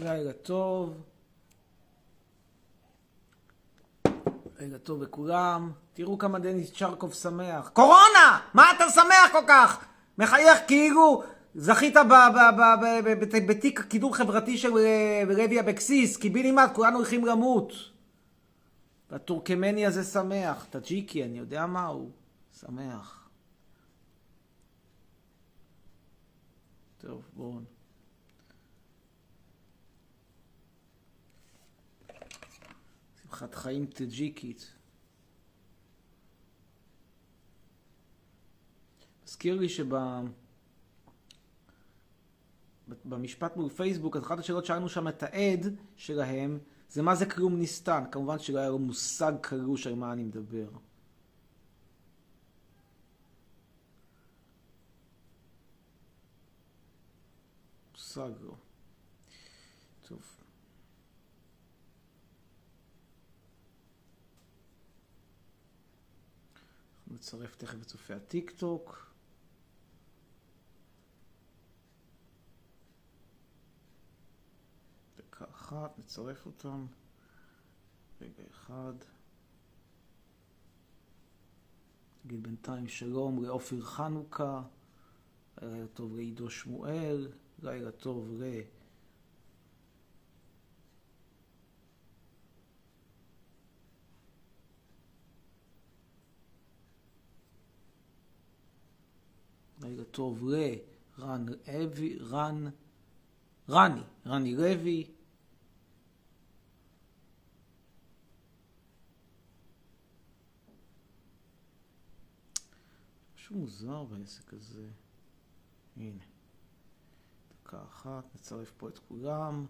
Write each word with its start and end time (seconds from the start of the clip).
לילה 0.00 0.32
טוב. 0.32 1.02
לילה 4.60 4.78
טוב 4.78 5.02
לכולם. 5.02 5.72
תראו 5.94 6.18
כמה 6.18 6.38
דניס 6.38 6.72
צ'רקוב 6.72 7.14
שמח. 7.14 7.68
קורונה! 7.68 8.40
מה 8.54 8.64
אתה 8.76 8.84
שמח 8.90 9.32
כל 9.32 9.44
כך? 9.48 9.84
מחייך 10.18 10.58
כאילו 10.66 11.22
זכית 11.54 11.94
בתיק 13.48 13.80
קידום 13.80 14.12
חברתי 14.12 14.58
של 14.58 14.72
לוי 15.28 15.60
אבקסיס, 15.60 16.16
קיבינימט, 16.16 16.74
כולנו 16.74 16.96
הולכים 16.96 17.24
למות. 17.24 17.72
והטורקמני 19.10 19.86
הזה 19.86 20.04
שמח, 20.04 20.66
טאג'יקי, 20.70 21.24
אני 21.24 21.38
יודע 21.38 21.66
מה 21.66 21.86
הוא. 21.86 22.10
שמח. 22.60 23.28
טוב, 26.98 27.22
בואו. 27.32 27.75
שמחת 33.26 33.54
חיים 33.54 33.86
טאג'יקית. 33.86 34.72
מזכיר 39.24 39.54
לי 39.54 39.68
שב... 39.68 39.94
במשפט 43.04 43.56
מול 43.56 43.68
פייסבוק, 43.68 44.16
אחת 44.16 44.38
השאלות 44.38 44.64
שאלנו 44.64 44.88
שם 44.88 45.08
את 45.08 45.22
העד 45.22 45.66
שלהם, 45.96 46.58
זה 46.88 47.02
מה 47.02 47.14
זה 47.14 47.26
כלום 47.26 47.60
נסתן. 47.60 48.04
כמובן 48.12 48.38
שלא 48.38 48.58
היה 48.58 48.68
לו 48.68 48.78
מושג 48.78 49.32
קלוש 49.40 49.86
על 49.86 49.94
מה 49.94 50.12
אני 50.12 50.24
מדבר. 50.24 50.68
מושג 57.92 58.30
לא. 58.40 58.54
טוב. 60.08 60.36
אנחנו 67.05 67.05
נצרף 67.16 67.56
תכף 67.56 67.82
את 67.82 67.86
צופי 67.86 68.14
הטיק 68.14 68.50
טוק. 68.50 69.12
דקה 75.16 75.44
אחת, 75.50 75.98
נצרף 75.98 76.46
אותם. 76.46 76.86
רגע 78.20 78.42
אחד. 78.50 78.94
נגיד 82.24 82.42
בינתיים 82.42 82.88
שלום 82.88 83.44
לאופיר 83.44 83.82
חנוכה, 83.82 84.62
לילה 85.62 85.86
טוב 85.86 86.16
לעידו 86.16 86.50
שמואל, 86.50 87.32
לילה 87.62 87.90
טוב 87.90 88.42
ל... 88.42 88.60
לילה 99.86 100.04
טוב 100.04 100.48
לרן 100.48 101.46
אבי, 101.66 102.18
רן, 102.18 102.64
רני, 103.68 104.00
רני 104.26 104.54
לוי. 104.54 105.10
משהו 113.34 113.56
מוזר 113.56 114.04
בעסק 114.04 114.54
הזה. 114.54 114.90
הנה. 115.96 116.24
דקה 117.50 117.82
אחת, 117.82 118.34
נצרף 118.34 118.72
פה 118.76 118.88
את 118.88 118.98
כולם. 118.98 119.66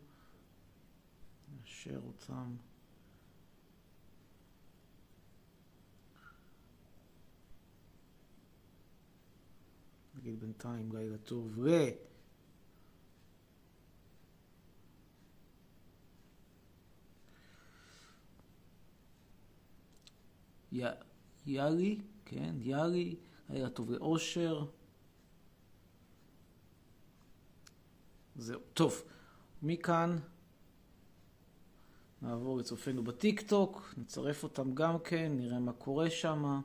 נאשר 1.61 2.01
אותם. 2.07 2.57
נגיד 10.17 10.41
בינתיים 10.41 10.93
לילה 10.93 11.19
טוב 11.19 11.65
ל... 11.65 11.69
י... 20.73 20.83
יאלי, 21.47 22.01
כן, 22.25 22.55
יאלי, 22.61 23.17
לילה 23.51 23.71
טוב 23.71 23.91
לאושר. 23.91 24.65
זהו. 28.37 28.61
טוב, 28.75 29.03
מכאן 29.63 30.19
נעבור 32.23 32.59
לצופינו 32.59 33.05
בטיק 33.05 33.41
טוק, 33.41 33.95
נצרף 33.97 34.43
אותם 34.43 34.75
גם 34.75 34.99
כן, 34.99 35.33
נראה 35.37 35.59
מה 35.59 35.73
קורה 35.73 36.11
שם. 36.11 36.61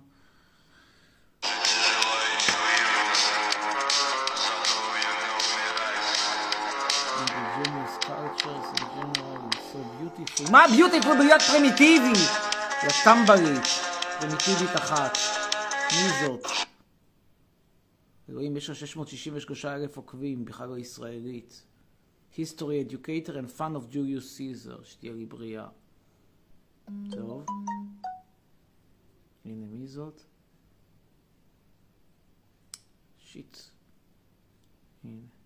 מה 10.51 10.63
ביוטיפול 10.71 11.17
בלהיות 11.17 11.41
פרימיטיבי? 11.41 12.19
יא 12.83 12.89
טמבלית, 13.03 13.63
פרימיטיבית 14.19 14.75
אחת. 14.75 15.17
מי 15.91 16.09
זאת? 16.21 16.45
אלוהים, 18.29 18.57
יש 18.57 18.69
לה 18.69 18.75
663 18.75 19.65
אלף 19.65 19.97
עוקבים, 19.97 20.45
בכלל 20.45 20.69
לא 20.69 20.77
ישראלית. 20.77 21.63
History 22.35 22.89
Educator 22.89 23.31
and 23.31 23.59
Fun 23.59 23.75
of 23.75 23.93
Julius 23.93 24.37
Caesar, 24.37 24.83
שתהיה 24.83 25.13
לי 25.13 25.25
בריאה. 25.25 25.67
טוב. 27.11 27.45
הנה, 29.45 29.65
מי 29.65 29.87
זאת? 29.87 30.21
שיט. 33.19 33.57
הנה. 35.03 35.40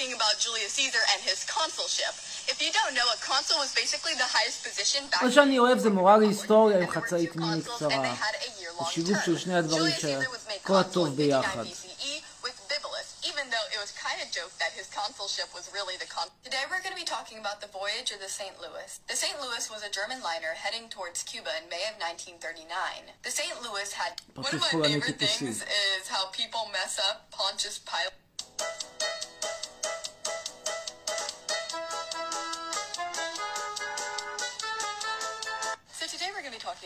talking 0.00 0.10
about 0.18 0.34
Julius 0.44 0.72
Caesar 0.78 1.02
and 1.12 1.20
his 1.30 1.38
consulship. 1.58 2.12
If 2.52 2.56
you 2.64 2.70
don't 2.78 2.94
know, 2.98 3.06
a 3.16 3.18
consul 3.30 3.58
was 3.64 3.72
basically 3.82 4.14
the 4.22 4.28
highest 4.36 4.58
position 4.68 5.02
back 5.12 5.22
מה 5.22 5.32
שאני 5.32 5.58
אוהב 5.58 5.78
זה 5.78 5.90
מורה 5.90 6.16
להיסטוריה 6.16 6.76
עם 6.76 6.82
and 6.82 6.86
there 6.86 6.94
were 6.94 7.06
חצאית 7.06 7.32
two 7.32 7.38
מיני 7.40 7.62
consuls, 7.62 7.76
קצרה. 7.76 7.90
and 7.94 8.04
they 8.08 8.16
had 8.24 8.36
a 8.46 8.50
year-long 8.60 8.84
זה 8.84 8.92
שילוב 8.94 9.16
של 9.24 9.34
term. 9.36 9.38
שני 9.40 9.58
הדברים 9.58 9.92
Julius 9.92 10.00
Caesar 10.00 10.30
was 10.36 10.44
made 10.50 10.60
שכל 10.62 10.72
consul 10.72 10.80
הטוב 10.80 11.06
in 11.06 11.10
59 11.10 11.16
ביחד. 11.16 11.64
BCE 11.66 12.14
with 12.46 12.56
Bibulus, 12.70 13.08
even 13.30 13.44
though 13.52 13.66
it 13.74 13.78
was 13.84 13.90
kind 14.06 14.18
of 14.24 14.28
joked 14.38 14.56
that 14.62 14.72
his 14.80 14.86
consulship 15.00 15.48
was 15.58 15.64
really 15.76 15.96
the 16.02 16.08
con. 16.14 16.26
Today 16.48 16.64
we're 16.70 16.82
going 16.86 16.96
to 16.98 17.02
be 17.04 17.10
talking 17.16 17.38
about 17.44 17.58
the 17.64 17.70
voyage 17.80 18.08
of 18.14 18.20
the 18.26 18.30
St. 18.40 18.54
Louis. 18.64 18.90
The 19.12 19.18
St. 19.24 19.36
Louis 19.44 19.64
was 19.74 19.82
a 19.88 19.90
German 19.98 20.20
liner 20.30 20.52
heading 20.64 20.84
towards 20.96 21.18
Cuba 21.30 21.50
in 21.60 21.64
May 21.74 21.84
of 21.90 21.94
1939. 21.98 23.12
The 23.28 23.34
St. 23.40 23.54
Louis 23.66 23.88
had 24.02 24.12
one 24.46 24.52
of 24.56 24.60
my 24.64 24.70
פולני 24.72 24.94
favorite 24.94 25.18
טיפוסי. 25.18 25.38
things 25.38 25.58
is 25.98 26.04
how 26.14 26.22
people 26.40 26.62
mess 26.78 26.94
up 27.08 27.16
Pontius 27.38 27.78
Pilate. 27.90 28.14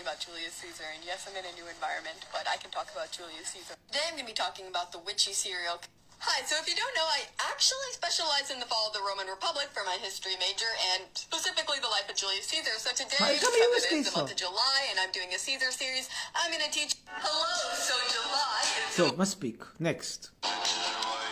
about 0.05 0.21
Julius 0.21 0.53
Caesar, 0.61 0.85
and 0.93 1.01
yes, 1.01 1.25
I'm 1.25 1.33
in 1.33 1.41
a 1.49 1.53
new 1.57 1.65
environment, 1.65 2.29
but 2.29 2.45
I 2.45 2.61
can 2.61 2.69
talk 2.69 2.93
about 2.93 3.09
Julius 3.09 3.57
Caesar. 3.57 3.73
Today 3.89 4.05
I'm 4.05 4.13
going 4.13 4.29
to 4.29 4.29
be 4.29 4.37
talking 4.37 4.69
about 4.69 4.93
the 4.93 5.01
witchy 5.01 5.33
serial. 5.33 5.81
Hi, 6.21 6.45
so 6.45 6.61
if 6.61 6.69
you 6.69 6.77
don't 6.77 6.93
know, 6.93 7.09
I 7.09 7.25
actually 7.49 7.89
specialize 7.89 8.53
in 8.53 8.61
the 8.61 8.69
fall 8.69 8.93
of 8.93 8.93
the 8.93 9.01
Roman 9.01 9.25
Republic 9.25 9.73
for 9.73 9.81
my 9.81 9.97
history 9.97 10.37
major, 10.37 10.69
and 10.93 11.09
specifically 11.17 11.81
the 11.81 11.89
life 11.89 12.05
of 12.05 12.13
Julius 12.13 12.45
Caesar. 12.53 12.77
So 12.77 12.93
today, 12.93 13.17
it 13.17 13.41
is 13.41 14.05
the 14.05 14.13
month 14.13 14.29
of 14.29 14.37
July, 14.37 14.93
and 14.93 15.01
I'm 15.01 15.09
doing 15.09 15.33
a 15.33 15.41
Caesar 15.41 15.73
series, 15.73 16.05
I'm 16.37 16.53
going 16.53 16.61
to 16.61 16.69
teach... 16.69 17.01
Hello, 17.09 17.57
so 17.73 17.97
July 18.13 18.61
is... 18.61 18.93
So, 18.93 19.09
must 19.17 19.33
speak. 19.41 19.65
Next. 19.81 20.29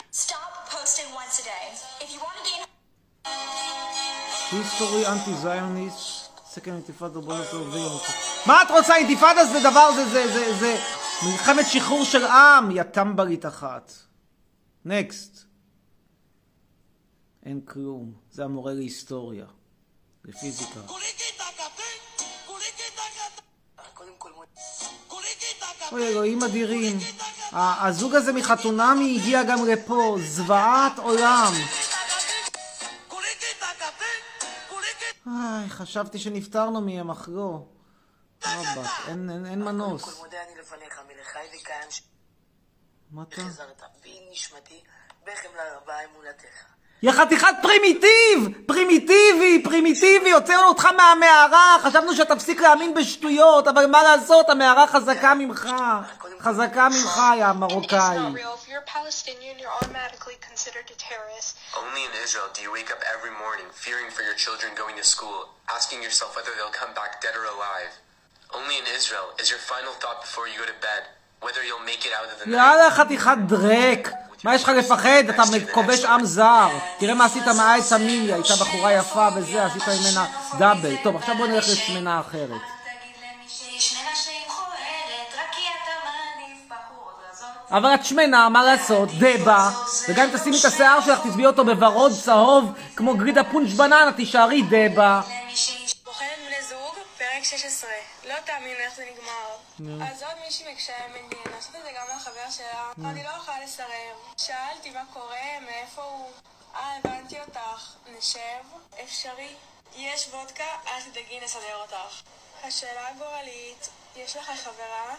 Stop 0.09 0.65
posting 0.65 1.13
once 1.13 1.37
a 1.37 1.45
day. 1.45 1.77
If 2.01 2.09
you 2.09 2.17
want 2.25 2.41
to 2.41 2.45
gain... 2.49 2.65
History 4.49 5.05
anti-Zionist, 5.05 6.33
second 6.49 6.81
intifada. 6.81 7.21
מה 8.45 8.61
את 8.61 8.71
רוצה? 8.71 8.95
אינתיפאדה 8.95 9.45
זה 9.45 9.59
דבר, 9.59 9.91
זה, 9.95 10.05
זה, 10.05 10.33
זה, 10.33 10.53
זה 10.59 10.77
מלחמת 11.25 11.65
שחרור 11.67 12.03
של 12.03 12.25
עם, 12.25 12.71
יא 12.71 12.83
טמבלית 12.83 13.45
אחת. 13.45 13.91
נקסט. 14.85 15.43
אין 17.45 17.61
כלום. 17.65 18.13
זה 18.31 18.43
המורה 18.43 18.73
להיסטוריה. 18.73 19.45
לפיזיקה. 20.25 20.79
אוי 25.91 26.07
אלוהים 26.07 26.43
אדירים. 26.43 26.97
הזוג 27.51 28.15
הזה 28.15 28.33
מחתונמי 28.33 29.19
הגיע 29.19 29.43
גם 29.43 29.65
לפה. 29.65 30.17
זוועת 30.21 30.99
עולם. 30.99 31.53
איי, 35.27 35.69
חשבתי 35.69 36.19
שנפטרנו 36.19 36.81
מהם, 36.81 37.11
אך 37.11 37.29
לא. 37.31 37.65
רבאק, 38.45 38.91
אין, 39.07 39.29
אין, 39.29 39.45
אין 39.45 39.63
מנוס. 39.63 40.03
כל 40.03 40.11
מודה 40.17 40.37
אני 40.43 40.61
לפניך, 40.61 40.99
מלך 41.07 41.27
חי 41.33 41.39
וקיים. 41.61 41.91
ש- 41.91 42.01
מה 43.11 43.23
אתה? 43.29 43.41
וחזרת 43.41 43.81
בי 44.03 44.19
נשמתי, 44.31 44.83
בחמלה 45.23 45.63
רבה 45.77 45.93
אמונתך. 46.11 46.45
יא 47.03 47.11
חתיכת 47.11 47.47
פרימיטיב! 47.61 48.67
פרימיטיבי! 48.67 49.63
פרימיטיבי! 49.63 50.31
הוצאנו 50.31 50.63
אותך 50.67 50.85
מהמערה! 50.85 51.77
חשבנו 51.83 52.15
שתפסיק 52.15 52.59
להאמין 52.61 52.93
בשטויות, 52.93 53.67
אבל 53.67 53.85
מה 53.85 54.03
לעשות, 54.03 54.49
המערה 54.49 54.87
חזקה 54.87 55.33
ממך! 55.33 55.69
חזקה 56.41 56.87
ממך, 56.89 57.19
יא 57.39 57.51
מרוקאי! 57.51 58.17
Only 61.73 62.03
in 62.07 62.13
Israel 62.23 62.47
do 62.55 62.61
you 62.61 62.71
wake 62.71 62.91
up 62.95 63.01
every 63.15 63.33
morning 63.43 63.67
fearing 63.83 64.09
for 64.15 64.21
your 64.27 64.37
children 64.45 64.69
going 64.81 64.95
to 65.01 65.03
school, 65.15 65.39
asking 65.77 65.99
yourself 66.07 66.35
whether 66.37 66.51
they'll 66.57 66.77
come 66.81 66.93
back 66.99 67.11
dead 67.23 67.35
or 67.41 67.45
alive. 67.55 67.91
Only 68.59 68.75
in 68.81 68.87
Israel 68.97 69.27
is 69.41 69.47
your 69.53 69.63
final 69.71 69.93
thought 70.01 70.19
before 70.25 70.45
you 70.47 70.57
go 70.63 70.67
to 70.73 70.79
bed 70.89 71.03
whether 71.45 71.61
you'll 71.67 71.87
make 71.91 72.03
it 72.07 72.13
out 72.19 72.27
of 72.31 72.39
the 72.39 72.45
night. 72.49 72.55
יאללה, 72.55 72.91
חתיכת 72.91 73.37
דרק! 73.47 74.09
מה 74.43 74.55
יש 74.55 74.63
לך 74.63 74.69
לפחד? 74.69 75.23
אתה 75.29 75.43
כובש 75.71 76.05
עם 76.05 76.25
זר. 76.25 76.69
תראה 76.99 77.13
מה 77.13 77.25
עשית 77.25 77.47
מהעץ 77.47 77.93
המיליה, 77.93 78.35
הייתה 78.35 78.53
בחורה 78.55 78.93
יפה 78.93 79.27
וזה, 79.35 79.65
עשית 79.65 79.83
ממנה 79.87 80.25
דאבל. 80.57 80.95
טוב, 81.03 81.15
עכשיו 81.15 81.35
בוא 81.37 81.47
נלך 81.47 81.65
לשמנה 81.69 82.19
אחרת. 82.19 82.61
אבל 87.71 87.93
את 87.95 88.05
שמנה, 88.05 88.49
מה 88.49 88.63
לעשות? 88.63 89.09
דבה. 89.19 89.69
וגם 90.09 90.29
אם 90.29 90.37
תשימי 90.37 90.59
את 90.59 90.65
השיער 90.65 91.01
שלך, 91.01 91.19
תצביעי 91.27 91.47
אותו 91.47 91.65
בוורוד 91.65 92.11
צהוב, 92.25 92.71
כמו 92.95 93.17
גרידה 93.17 93.43
פונץ' 93.43 93.73
בננה, 93.73 94.11
תישארי 94.15 94.61
דבה. 94.61 95.21
למי 95.27 95.55
שהיא 95.55 95.95
בוחנת 96.05 96.27
בני 96.47 96.61
זוג, 96.69 96.95
פרק 97.17 97.43
16. 97.43 98.12
לא 98.25 98.39
תאמין 98.45 98.75
איך 98.75 98.95
זה 98.95 99.05
נגמר. 99.11 99.57
אז 100.09 100.23
עוד 100.23 100.39
מישהי 100.45 100.73
מקשיי 100.73 101.07
מדינה, 101.09 101.57
עשיתי 101.57 101.77
את 101.77 101.83
זה 101.83 101.91
גם 101.95 102.07
לחבר 102.15 102.49
שלה. 102.51 102.91
אני 103.05 103.23
לא 103.23 103.29
יכולה 103.29 103.59
לסרב. 103.59 104.33
שאלתי 104.37 104.89
מה 104.89 105.03
קורה, 105.13 105.59
מאיפה 105.61 106.01
הוא. 106.03 106.31
אה, 106.75 106.97
הבנתי 106.97 107.41
אותך. 107.41 107.95
נשב? 108.07 108.63
אפשרי? 109.03 109.55
יש 109.95 110.27
וודקה? 110.31 110.67
אל 110.87 111.01
תדאגי, 111.01 111.39
נסדר 111.39 111.75
אותך. 111.75 112.21
השאלה 112.63 113.07
הגורלית, 113.07 113.89
יש 114.15 114.35
לך 114.35 114.51
חברה? 114.63 115.15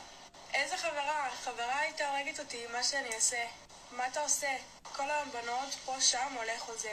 איזה 0.54 0.76
חברה? 0.76 1.28
חברה 1.44 1.78
הייתה 1.78 2.08
הורגת 2.08 2.40
אותי, 2.40 2.66
מה 2.72 2.82
שאני 2.82 3.14
אעשה. 3.14 3.44
מה 3.96 4.04
אתה 4.12 4.20
עושה? 4.20 4.46
כל 4.96 5.02
היום 5.02 5.28
בנות, 5.32 5.74
פה 5.84 5.92
שם, 6.00 6.18
הולך 6.36 6.60
חוזר. 6.60 6.88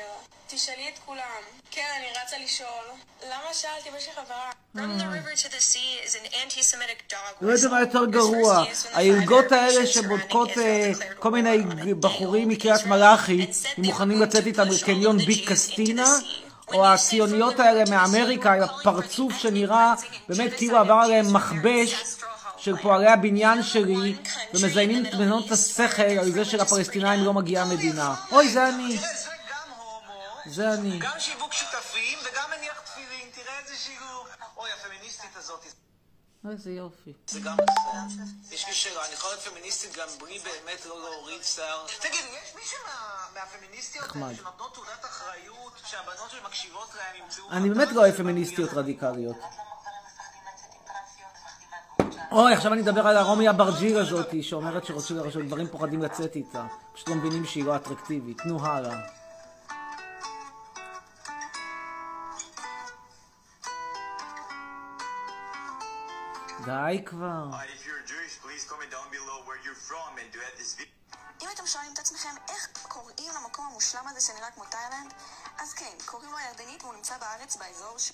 תשאלי 0.47 0.89
את 0.93 0.99
כולם. 1.05 1.41
כן, 1.71 1.87
אני 1.97 2.05
רצה 2.23 2.37
לשאול. 2.43 2.85
למה 3.23 3.53
שאלת 3.53 3.87
אם 3.89 3.97
יש 3.97 4.07
לי 4.07 4.13
חברה? 4.13 4.49
From 4.75 4.99
the 4.99 5.03
river 5.03 5.35
to 5.35 5.47
the 5.47 5.61
sea 5.61 6.07
is 6.07 6.15
an 6.15 6.33
anti-Semitic 6.33 7.11
dog 7.11 7.35
לא 7.41 7.51
יודע 7.51 7.69
מה 7.69 7.79
יותר 7.79 8.05
גרוע, 8.05 8.63
הערגות 8.93 9.51
האלה 9.51 9.87
שבודקות 9.87 10.49
אה, 10.57 10.91
כל 11.19 11.31
מיני 11.31 11.57
בחורים 11.99 12.49
מקריית 12.49 12.85
מלאכי, 12.85 13.45
אם 13.77 13.83
מוכנים 13.83 14.21
לצאת 14.21 14.45
איתם 14.45 14.67
לקניון 14.67 15.17
ביג 15.17 15.49
קסטינה, 15.49 16.13
או 16.73 16.87
הציוניות 16.87 17.59
האלה 17.59 17.83
מאמריקה, 17.89 18.53
עם 18.53 18.61
הפרצוף 18.63 19.37
שנראה 19.37 19.93
באמת 20.29 20.53
כאילו 20.57 20.77
עבר 20.77 20.93
עליהם 20.93 21.33
מכבש 21.33 22.20
של 22.61 22.77
פועלי 22.81 23.07
הבניין 23.07 23.63
שלי, 23.63 24.15
ומזיינים 24.53 25.05
את 25.05 25.15
בנות 25.15 25.51
השכל 25.51 26.01
על 26.01 26.31
זה 26.31 26.45
שלפלסטינאים 26.45 27.23
לא 27.23 27.33
מגיעה 27.33 27.65
מדינה. 27.65 28.15
אוי, 28.31 28.49
זה 28.53 28.69
אני. 28.69 28.99
זה 30.45 30.73
אני. 30.73 30.99
גם 30.99 31.19
שיווק 31.19 31.53
שותפים 31.53 32.19
וגם 32.23 32.43
מניח 32.57 32.79
תפילין, 32.85 33.27
תראה 33.35 33.59
איזה 33.63 33.75
שילוב. 33.77 34.27
אוי, 34.57 34.69
הפמיניסטית 34.71 35.29
הזאת, 35.37 35.65
איזה 36.51 36.71
יופי. 36.71 37.13
זה 37.27 37.39
גם 37.39 37.57
בסדר. 37.57 38.23
יש 38.51 38.67
לי 38.67 38.73
שאלה, 38.73 39.05
אני 39.05 39.13
יכולה 39.13 39.33
להיות 39.33 39.45
פמיניסטית 39.47 39.95
גם 39.97 40.07
בלי 40.21 40.39
באמת 40.39 40.85
לא 40.85 40.99
להוריד 41.01 41.43
שיער? 41.43 41.85
תגיד, 41.99 42.13
יש 42.13 42.55
מישהו 42.55 42.77
מה- 42.87 43.39
מהפמיניסטיות 43.39 44.15
האלה. 44.15 44.35
שנותנות 44.35 44.73
תעודת 44.73 45.05
אחריות, 45.05 45.71
שהבנות 45.85 46.29
שמקשיבות 46.31 46.89
להן 46.97 47.23
ימצאו... 47.23 47.51
אני 47.51 47.69
באמת 47.69 47.91
לא 47.91 48.01
אוהב 48.01 48.15
פמיניסטיות 48.15 48.69
רדיקליות. 48.73 49.35
אוי, 52.31 52.53
עכשיו 52.53 52.73
אני 52.73 52.81
אדבר 52.81 53.07
על 53.07 53.17
הרומי 53.17 53.49
אברג'יל 53.49 53.97
הזאתי, 53.97 54.43
שאומרת 54.43 54.85
שרוצים- 54.85 55.31
שגברים 55.31 55.67
פוחדים 55.67 56.01
לצאת 56.01 56.35
איתה. 56.35 56.65
פשוט 56.93 57.07
לא 57.09 57.15
מבינים 57.15 57.45
שהיא 57.45 57.65
לא 57.65 57.75
אטרקטיבית. 57.75 58.45
נו, 58.45 58.65
הלאה. 58.65 58.95
די 66.65 67.03
כבר. 67.05 67.45
אם 71.41 71.47
אתם 71.53 71.65
שואלים 71.65 71.93
את 71.93 71.99
עצמכם 71.99 72.29
איך 72.49 72.67
קוראים 72.87 73.31
למקום 73.41 73.65
המושלם 73.71 74.07
הזה 74.07 74.21
שנראה 74.21 74.51
כמו 74.51 74.63
תאילנד, 74.65 75.13
אז 75.59 75.73
כן, 75.73 75.95
קוראים 76.05 76.31
לו 76.31 76.37
ירדנית 76.49 76.83
והוא 76.83 76.95
נמצא 76.95 77.13
בארץ 77.17 77.55
באזור 77.57 77.97
ש... 77.99 78.11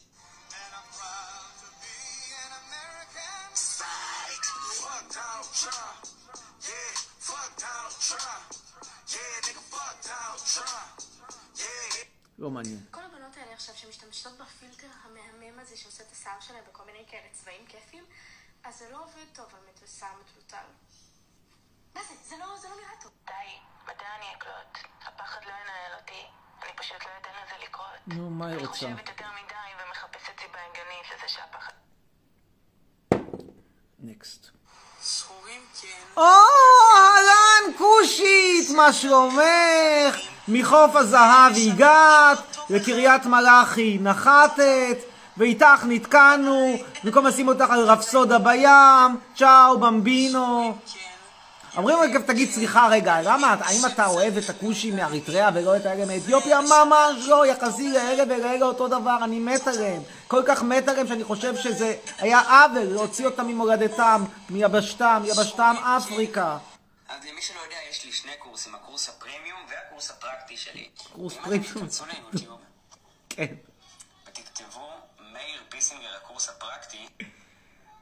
לא 12.40 12.50
מעניין. 12.52 12.86
כל 12.92 13.04
הבנות 13.04 13.38
האלה 13.38 13.54
עכשיו 13.54 13.76
שמשתמשות 13.78 14.38
בפילטר 14.38 14.88
המהמם 15.04 15.60
הזה 15.60 15.78
שעושה 15.78 16.04
את 16.04 16.12
השיער 16.12 16.40
שלהם 16.40 16.64
בכל 16.70 16.84
מיני 16.86 17.06
כאלה 17.08 17.28
צבעים 17.34 17.66
כיפים, 17.68 18.06
אז 18.64 18.78
זה 18.78 18.90
לא 18.92 19.04
עובד 19.04 19.26
טוב 19.34 19.56
על 19.56 19.62
מת- 19.70 19.88
שיער 20.00 20.12
מטולטל. 20.22 20.66
מה 21.96 22.02
זה? 22.04 22.14
זה 22.30 22.36
לא, 22.38 22.58
זה 22.58 22.70
לא 22.70 22.76
נראה 22.76 23.02
טוב. 23.02 23.12
די, 23.26 23.34
מתי 23.84 24.06
אני 24.18 24.36
אקלוט? 24.38 24.78
הפחד 25.02 25.40
לא 25.46 25.50
ינהל 25.52 26.00
אותי. 26.02 26.26
אני 26.64 26.72
פשוט 26.78 27.04
לא 27.06 27.12
אתן 27.22 27.30
לזה 27.44 27.64
לקרות. 27.68 28.08
נו, 28.08 28.30
מה 28.30 28.46
היא 28.48 28.54
אני 28.56 28.66
רוצה? 28.66 28.74
חושבת 28.74 29.08
יותר 29.10 29.28
מדי 29.32 29.84
ומחפשת 29.86 30.40
סיבה 30.40 30.60
הגיונית 30.72 31.06
לזה 31.16 31.28
שהפחד... 31.28 31.74
נקסט. 34.00 34.50
כן. 35.82 35.88
או, 36.18 36.24
אהלן, 36.96 37.74
כושית, 37.78 38.70
מה 38.76 38.94
שלומך? 38.94 40.18
מחוף 40.48 40.96
הזהב 40.96 41.54
הגעת, 41.68 42.58
לקריית 42.70 43.26
מלאכי 43.26 43.98
נחתת, 44.02 44.98
ואיתך 45.38 45.84
נתקענו, 45.88 46.76
במקום 47.04 47.26
לשים 47.26 47.48
אותך 47.48 47.70
על 47.70 47.80
רפסודה 47.80 48.40
בים, 48.40 49.18
צ'או, 49.36 49.80
במבינו. 49.80 50.78
אומרים 51.78 52.00
רגע, 52.00 52.20
תגיד, 52.20 52.52
סליחה 52.52 52.88
רגע, 52.92 53.22
למה, 53.22 53.56
האם 53.60 53.86
אתה 53.86 54.06
אוהב 54.06 54.38
את 54.38 54.50
הכושים 54.50 54.96
מאריתריאה 54.96 55.50
ולא 55.54 55.78
את 55.78 55.86
האלה 55.86 56.06
מאתיופיה? 56.06 56.62
ממש 56.62 57.28
לא, 57.28 57.46
יחסי 57.48 57.90
לאלה 57.92 58.24
ולאלה 58.24 58.66
אותו 58.66 58.88
דבר, 58.88 59.18
אני 59.24 59.40
מת 59.40 59.68
עליהם. 59.68 60.02
כל 60.28 60.44
כך 60.46 60.64
מת 60.64 60.88
עליהם 60.88 61.08
שאני 61.08 61.24
חושב 61.24 61.56
שזה 61.56 61.96
היה 62.18 62.40
עוול 62.40 62.84
להוציא 62.84 63.26
אותם 63.26 63.48
ממולדתם, 63.48 64.24
מיבשתם, 64.50 65.24
יבשתם 65.26 65.76
אפריקה. 65.84 66.58
אז 67.10 67.26
למי 67.32 67.42
שלא 67.42 67.60
יודע, 67.66 67.76
יש 67.90 68.06
לי 68.06 68.12
שני 68.12 68.32
קורסים, 68.40 68.76
הקורס 68.76 69.10
הפרימיום 69.10 69.60
והקורס 69.70 70.12
הפרקטי 70.12 70.58
שלי. 70.58 70.90
קורס 71.14 71.38
אם 71.38 71.44
פרימיום. 71.44 71.64
אתם 71.64 71.80
תיכנסו 71.80 72.04
ליוטיוב 72.06 72.60
כן. 73.30 73.54
ותכתבו 74.28 74.90
מאיר 75.34 75.62
פיסינגר 75.70 76.08
הקורס 76.24 76.50
הפרקטי, 76.50 77.08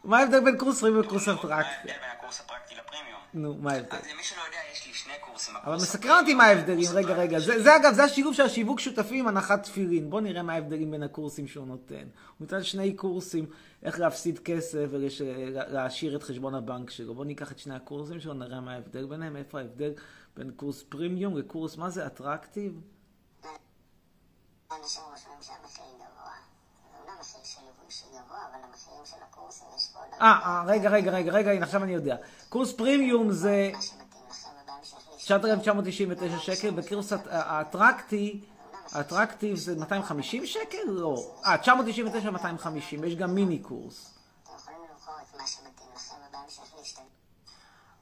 מה 0.04 0.20
ההבדל 0.20 0.40
בין 0.40 0.58
קורס 0.58 0.80
פרימיום 0.80 1.04
לקורס 1.04 1.28
מה 1.28 1.34
הפרקטי? 1.34 1.70
ההבדל 1.70 1.94
בין 1.94 2.10
הקורס 2.18 2.40
הפרקטי 2.40 2.76
לפרימיום? 2.76 3.15
נו, 3.36 3.54
מה 3.54 3.72
ההבדל? 3.72 3.98
אז 3.98 4.04
למי 4.14 4.24
שלא 4.24 4.42
יודע, 4.42 4.58
יש 4.74 4.88
לי 4.88 4.94
שני 4.94 5.14
קורסים, 5.22 5.56
אבל 5.64 5.76
מסקרן 5.76 6.20
אותי 6.22 6.34
מה 6.34 6.44
ההבדלים, 6.44 6.90
רגע, 6.94 7.14
רגע. 7.14 7.40
זה, 7.40 7.46
שלי. 7.46 7.64
זה 7.64 7.76
אגב, 7.76 7.94
זה 7.94 8.04
השילוב 8.04 8.34
של 8.34 8.44
השיווק 8.44 8.80
שותפים 8.80 9.20
עם 9.20 9.28
הנחת 9.28 9.64
תפילין. 9.64 10.10
בוא 10.10 10.22
נראה 10.22 10.44
מה 10.44 10.54
ההבדלים 10.54 10.92
בין 10.92 11.04
הקורסים 11.04 11.48
שהוא 11.48 11.68
נותן. 11.68 11.96
הוא 11.96 12.36
נותן 12.40 12.64
שני 12.64 12.94
קורסים, 12.94 13.46
איך 13.84 14.00
להפסיד 14.00 14.40
כסף 14.40 14.86
ולהעשיר 14.90 16.16
את 16.16 16.24
חשבון 16.24 16.56
הבנק 16.56 16.90
שלו. 16.90 17.16
בוא 17.16 17.26
ניקח 17.26 17.52
את 17.52 17.60
שני 17.60 17.76
הקורסים 17.76 18.20
שלו, 18.20 18.34
נראה 18.34 18.62
מה 18.62 18.74
ההבדל 18.74 19.06
ביניהם, 19.06 19.36
איפה 19.36 19.60
ההבדל 19.60 19.94
בין 20.38 20.52
קורס 20.52 20.84
פרימיום 20.84 21.38
לקורס, 21.38 21.78
מה 21.78 21.90
זה, 21.90 22.06
אטרקטיב? 22.06 22.82
אנשים 24.72 25.02
חושבים 25.14 25.38
שהמחיר 25.42 25.86
גבוה. 25.96 26.05
זה 27.24 27.38
אומנם 27.38 27.42
מחיר 27.42 27.44
של 27.44 27.62
ליווי 27.62 27.92
שגבוה, 27.92 28.38
אבל 28.52 28.64
המחירים 28.64 29.06
של 29.06 29.16
הקורסים 29.30 29.68
יש 29.78 29.88
פה 29.94 30.00
עוד 30.00 30.08
אה, 30.22 30.40
אה, 30.46 30.64
רגע, 30.68 30.90
רגע, 30.90 31.12
רגע, 31.12 31.32
רגע, 31.32 31.52
הנה, 31.52 31.66
עכשיו 31.66 31.84
אני 31.84 31.94
יודע. 31.94 32.16
קורס 32.50 32.74
פרימיום 32.74 33.32
זה 33.32 33.72
מה 33.74 33.82
שמתאים 33.82 34.24
לכם, 34.30 34.50
ובהמשך 34.64 34.98
לשאול 35.16 35.40
9,999 35.40 36.40
שקל, 36.40 36.74
וקורס 36.76 37.14
האטרקטי, 37.30 38.46
האטרקטיב 38.92 39.58
זה 39.58 39.76
250 39.76 40.46
שקל? 40.46 40.78
לא. 40.88 41.16
אה, 41.46 41.58
999 41.58 42.32
250, 42.32 43.04
יש 43.04 43.16
גם 43.16 43.36
מיני 43.36 43.60
קורס. 43.60 44.14
אתם 44.44 44.52
יכולים 44.56 44.80
לבחור 44.92 45.16
את 45.22 45.42
מה 45.42 45.48
שמתאים 45.48 45.90
לכם, 45.96 46.16
ובהמשך 46.30 46.76
להשתגע. 46.78 47.04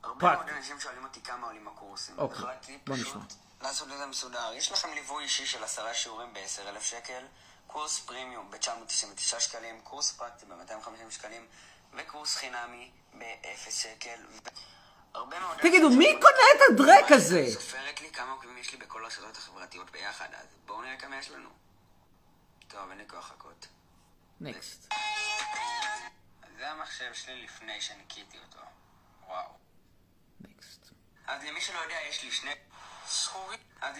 הרבה. 0.03 0.35
מאוד 0.35 0.49
אנשים 0.57 0.79
שואלים 0.79 1.03
אותי 1.03 1.21
כמה 1.21 1.47
עולים 1.47 1.67
הקורסים. 1.67 2.15
אוקיי, 2.17 2.79
בוא 2.87 2.95
נשמע. 2.95 3.21
לעשות 3.61 3.91
את 3.91 3.97
זה 3.97 4.05
מסודר. 4.05 4.53
יש 4.53 4.71
לכם 4.71 4.87
ליווי 4.95 5.23
אישי 5.23 5.45
של 5.45 5.63
עשרה 5.63 5.93
שיעורים 5.93 6.33
ב-10,000 6.33 6.81
שקל, 6.81 7.23
קורס 7.73 7.99
פרימיום 7.99 8.51
ב-999 8.51 9.39
שקלים, 9.39 9.81
קורס 9.81 10.11
פרקטי 10.11 10.45
ב-250 10.45 11.11
שקלים, 11.11 11.47
וקורס 11.93 12.35
חינמי 12.35 12.91
ב-0 13.17 13.71
שקל. 13.71 14.25
הרבה 15.13 15.39
מאוד... 15.39 15.57
תגידו, 15.57 15.89
מי 15.89 16.15
קונה 16.21 16.43
את 16.55 16.61
הדרק 16.69 17.11
הזה? 17.11 17.45
סופרת 17.53 18.01
לי 18.01 18.11
כמה 18.11 18.31
עוקבים 18.31 18.57
יש 18.57 18.71
לי 18.71 18.77
בכל 18.77 19.03
הרשתות 19.03 19.37
החברתיות 19.37 19.91
ביחד, 19.91 20.27
אז 20.33 20.45
בואו 20.65 20.81
נראה 20.81 20.97
כמה 20.97 21.17
יש 21.17 21.29
לנו. 21.29 21.49
טוב, 22.67 22.89
אין 22.89 22.97
לי 22.97 23.03
כוח 23.07 23.31
לחכות. 23.31 23.67
נקסט. 24.41 24.93
זה 26.57 26.69
המחשב 26.69 27.13
שלי 27.13 27.43
לפני 27.43 27.81
שניקיתי 27.81 28.37
אותו. 28.37 28.59
וואו. 29.27 29.49
נקסט. 30.41 30.89
אז 31.27 31.43
למי 31.43 31.61
שלא 31.61 31.79
יודע, 31.79 31.97
יש 32.09 32.23
לי 32.23 32.31
שני... 32.31 32.53
זכורים. 33.07 33.59
אז... 33.81 33.95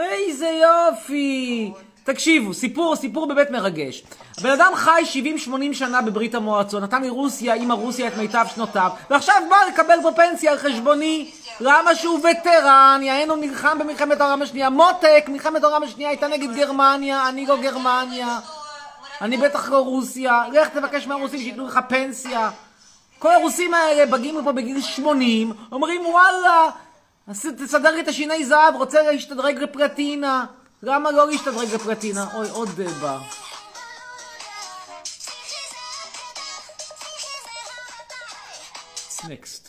איזה 0.00 0.48
יופי! 0.48 1.72
תקשיבו, 2.04 2.54
סיפור, 2.54 2.96
סיפור 2.96 3.26
באמת 3.26 3.50
מרגש. 3.50 4.02
הבן 4.38 4.50
אדם 4.50 4.72
חי 4.74 5.02
70-80 5.48 5.50
שנה 5.72 6.02
בברית 6.02 6.34
המועצות, 6.34 6.82
נתן 6.82 7.02
לרוסיה, 7.02 7.54
אימא 7.54 7.72
רוסיה, 7.74 8.08
את 8.08 8.16
מיטב 8.16 8.46
שנותיו, 8.54 8.90
ועכשיו 9.10 9.34
בא 9.50 9.56
לקבל 9.68 9.98
פה 10.02 10.12
פנסיה 10.12 10.52
על 10.52 10.58
חשבוני. 10.58 11.30
למה 11.60 11.94
שהוא 11.94 12.18
וטרן, 12.18 13.00
יענו 13.02 13.36
נלחם 13.36 13.78
במלחמת 13.78 14.20
העולם 14.20 14.42
השנייה. 14.42 14.70
מותק, 14.70 15.24
מלחמת 15.28 15.64
העולם 15.64 15.82
השנייה 15.82 16.08
הייתה 16.10 16.28
נגד 16.28 16.56
גרמניה, 16.56 17.28
אני 17.28 17.46
לא 17.46 17.56
גרמניה. 17.62 18.38
אני 19.20 19.36
בטח 19.36 19.68
לא 19.68 19.78
רוסיה. 19.78 20.44
לך 20.52 20.68
תבקש 20.68 21.06
מהרוסים 21.06 21.40
שייתנו 21.40 21.66
לך 21.66 21.80
פנסיה. 21.88 22.50
כל 23.18 23.32
הרוסים 23.32 23.74
האלה 23.74 24.06
מגיעים 24.06 24.38
לפה 24.38 24.52
בגיל 24.52 24.80
80, 24.80 25.52
אומרים 25.72 26.06
וואלה, 26.06 26.70
תסדר 27.32 27.90
לי 27.90 28.00
את 28.00 28.08
השיני 28.08 28.44
זהב, 28.44 28.74
רוצה 28.74 29.02
להשתדרג 29.02 29.58
לפלטינה. 29.58 30.44
למה 30.82 31.10
לא 31.10 31.30
להשתדרג 31.30 31.74
לפלטינה? 31.74 32.26
אוי, 32.34 32.48
עוד 32.50 32.68
בא. 33.00 33.18
נקסט. 39.28 39.68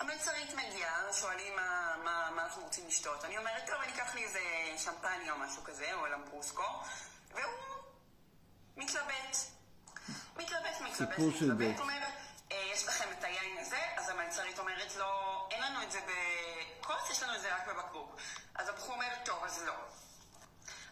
המלצרית 0.00 0.54
מגיעה, 0.54 1.12
שואלים 1.12 1.56
מה, 1.56 1.94
מה, 2.04 2.30
מה 2.34 2.42
אנחנו 2.44 2.62
רוצים 2.62 2.86
לשתות. 2.88 3.24
אני 3.24 3.38
אומרת, 3.38 3.66
טוב, 3.66 3.74
אני 3.82 3.92
אקח 3.92 4.14
לי 4.14 4.24
איזה 4.24 4.40
שמפניה 4.78 5.32
או 5.32 5.38
משהו 5.38 5.64
כזה, 5.64 5.94
או 5.94 6.06
למברוסקו. 6.06 6.82
והוא 7.30 7.52
מתלבט. 8.76 9.36
מתלבט, 10.36 10.80
מתלבט, 10.80 11.18
מתלבט. 11.18 11.80
אומר, 11.80 12.00
"אה, 12.52 12.62
יש 12.72 12.88
לכם 12.88 13.04
את 13.18 13.24
היין 13.24 13.58
הזה? 13.58 13.78
אז 13.96 14.08
המלצרית 14.08 14.58
אומרת 14.58 14.96
לו, 14.96 15.06
אין 15.50 15.62
לנו 15.62 15.82
את 15.82 15.92
זה 15.92 16.00
בכוס, 16.00 17.10
יש 17.10 17.22
לנו 17.22 17.34
את 17.34 17.40
זה 17.40 17.54
רק 17.54 17.66
בבקבוק. 17.68 18.16
אז 18.54 18.68
הבחור 18.68 18.94
אומר, 18.94 19.08
טוב, 19.24 19.44
אז 19.44 19.62
לא. 19.62 19.74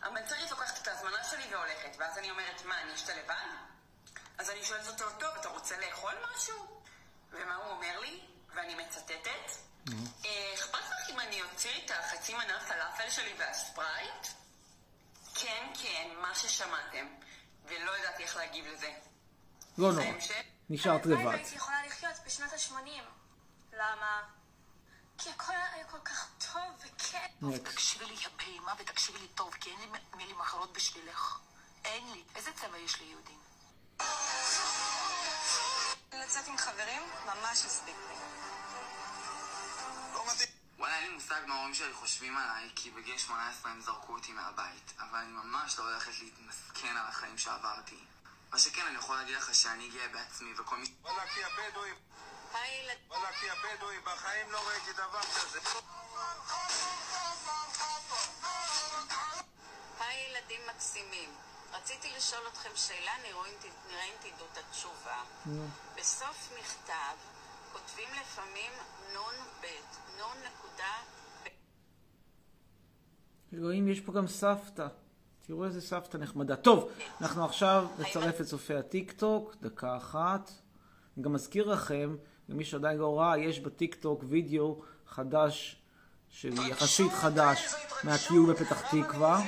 המלצרית 0.02 0.50
לוקחת 0.50 0.82
את 0.82 0.88
ההזמנה 0.88 1.25
שלי 1.25 1.54
והולכת, 1.54 1.96
ואז 1.98 2.18
אני 2.18 2.30
אומרת, 2.30 2.64
מה, 2.64 2.82
אני 2.82 2.94
אשתה 2.94 3.14
לבד? 3.14 3.34
אז 4.38 4.50
אני 4.50 4.64
שואלת 4.64 4.86
אותו, 4.86 5.10
טוב, 5.18 5.34
אתה 5.40 5.48
רוצה 5.48 5.76
לאכול 5.80 6.12
משהו? 6.34 6.82
ומה 7.30 7.54
הוא 7.56 7.70
אומר 7.70 8.00
לי? 8.00 8.36
ואני 8.56 8.75
מצטטת, 8.75 9.50
"אה, 10.25 10.54
אכפת 10.54 10.78
לך 10.78 11.10
אם 11.10 11.20
אני 11.20 11.42
אוציא 11.42 11.84
את 11.84 11.90
החצי 11.90 12.34
מנה 12.34 12.60
פלאפל 12.68 13.10
שלי 13.10 13.34
והספרייט? 13.38 14.26
כן, 15.34 15.72
כן, 15.82 16.08
מה 16.22 16.34
ששמעתם. 16.34 17.06
ולא 17.64 17.98
ידעתי 17.98 18.22
איך 18.22 18.36
להגיב 18.36 18.66
לזה. 18.66 18.92
לא 19.78 19.92
נורא. 19.92 20.04
בהמשך- 20.04 20.42
נשארת 20.70 21.04
הלוואי 21.06 21.22
לבד. 21.25 21.32
והייתי 21.34 21.54
יכולה 21.56 21.86
לחיות 21.86 22.14
בשנות 22.26 22.52
ה-80. 22.52 23.02
למה? 23.72 24.22
כי 25.18 25.30
הכל 25.30 25.52
היה 25.72 25.84
כל 25.84 25.98
כך 26.04 26.28
טוב. 26.52 26.84
נקסט. 27.42 27.64
תקשיבי 27.64 28.04
לי, 28.04 28.14
יא 28.14 28.28
בהמה, 28.36 28.75
ותקשיבי 28.78 29.18
לי 29.18 29.28
טוב, 29.28 29.54
כי 29.60 29.70
אין 29.70 29.80
לי 29.80 29.86
מילים 30.16 30.40
אחרות 30.40 30.72
בשבילך. 30.72 31.38
אין 31.84 32.12
לי. 32.12 32.25
איזה 32.34 32.50
צבע 32.52 32.78
יש 32.78 33.00
ליהודים? 33.00 33.40
לצאת 36.12 36.46
עם 36.48 36.58
חברים? 36.58 37.02
ממש 37.26 37.64
הספיק 37.64 37.96
לי. 38.08 38.14
וואלה, 40.78 40.99
אין 40.99 41.09
לי 41.09 41.14
מושג 41.14 41.40
מה 41.47 41.54
ההורים 41.54 41.75
שלי 41.75 41.92
חושבים 41.92 42.37
עליי, 42.37 42.71
כי 42.76 42.90
בגיל 42.90 43.18
18 43.18 43.73
הם 43.73 43.80
זרקו 43.80 44.12
אותי 44.12 44.33
מהבית. 44.33 44.92
אבל 44.99 45.18
אני 45.18 45.33
ממש 45.33 45.78
לא 45.78 45.85
הולכת 45.85 46.12
להתמסכן 46.23 46.97
על 46.97 47.06
החיים 47.09 47.38
שעברתי. 47.38 47.99
מה 48.50 48.59
שכן, 48.59 48.87
אני 48.87 48.99
יכול 48.99 49.16
להגיד 49.16 49.37
לך 49.37 49.54
שאני 49.54 49.88
גאה 49.88 50.09
בעצמי, 50.09 50.52
וכל 50.56 50.76
מי... 50.76 50.87
וואלה, 51.02 51.26
כי 51.35 51.40
הבדואים... 51.45 51.95
וואלה, 53.09 53.33
כי 53.40 53.50
הבדואים 53.50 54.00
בחיים 54.04 54.50
לא 54.50 54.68
ראיתי 54.68 54.92
דבר 54.92 55.23
כזה. 55.23 55.61
היי 60.00 60.30
ילדים 60.30 60.61
מקסימים, 60.75 61.35
רציתי 61.73 62.12
לשאול 62.16 62.49
אתכם 62.49 62.71
שאלה, 62.75 63.12
נראה 63.23 64.04
אם 64.04 64.14
תדעו 64.21 64.47
את 64.52 64.59
התשובה. 64.59 65.23
בסוף 65.97 66.49
מכתב 66.59 67.16
כותבים 67.76 68.09
לפעמים 68.21 68.73
נון 69.14 69.35
בית, 69.61 69.99
נון 70.18 70.37
נקודה 70.38 70.92
אלוהים, 73.52 73.88
יש 73.88 74.00
פה 74.00 74.12
גם 74.12 74.26
סבתא. 74.26 74.87
תראו 75.47 75.64
איזה 75.64 75.80
סבתא 75.80 76.16
נחמדה. 76.16 76.56
טוב, 76.56 76.90
אנחנו 77.21 77.45
עכשיו 77.45 77.87
נצרף 77.99 78.40
את 78.40 78.47
צופי 78.47 78.75
הטיק 78.75 79.12
טוק, 79.12 79.54
דקה 79.62 79.97
אחת. 79.97 80.50
אני 81.16 81.25
גם 81.25 81.33
מזכיר 81.33 81.66
לכם, 81.66 82.16
למי 82.49 82.64
שעדיין 82.64 82.99
לא 82.99 83.21
ראה, 83.21 83.38
יש 83.38 83.61
בטיק 83.61 83.95
טוק 83.95 84.25
וידאו 84.28 84.83
חדש, 85.06 85.83
של 86.28 86.52
יחסית 86.71 87.12
חדש, 87.12 87.75
מהטיול 88.04 88.52
בפתח 88.52 88.90
תקווה. 88.90 89.40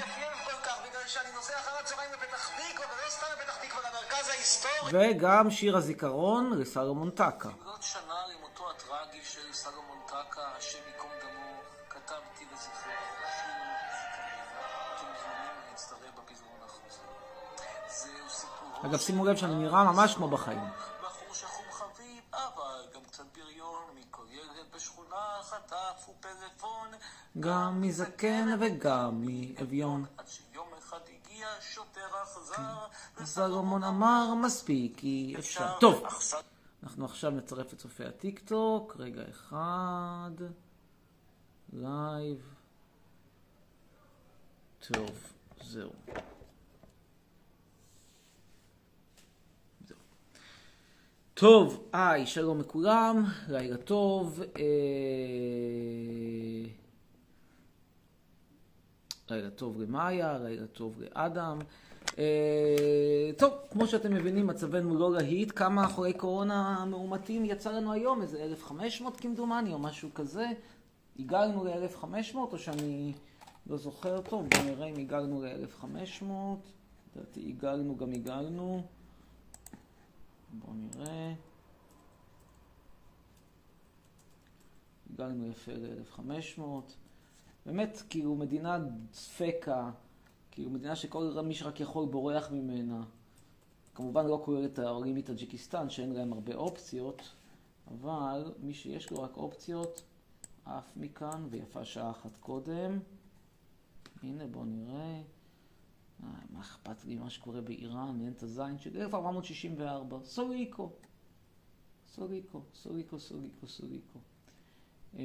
וגם 4.92 5.50
שיר 5.50 5.76
הזיכרון 5.76 6.58
לסלומון 6.58 7.10
טקה. 7.10 7.50
אגב, 18.88 18.98
שימו 18.98 19.24
לב 19.24 19.36
שאני 19.36 19.54
נראה 19.54 19.84
ממש 19.84 20.14
כמו 20.14 20.28
בחיים. 20.28 20.60
בחור 21.02 21.34
שחום 21.34 21.64
חביב, 21.70 22.22
אבל 22.32 22.80
גם 22.94 23.00
קצת 23.04 23.24
בריון, 23.36 23.82
מכל 23.94 24.24
ילד 24.30 24.66
בשכונה 24.74 25.40
חטף 25.42 26.08
ופלאפון. 26.08 26.88
גם 27.40 27.80
מזקן 27.80 28.56
וגם 28.60 29.26
מאביון. 29.26 30.04
עד 30.16 30.28
שיום 30.28 30.68
אחד 30.78 30.98
הגיע 31.02 31.48
שוטר 31.60 32.22
אכזר, 32.22 32.86
סלומון 33.24 33.84
אמר 33.84 34.34
מספיק, 34.34 35.02
אי 35.02 35.34
אפשר. 35.38 35.78
טוב, 35.80 36.04
אנחנו 36.82 37.04
עכשיו 37.04 37.30
נצרף 37.30 37.72
את 37.72 37.78
צופי 37.78 38.04
הטיק 38.04 38.40
טוק. 38.44 38.96
רגע 38.98 39.22
אחד. 39.30 40.30
לייב. 41.72 42.54
טוב. 44.92 45.10
זהו. 45.60 45.90
טוב, 51.40 51.88
היי, 51.92 52.26
שלום 52.26 52.60
לכולם, 52.60 53.24
לילה 53.48 53.76
טוב. 53.76 54.42
אה... 54.56 54.64
לילה 59.30 59.50
טוב 59.50 59.80
למאיה, 59.82 60.38
לילה 60.38 60.66
טוב 60.66 61.00
לאדם. 61.00 61.58
אה, 62.18 63.30
טוב, 63.36 63.52
כמו 63.70 63.86
שאתם 63.86 64.14
מבינים, 64.14 64.46
מצבנו 64.46 64.98
לא 64.98 65.12
להיט. 65.12 65.52
כמה 65.56 65.88
חולי 65.88 66.12
קורונה 66.12 66.84
מאומתים 66.84 67.44
יצא 67.44 67.72
לנו 67.72 67.92
היום? 67.92 68.22
איזה 68.22 68.44
1,500 68.44 69.20
כמדומני, 69.20 69.72
או 69.72 69.78
משהו 69.78 70.08
כזה. 70.14 70.46
הגענו 71.18 71.64
ל-1,500, 71.64 72.36
או 72.36 72.58
שאני 72.58 73.12
לא 73.66 73.76
זוכר 73.76 74.20
טוב? 74.20 74.48
בואו 74.48 74.64
נראה 74.64 74.86
אם 74.86 74.96
הגענו 74.96 75.42
ל-1,500. 75.42 76.24
לדעתי 77.16 77.40
הגענו 77.48 77.96
גם 77.96 78.12
הגענו. 78.12 78.82
בואו 80.52 80.72
נראה. 80.74 81.34
הגענו 85.12 85.46
יפה 85.46 85.72
ל-1,500. 85.72 86.60
באמת, 87.66 88.02
כאילו, 88.10 88.34
מדינה 88.36 88.78
ספקה, 89.12 89.90
כאילו, 90.50 90.70
מדינה 90.70 90.96
שכל 90.96 91.40
מי 91.44 91.54
שרק 91.54 91.80
יכול 91.80 92.06
בורח 92.06 92.50
ממנה. 92.50 93.04
כמובן 93.94 94.26
לא 94.26 94.42
כולל 94.44 94.64
את 94.64 94.78
העולים 94.78 95.14
מטאג'יקיסטן, 95.14 95.90
שאין 95.90 96.12
להם 96.12 96.32
הרבה 96.32 96.54
אופציות, 96.54 97.22
אבל 97.90 98.52
מי 98.60 98.74
שיש 98.74 99.10
לו 99.10 99.22
רק 99.22 99.36
אופציות, 99.36 100.02
עף 100.64 100.96
מכאן, 100.96 101.46
ויפה 101.50 101.84
שעה 101.84 102.10
אחת 102.10 102.36
קודם. 102.40 102.98
הנה, 104.22 104.46
בואו 104.46 104.64
נראה. 104.64 105.22
מה 106.20 106.60
אכפת 106.60 107.04
לי 107.04 107.16
מה 107.16 107.30
שקורה 107.30 107.60
באיראן, 107.60 108.20
אין 108.20 108.32
את 108.32 108.42
הזין 108.42 108.78
של 108.78 108.96
1464. 108.96 110.18
סוריקו. 110.24 110.90
סוריקו, 112.14 112.62
סוריקו, 112.74 113.18
סוריקו, 113.18 113.66
סוריקו. 113.66 114.18
אה, 115.18 115.22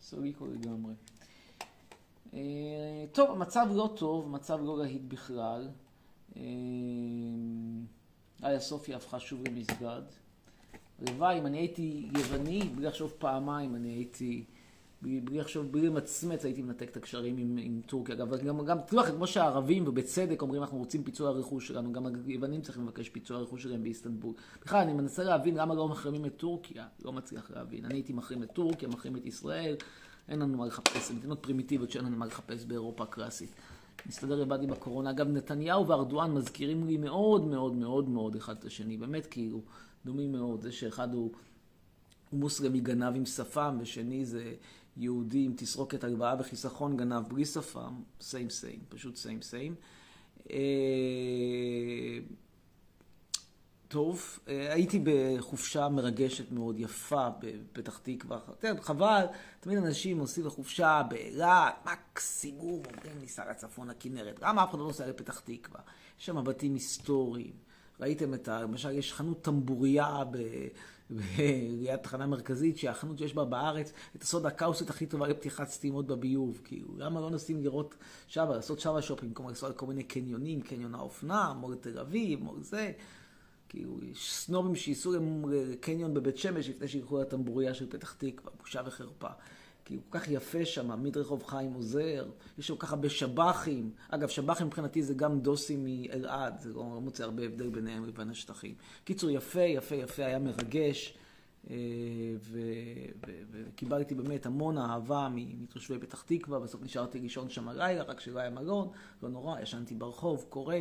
סוריקו 0.00 0.46
לגמרי. 0.46 0.94
אה, 2.34 3.04
טוב, 3.12 3.30
המצב 3.30 3.66
לא 3.74 3.94
טוב, 3.96 4.24
המצב 4.26 4.60
לא 4.62 4.78
רהיט 4.78 5.02
בכלל. 5.08 5.68
אה, 6.36 6.42
איה 8.42 8.60
סופיה 8.60 8.96
הפכה 8.96 9.20
שוב 9.20 9.48
למסגד. 9.48 10.02
הלוואי, 10.98 11.38
אם 11.38 11.46
אני 11.46 11.58
הייתי 11.58 12.08
יווני, 12.18 12.62
בלי 12.62 12.86
לחשוב 12.86 13.12
פעמיים, 13.18 13.76
אני 13.76 13.88
הייתי, 13.88 14.44
בלי, 15.02 15.20
בלי 15.20 15.38
לחשוב, 15.38 15.72
בלי 15.72 15.86
למצמץ, 15.86 16.44
הייתי 16.44 16.62
מנתק 16.62 16.90
את 16.90 16.96
הקשרים 16.96 17.36
עם, 17.36 17.58
עם 17.60 17.80
טורקיה. 17.86 18.14
אגב, 18.14 18.36
גם, 18.36 18.64
גם 18.64 18.78
תדעו 18.86 19.00
לכם, 19.00 19.12
כמו 19.12 19.26
שהערבים, 19.26 19.88
ובצדק, 19.88 20.42
אומרים, 20.42 20.62
אנחנו 20.62 20.78
רוצים 20.78 21.02
פיצוי 21.02 21.26
הרכוש 21.26 21.68
שלנו, 21.68 21.92
גם 21.92 22.06
היוונים 22.26 22.60
צריכים 22.60 22.82
לבקש 22.82 23.08
פיצוי 23.08 23.36
הרכוש 23.36 23.62
שלהם 23.62 23.82
באיסטנבול. 23.82 24.34
בכלל, 24.64 24.80
אני 24.80 24.92
מנסה 24.92 25.24
להבין 25.24 25.54
למה 25.54 25.74
לא 25.74 25.88
מחרימים 25.88 26.26
את 26.26 26.36
טורקיה, 26.36 26.86
לא 27.04 27.12
מצליח 27.12 27.50
להבין. 27.50 27.84
אני 27.84 27.94
הייתי 27.94 28.12
מחרים 28.12 28.42
את 28.42 28.50
טורקיה, 28.52 28.88
מחרים 28.88 29.16
את 29.16 29.26
ישראל, 29.26 29.76
אין 30.28 30.38
לנו 30.38 30.58
מה 30.58 30.66
לחפש, 30.66 31.10
מדינות 31.10 31.42
פרימיטיביות 31.42 31.90
שאין 31.90 32.04
לנו 32.04 32.16
מה 32.16 32.26
לחפש 32.26 32.64
באירופה 32.64 33.04
הקלאסית. 33.04 33.50
מסתדר 34.06 34.40
לבד 34.40 34.62
עם 34.62 34.72
הקורונה. 34.72 35.10
אגב, 35.10 35.28
נתניהו 35.28 35.88
וארדואן 35.88 36.34
מזכירים 36.34 36.86
לי 36.86 36.96
מאוד 36.96 37.46
מאוד 37.46 37.74
מאוד 37.74 38.08
מאוד 38.08 38.36
אחד 38.36 38.56
את 38.58 38.64
השני, 38.64 38.96
באמת 38.96 39.26
כאילו, 39.26 39.60
דומים 40.04 40.32
מאוד. 40.32 40.62
זה 40.62 40.72
שאחד 40.72 41.14
הוא, 41.14 41.30
הוא 42.30 42.40
מוסלמי 42.40 42.80
גנב 42.80 43.16
עם 43.16 43.26
שפם, 43.26 43.76
ושני 43.80 44.24
זה 44.24 44.54
יהודי 44.96 45.44
עם 45.44 45.52
תסרוקת 45.56 46.04
הלוואה 46.04 46.34
וחיסכון 46.38 46.96
גנב 46.96 47.28
בלי 47.28 47.44
שפם, 47.44 48.02
סיים 48.20 48.50
סיים, 48.50 48.80
פשוט 48.88 49.16
סיים 49.16 49.42
סיים. 49.42 49.74
טוב, 53.88 54.38
הייתי 54.46 55.02
בחופשה 55.04 55.88
מרגשת 55.88 56.52
מאוד, 56.52 56.78
יפה, 56.78 57.28
בפתח 57.40 57.98
תקווה. 58.02 58.38
חבל, 58.80 59.24
תמיד 59.60 59.78
אנשים 59.78 60.18
עושים 60.18 60.46
לחופשה 60.46 61.02
באילת, 61.08 61.86
מקסימום, 61.86 62.82
אומרים 62.86 63.20
ניסע 63.20 63.50
לצפון 63.50 63.90
הכנרת. 63.90 64.42
למה 64.42 64.64
אף 64.64 64.70
אחד 64.70 64.78
לא 64.78 64.84
נוסע 64.84 65.06
לפתח 65.06 65.40
תקווה? 65.40 65.80
יש 66.20 66.26
שם 66.26 66.44
בתים 66.44 66.74
היסטוריים. 66.74 67.52
ראיתם 68.00 68.34
את 68.34 68.48
ה... 68.48 68.62
למשל, 68.62 68.90
יש 68.90 69.12
חנות 69.12 69.42
טמבוריה 69.42 70.22
ליד 71.10 71.96
תחנה 71.96 72.26
מרכזית, 72.26 72.78
שהחנות 72.78 73.18
שיש 73.18 73.34
בה 73.34 73.44
בארץ 73.44 73.92
את 74.16 74.22
הסודה 74.22 74.48
הקאוסית 74.48 74.90
הכי 74.90 75.06
טובה 75.06 75.28
לפתיחת 75.28 75.68
סתימות 75.68 76.06
בביוב. 76.06 76.60
כאילו, 76.64 76.88
למה 76.96 77.20
לא 77.20 77.30
נוסעים 77.30 77.62
לראות 77.62 77.94
שבה, 78.28 78.56
לעשות 78.56 78.80
שבה 78.80 79.02
שופינג, 79.02 79.36
כמו 79.36 79.48
לנסוע 79.48 79.70
לכל 79.70 79.86
מיני 79.86 80.02
קניונים, 80.02 80.60
קניון 80.60 80.94
האופנה, 80.94 81.52
מול 81.52 81.74
תל 81.74 81.98
אביב, 81.98 82.42
מול 82.42 82.62
זה. 82.62 82.92
כאילו, 83.68 83.98
יש 84.02 84.34
סנובים 84.34 84.74
שייסעו 84.76 85.12
לקניון 85.50 86.14
בבית 86.14 86.36
שמש 86.36 86.68
לפני 86.68 86.88
שילכו 86.88 87.20
לטמבוריה 87.20 87.74
של 87.74 87.90
פתח 87.90 88.14
תקווה, 88.18 88.52
בושה 88.60 88.82
וחרפה. 88.86 89.28
כאילו, 89.84 90.02
כל 90.10 90.18
כך 90.18 90.28
יפה 90.28 90.64
שם, 90.64 91.02
מדרחוב 91.02 91.44
חיים 91.44 91.72
עוזר, 91.72 92.30
יש 92.58 92.66
שם 92.66 92.76
כל 92.76 92.86
כך 92.86 92.92
הרבה 92.92 93.08
שב"חים. 93.08 93.90
אגב, 94.08 94.28
שב"חים 94.28 94.66
מבחינתי 94.66 95.02
זה 95.02 95.14
גם 95.14 95.40
דוסים 95.40 95.84
מאלעד, 95.84 96.60
זה 96.60 96.72
לא 96.72 96.82
מוצא 96.82 97.24
הרבה 97.24 97.42
הבדל 97.42 97.68
ביניהם 97.68 98.06
לבין 98.06 98.30
השטחים. 98.30 98.74
קיצור, 99.04 99.30
יפה, 99.30 99.60
יפה, 99.62 99.94
יפה, 99.94 100.24
היה 100.24 100.38
מרגש, 100.38 101.18
וקיבלתי 103.50 104.14
באמת 104.14 104.46
המון 104.46 104.78
אהבה 104.78 105.28
מתושבי 105.32 105.98
פתח 105.98 106.22
תקווה, 106.22 106.58
בסוף 106.60 106.82
נשארתי 106.82 107.20
לישון 107.20 107.50
שם 107.50 107.68
הלילה, 107.68 108.02
רק 108.02 108.20
שלא 108.20 108.40
היה 108.40 108.50
מלון, 108.50 108.88
לא 109.22 109.28
נורא, 109.28 109.60
ישנתי 109.60 109.94
ברחוב, 109.94 110.44
קורא. 110.48 110.76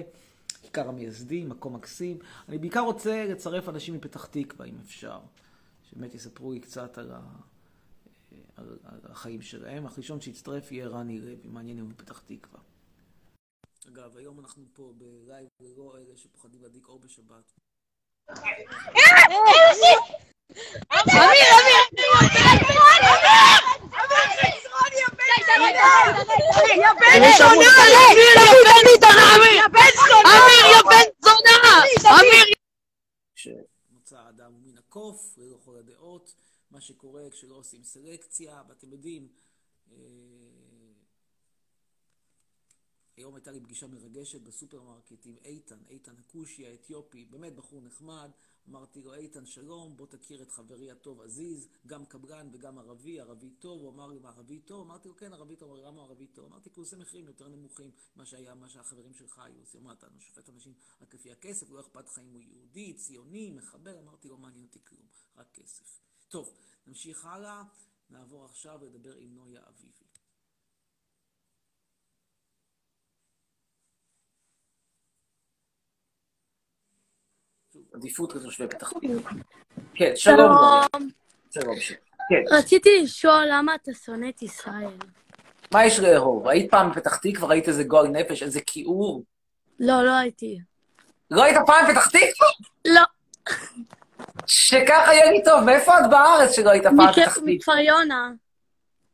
כיכר 0.62 0.90
המייסדים, 0.90 1.50
מקום 1.50 1.76
מקסים. 1.76 2.18
אני 2.50 2.58
בעיקר 2.58 2.80
רוצה 2.80 3.26
לצרף 3.26 3.70
אנשים 3.70 3.94
מפתח 3.94 4.26
תקווה, 4.26 4.66
אם 4.66 4.76
אפשר, 4.82 5.20
שבאמת 5.90 6.16
יספרו 6.16 6.52
לי 6.52 6.60
קצת 6.60 6.98
על, 6.98 7.12
ה... 7.12 7.20
החיים 9.04 9.42
שלהם. 9.42 9.86
הראשון 9.86 10.22
שיצטרף 10.22 10.72
יהיה 10.72 10.88
רני 10.88 11.20
לוי, 11.20 11.48
מעניין 11.48 11.78
אם 11.78 11.84
הוא 11.84 11.92
מפתח 11.92 12.20
תקווה. 12.20 12.60
אגב, 13.88 14.18
היום 14.18 14.40
אנחנו 14.40 14.64
פה 14.74 14.94
בלייב 14.98 15.48
ללא 15.60 15.98
אלה 15.98 16.18
שפוחדים 16.18 16.62
להדליק 16.62 16.88
אור 16.88 17.00
בשבת. 17.00 17.54
כשמוצא 33.36 34.18
האדם 34.18 34.52
מן 34.64 34.78
הקוף, 34.78 35.38
ללא 35.38 35.58
כל 35.66 35.76
הדעות, 35.78 36.34
מה 36.74 36.82
שקורה 36.82 37.30
כשלא 37.30 37.56
עושים 37.56 37.84
סלקציה, 37.84 38.64
ואתם 38.68 38.92
יודעים, 38.92 39.28
היום 43.18 43.36
הייתה 43.36 43.52
לי 43.52 43.60
פגישה 43.60 43.88
מרגשת 43.88 44.42
בסופרמרקט 44.42 45.26
עם 45.26 45.38
איתן, 45.46 45.80
איתן 45.90 46.18
הכושי 46.18 46.68
האתיופי, 46.68 47.26
באמת 47.26 47.56
בחור 47.56 47.82
נחמד. 47.82 48.32
אמרתי 48.70 49.02
לו, 49.02 49.14
איתן, 49.14 49.46
שלום, 49.46 49.98
בוא 49.98 50.08
תכיר 50.08 50.42
את 50.42 50.52
חברי 50.52 50.92
הטוב 50.92 51.22
עזיז, 51.22 51.68
גם 51.88 52.06
קבלן 52.06 52.50
וגם 52.54 52.78
ערבי, 52.78 53.20
ערבי 53.20 53.50
טוב. 53.50 53.82
הוא 53.82 53.90
אמר 53.90 54.08
לי, 54.08 54.20
מה, 54.20 54.30
ערבי 54.30 54.60
טוב? 54.60 54.82
אמרתי 54.82 55.08
לו, 55.08 55.16
כן, 55.16 55.34
ערבי 55.34 55.56
טוב. 55.56 55.76
למה 55.76 56.02
ערבי 56.02 56.28
טוב? 56.28 56.46
אמרתי, 56.46 56.70
כי 56.70 56.76
הוא 56.76 56.86
עושה 56.86 56.98
מחירים 56.98 57.28
יותר 57.28 57.48
נמוכים 57.48 57.92
ממה 58.16 58.26
שהיה, 58.26 58.56
מה 58.56 58.70
שהחברים 58.70 59.14
שלך 59.14 59.40
היו 59.40 59.60
עושים. 59.60 59.84
מה, 59.84 59.94
אתה 59.94 60.08
שופט 60.20 60.50
אנשים 60.50 60.74
רק 61.02 61.14
לפי 61.14 61.32
הכסף, 61.32 61.70
לא 61.70 61.80
אכפת 61.80 62.06
לך 62.06 62.20
אם 62.20 62.34
הוא 62.34 62.42
יהודי, 62.42 62.94
ציוני, 62.94 63.52
מחבר? 63.52 64.00
אמרתי, 64.00 64.30
לא 64.30 64.38
מעניין 64.38 64.66
אותי 64.66 64.80
כלום, 64.86 65.08
רק 65.36 65.48
כסף. 65.54 66.13
טוב, 66.34 66.50
נמשיך 66.88 67.26
הלאה, 67.26 67.62
נעבור 68.10 68.46
עכשיו 68.46 68.78
לדבר 68.82 69.14
עם 69.18 69.36
נויה 69.36 69.62
אביבי. 69.70 70.06
עדיפות 77.94 78.36
לתושבי 78.36 78.68
פתח 78.68 78.90
תקווה. 78.90 79.32
כן, 79.94 80.12
שלום. 80.16 80.52
שלום. 81.52 81.76
כן. 82.30 82.56
רציתי 82.58 82.90
לשאול 83.04 83.46
למה 83.52 83.76
אתה 83.76 83.94
שונא 83.94 84.30
את 84.30 84.42
ישראל. 84.42 84.98
מה 85.74 85.86
יש 85.86 86.00
לאהוב? 86.00 86.48
היית 86.48 86.72
פעם 86.72 86.92
בפתח 86.92 87.18
תקווה? 87.18 87.50
ראית 87.50 87.68
איזה 87.68 87.84
גועל 87.84 88.08
נפש? 88.08 88.44
איזה 88.44 88.62
כיעור? 88.62 89.24
לא, 89.80 90.04
לא 90.06 90.12
הייתי. 90.12 90.60
לא 91.32 91.44
היית 91.44 91.58
פעם 91.66 91.86
בפתח 91.88 92.08
תקווה? 92.08 92.48
לא. 92.88 93.13
שככה 94.48 95.14
יהיה 95.14 95.32
לי 95.32 95.44
טוב. 95.44 95.64
מאיפה 95.64 96.00
את 96.00 96.10
בארץ 96.10 96.52
שלא 96.52 96.70
היית 96.70 96.84
פעם 96.84 96.98
בפתח 96.98 97.34
תקווה? 97.34 97.54
מכפר 97.54 97.78
יונה. 97.78 98.32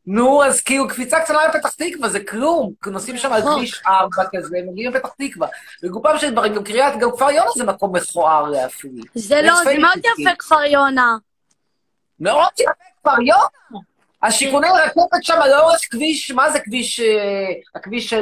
נו, 0.08 0.44
אז 0.44 0.62
כאילו 0.62 0.88
קפיצה 0.88 1.20
קטנה 1.20 1.38
לפתח 1.48 1.70
תקווה, 1.70 2.10
זה 2.10 2.20
כלום. 2.24 2.74
נוסעים 2.86 3.18
שם 3.18 3.34
על 3.34 3.42
כביש 3.42 3.82
4 3.88 4.24
כזה, 4.36 4.58
מגיעים 4.72 4.92
לפתח 4.94 5.10
תקווה. 5.18 5.48
וגופם 5.84 6.18
של 6.18 6.32
דברים, 6.32 6.56
גם 6.56 6.64
קריית, 6.64 7.00
גם 7.00 7.12
כפר 7.12 7.32
יונה 7.32 7.50
זה 7.56 7.64
מקום 7.64 7.96
מכוער 7.96 8.50
להפליא. 8.50 9.04
זה 9.16 9.42
לא, 9.42 9.56
זה 9.64 9.78
מאוד 9.78 9.98
יפה 9.98 10.36
כפר 10.40 10.64
יונה. 10.64 11.18
מאוד 12.20 12.50
יפה 12.60 12.72
כפר 13.02 13.22
יונה. 13.22 13.80
השיכוני 14.24 14.68
רכבת 14.68 15.24
שם 15.24 15.40
לאורך 15.50 15.80
כביש, 15.92 16.32
מה 16.32 16.52
זה 16.52 16.60
כביש, 16.60 17.02
הכביש 17.76 18.14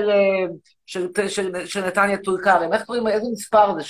של 1.66 1.86
נתניה 1.86 2.18
טול 2.18 2.42
כרם, 2.44 2.74
איך 2.74 2.84
קוראים, 2.84 3.08
איזה 3.08 3.28
מספר 3.32 3.74
זה? 3.74 3.84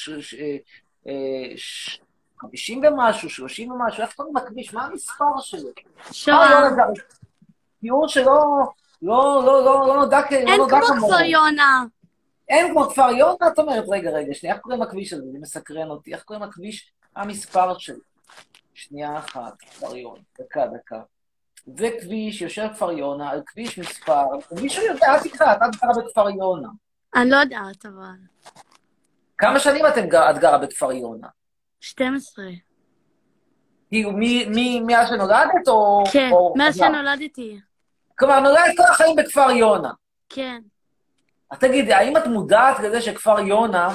50 2.39 2.81
ומשהו, 2.83 3.29
30 3.29 3.71
ומשהו, 3.71 4.03
איך 4.03 4.13
קוראים 4.13 4.37
לכביש? 4.37 4.73
מה 4.73 4.85
המספר 4.85 5.39
שלו? 5.39 5.69
שואה. 6.11 6.69
תיאור 7.81 8.07
שלא 8.07 8.43
לא, 9.01 9.43
לא, 9.45 9.65
לא, 9.65 9.87
לא 9.87 9.95
נודע 9.95 10.21
כמובן. 10.21 10.47
אין 10.47 10.61
כמו 10.69 11.07
כפר 11.07 11.21
יונה. 11.21 11.83
אין 12.49 12.71
כמו 12.71 12.89
כפר 12.89 13.09
יונה? 13.09 13.47
את 13.53 13.59
אומרת, 13.59 13.83
רגע, 13.89 14.09
רגע, 14.09 14.33
שנייה, 14.33 14.55
איך 14.55 14.63
קוראים 14.63 14.81
לכביש 14.81 15.13
הזה? 15.13 15.23
זה 15.31 15.37
מסקרן 15.41 15.89
אותי. 15.89 16.13
איך 16.13 16.23
קוראים 16.23 16.43
לכביש? 16.43 16.93
המספר 17.15 17.77
שלו. 17.77 17.99
שנייה 18.73 19.19
אחת, 19.19 19.53
כפר 19.59 19.95
יונה. 19.95 20.21
דקה, 20.39 20.65
דקה. 20.67 21.01
זה 21.77 21.89
כביש, 22.01 22.41
יושב 22.41 22.67
כפר 22.73 22.91
יונה, 22.91 23.29
על 23.29 23.41
כביש 23.45 23.79
מספר, 23.79 24.25
מישהו 24.61 24.83
יודע, 24.83 25.07
אל 25.07 25.19
תקרא, 25.19 25.53
אתה 25.53 25.65
גרה 25.81 26.03
בכפר 26.03 26.29
יונה. 26.29 26.69
אני 27.15 27.29
לא 27.29 27.35
יודעת, 27.35 27.85
אבל... 27.85 28.15
כמה 29.37 29.59
שנים 29.59 29.85
את 29.85 29.93
גרה 30.39 30.57
בכפר 30.57 30.91
יונה? 30.91 31.27
12. 31.79 32.45
כאילו, 33.89 34.11
מאז 34.85 35.09
שנולדת, 35.09 35.67
או... 35.67 36.03
כן, 36.11 36.29
מאז 36.55 36.77
שנולדתי. 36.77 37.59
כלומר, 38.19 38.39
נולדת 38.39 38.77
כל 38.77 38.83
החיים 38.83 39.15
בכפר 39.15 39.51
יונה. 39.51 39.91
כן. 40.29 40.61
אז 41.51 41.59
תגידי, 41.59 41.93
האם 41.93 42.17
את 42.17 42.27
מודעת 42.27 42.79
לזה 42.79 43.01
שכפר 43.01 43.39
יונה 43.39 43.89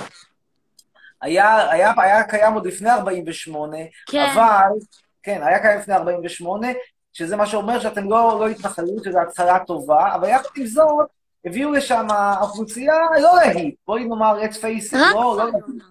היה, 1.23 1.71
היה, 1.71 1.93
היה 1.97 2.25
קיים 2.25 2.55
עוד 2.55 2.67
לפני 2.67 2.91
48, 2.91 3.77
כן. 4.07 4.31
אבל, 4.35 4.71
כן, 5.23 5.43
היה 5.43 5.59
קיים 5.59 5.79
לפני 5.79 5.95
48, 5.95 6.67
שזה 7.13 7.37
מה 7.37 7.47
שאומר 7.47 7.81
שאתם 7.81 8.11
לא, 8.11 8.37
לא 8.41 8.49
התנחלות, 8.49 9.05
שזו 9.05 9.21
התחלה 9.21 9.59
טובה, 9.67 10.15
אבל 10.15 10.29
יחד 10.29 10.49
עם 10.57 10.67
זאת, 10.67 11.07
הביאו 11.45 11.73
לשם 11.73 12.07
אוכלוסייה 12.41 12.95
לא 13.23 13.37
להיט, 13.37 13.75
בואי 13.87 14.05
נאמר, 14.05 14.43
let's 14.43 14.57
face 14.57 14.95
it, 14.95 14.99
לא, 15.15 15.37
לא 15.39 15.51
להיט. 15.51 15.83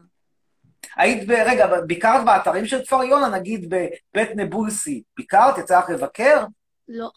היית, 0.98 1.28
ב- 1.28 1.32
רגע, 1.32 1.82
ביקרת 1.82 2.26
באתרים 2.26 2.66
של 2.66 2.86
כפר 2.86 3.04
יונה, 3.04 3.30
נגיד 3.30 3.70
בבית 3.70 4.30
נבולסי, 4.36 5.04
ביקרת? 5.18 5.58
יצא 5.58 5.80
לך 5.80 5.90
לבקר? 5.90 6.46
לא. 6.88 7.10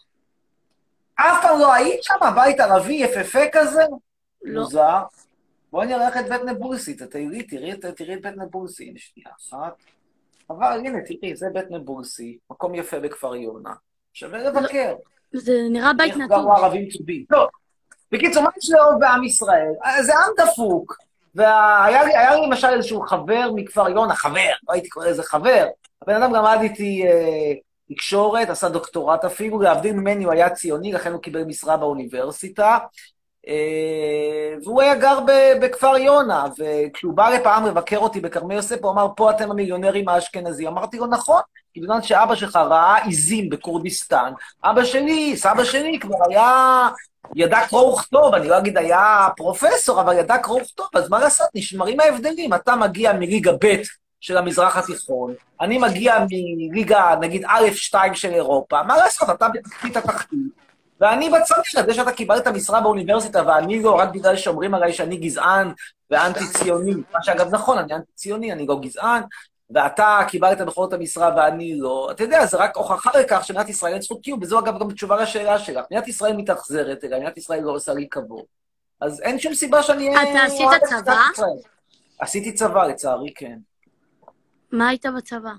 אף 1.15 1.41
פעם 1.41 1.59
לא 1.59 1.73
היית 1.73 2.03
שם, 2.03 2.15
בית 2.35 2.59
ערבי 2.59 2.93
יפהפה 2.93 3.39
כזה? 3.51 3.83
לא. 4.43 4.61
מוזר. 4.61 5.03
בואי 5.71 5.87
נראה 5.87 6.09
לך 6.09 6.17
את 6.17 6.29
בית 6.29 6.41
נבולסי, 6.41 6.93
תראי, 6.93 7.43
תראי, 7.43 7.77
תראי 7.95 8.13
את 8.13 8.21
בית 8.21 8.37
נבולסי, 8.37 8.83
הנה 8.83 8.99
שנייה 8.99 9.29
אחת. 9.39 9.73
אבל 10.49 10.79
הנה, 10.79 10.99
תראי, 11.05 11.35
זה 11.35 11.47
בית 11.53 11.71
נבולסי, 11.71 12.37
מקום 12.49 12.75
יפה 12.75 12.99
בכפר 12.99 13.35
יונה. 13.35 13.73
שווה 14.13 14.39
לבקר. 14.39 14.95
זה 15.33 15.53
נראה 15.71 15.93
בית 15.93 16.11
איך 16.11 16.17
נטוש. 16.17 16.37
גרו 16.37 16.53
ערבים 16.53 16.87
טובים. 16.97 17.25
טוב, 17.29 17.49
בקיצור, 18.11 18.43
מה 18.43 18.49
יש 18.57 18.69
לאהוב 18.71 18.99
בעם 18.99 19.23
ישראל? 19.23 19.71
אה, 19.85 20.03
זה 20.03 20.13
עם 20.13 20.31
דפוק. 20.37 20.97
והיה 21.35 22.35
לי, 22.35 22.45
למשל 22.47 22.67
איזשהו 22.67 23.01
חבר 23.01 23.51
מכפר 23.55 23.89
יונה, 23.89 24.15
חבר, 24.15 24.51
לא 24.69 24.73
הייתי 24.73 24.89
קורא 24.89 25.07
לזה 25.07 25.23
חבר. 25.23 25.67
הבן 26.01 26.21
אדם 26.21 26.33
למד 26.33 26.57
איתי 26.61 27.03
אה, 27.07 27.53
תקשורת, 27.89 28.49
עשה 28.49 28.69
דוקטורט 28.69 29.25
אפילו, 29.25 29.61
להבדיל 29.61 29.93
ממני 29.93 30.23
הוא 30.23 30.33
היה 30.33 30.49
ציוני, 30.49 30.93
לכן 30.93 31.11
הוא 31.11 31.21
קיבל 31.21 31.43
משרה 31.43 31.77
באוניברסיטה. 31.77 32.77
אה, 33.47 34.55
והוא 34.63 34.81
היה 34.81 34.95
גר 34.95 35.19
בכפר 35.61 35.97
יונה, 35.97 36.45
וכשהוא 36.59 37.13
בא 37.13 37.29
לפעם 37.29 37.65
לבקר 37.65 37.97
אותי 37.97 38.19
בכרמי 38.19 38.55
יוסף, 38.55 38.83
הוא 38.83 38.91
אמר, 38.91 39.07
פה 39.15 39.31
אתם 39.31 39.51
המיליונרים 39.51 40.09
האשכנזים. 40.09 40.67
אמרתי 40.67 40.97
לו, 40.97 41.05
נכון, 41.05 41.41
כי 41.73 41.81
בזמן 41.81 42.01
שאבא 42.01 42.35
שלך 42.35 42.55
ראה 42.55 43.05
עיזים 43.05 43.49
בכורדיסטן, 43.49 44.33
אבא 44.63 44.83
שלי, 44.83 45.37
סבא 45.37 45.63
שלי 45.63 45.99
כבר 45.99 46.17
היה, 46.29 46.89
ידע 47.35 47.67
קרוא 47.67 47.93
וכתוב, 47.93 48.33
אני 48.33 48.47
לא 48.47 48.57
אגיד 48.57 48.77
היה 48.77 49.27
פרופסור, 49.37 50.01
אבל 50.01 50.17
ידע 50.17 50.37
קרוא 50.37 50.61
וכתוב, 50.61 50.87
אז 50.93 51.09
מה 51.09 51.19
לעשות, 51.19 51.47
נשמרים 51.55 51.99
ההבדלים. 51.99 52.53
אתה 52.53 52.75
מגיע 52.75 53.13
מליגה 53.13 53.51
ב' 53.51 53.75
של 54.21 54.37
המזרח 54.37 54.77
התיכון, 54.77 55.33
אני 55.61 55.77
מגיע 55.77 56.17
מליגה, 56.31 57.15
נגיד, 57.21 57.45
א'-2 57.45 57.95
של 58.13 58.33
אירופה, 58.33 58.83
מה 58.83 58.97
לעשות, 58.97 59.29
אתה 59.29 59.49
בתחתית 59.49 59.97
התחתית, 59.97 60.64
ואני 61.01 61.29
בצמרת, 61.29 61.85
זה 61.85 61.93
שאתה 61.93 62.11
קיבלת 62.11 62.47
משרה 62.47 62.81
באוניברסיטה 62.81 63.43
ואני 63.47 63.83
לא, 63.83 63.95
רק 63.95 64.09
בגלל 64.09 64.35
שאומרים 64.35 64.73
עליי 64.73 64.93
שאני 64.93 65.17
גזען 65.17 65.71
ואנטי-ציוני, 66.11 66.93
מה 67.13 67.23
שאגב 67.23 67.55
נכון, 67.55 67.77
אני 67.77 67.93
אנטי-ציוני, 67.93 68.51
אני 68.51 68.67
לא 68.67 68.79
גזען, 68.79 69.21
ואתה 69.69 70.19
קיבלת 70.27 70.61
בכל 70.61 70.83
זאת 70.83 70.93
המשרה 70.93 71.35
ואני 71.37 71.79
לא, 71.79 72.07
אתה 72.11 72.23
יודע, 72.23 72.45
זה 72.45 72.57
רק 72.57 72.77
הוכחה 72.77 73.19
לכך 73.19 73.45
שמדינת 73.45 73.69
ישראל 73.69 73.93
אין 73.93 74.01
זכות 74.01 74.21
קיום, 74.23 74.39
וזו 74.41 74.59
אגב 74.59 74.79
גם 74.79 74.91
תשובה 74.91 75.21
לשאלה 75.21 75.59
שלך. 75.59 75.85
מדינת 75.91 76.07
ישראל 76.07 76.33
מתאכזרת 76.37 77.03
אליי, 77.03 77.19
מדינת 77.19 77.37
ישראל 77.37 77.61
לא 77.61 77.71
עושה 77.71 77.93
לי 77.93 78.07
כבוד. 78.09 78.45
אז 79.01 79.21
אין 79.21 79.39
שום 79.39 79.53
סיבה 79.53 79.83
שאני 79.83 80.15
אהיה... 80.15 80.31
אתה 80.31 80.43
עשית 80.43 80.67
צבא? 80.83 81.21
עשיתי 82.19 82.53
צבא, 82.53 82.85
לצערי, 82.87 83.33
כן. 83.35 83.57
מה 84.71 84.87
היית 84.87 85.05
בצבא? 85.17 85.51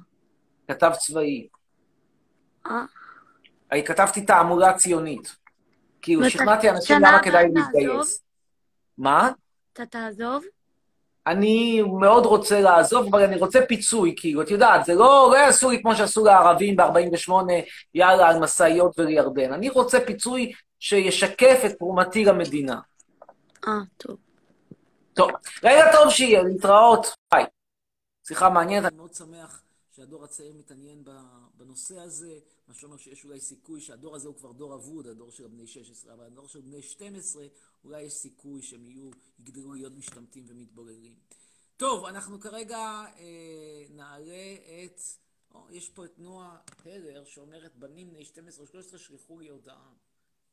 כתב 0.69 0.93
צבאי. 0.99 1.49
אה? 2.67 2.85
אני 3.73 3.85
כתבתי 3.85 4.21
תעמולה 4.25 4.73
ציונית. 4.73 5.37
כאילו, 6.03 6.31
שכנעתי 6.31 6.71
אנשים 6.71 6.97
למה 6.97 7.23
כדאי 7.23 7.47
להתגייס. 7.55 8.25
מה? 8.99 9.31
אתה 9.73 9.87
תעזוב? 9.87 10.45
אני 11.27 11.83
מאוד 11.83 12.27
רוצה 12.27 12.61
לעזוב, 12.61 13.07
אבל 13.07 13.23
אני 13.25 13.37
רוצה 13.37 13.67
פיצוי, 13.69 14.15
כאילו, 14.17 14.43
את 14.43 14.51
יודעת, 14.51 14.85
זה 14.85 14.95
לא, 14.95 15.29
לא 15.33 15.37
יעשו 15.37 15.71
לי 15.71 15.83
כמו 15.83 15.97
שעשו 15.97 16.25
לערבים 16.25 16.77
ב-48, 16.77 17.33
יאללה, 17.95 18.29
על 18.29 18.39
משאיות 18.39 18.99
ולירדן. 18.99 19.53
אני 19.53 19.69
רוצה 19.69 20.01
פיצוי 20.01 20.53
שישקף 20.81 21.63
את 21.67 21.79
תרומתי 21.79 22.25
למדינה. 22.25 22.81
אה, 23.69 23.73
טוב. 23.97 24.17
טוב, 25.15 25.31
לילה 25.63 25.93
טוב 25.93 26.11
שיהיה, 26.11 26.43
להתראות. 26.43 27.17
ביי. 27.35 27.45
שיחה 28.29 28.51
מעניינת. 28.51 28.87
אני 28.87 28.97
מאוד 28.97 29.15
שמח 29.15 29.63
שהדור 29.97 30.25
הצעיר 30.25 30.53
מתעניין 30.53 31.05
בנושא 31.57 32.01
הזה, 32.01 32.39
מה 32.69 32.75
שאומר 32.75 32.97
שיש 32.97 33.25
אולי 33.25 33.41
סיכוי 33.41 33.81
שהדור 33.81 34.17
הזה 34.17 34.29
הוא 34.29 34.37
כבר 34.37 34.53
דור 34.53 34.75
אבוד, 34.75 35.07
הדור 35.07 35.31
של 35.31 35.47
בני 35.47 35.67
16, 35.67 36.15
אבל 36.15 36.25
הדור 36.25 36.49
של 36.49 36.61
בני 36.61 36.83
12, 36.83 37.47
אולי 37.85 38.03
יש 38.03 38.13
סיכוי 38.13 38.63
שהם 38.63 38.85
יהיו, 38.85 39.11
יגדלו 39.39 39.73
להיות 39.75 39.93
משתמטים 39.93 40.45
ומתבוללים. 40.49 41.15
טוב, 41.77 42.05
אנחנו 42.05 42.41
כרגע 42.41 42.79
אה, 42.79 43.87
נעלה 43.91 44.57
את... 44.85 45.01
או, 45.55 45.71
יש 45.71 45.89
פה 45.89 46.05
את 46.05 46.19
נועה 46.19 46.61
הלר 46.85 47.25
שאומרת, 47.25 47.77
בנים 47.77 48.11
בני 48.11 48.25
12-13 48.95 48.99
שלחו 48.99 49.39
לי 49.39 49.49
הודעה. 49.49 49.93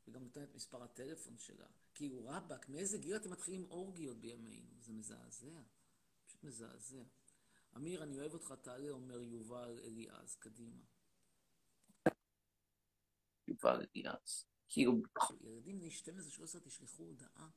וגם 0.07 0.23
נותנת 0.23 0.55
מספר 0.55 0.83
הטלפון 0.83 1.37
שלה. 1.37 1.67
כאילו, 1.93 2.25
רבאק, 2.25 2.69
מאיזה 2.69 2.97
גיל 2.97 3.15
אתם 3.15 3.31
מתחילים 3.31 3.65
אורגיות 3.69 4.17
בימינו? 4.17 4.71
זה 4.79 4.93
מזעזע. 4.93 5.61
פשוט 6.25 6.43
מזעזע. 6.43 7.03
אמיר, 7.77 8.03
אני 8.03 8.19
אוהב 8.19 8.33
אותך, 8.33 8.53
תעלה, 8.61 8.89
אומר 8.89 9.21
יובל 9.21 9.79
אליעז, 9.83 10.35
קדימה. 10.35 10.81
יובל 13.47 13.85
אליעז. 13.95 14.45
כאילו, 14.69 14.93
ילדים 15.41 15.79
בני 15.79 15.89
12-13 15.89 16.59
תשלחו 16.63 17.03
הודעה. 17.03 17.49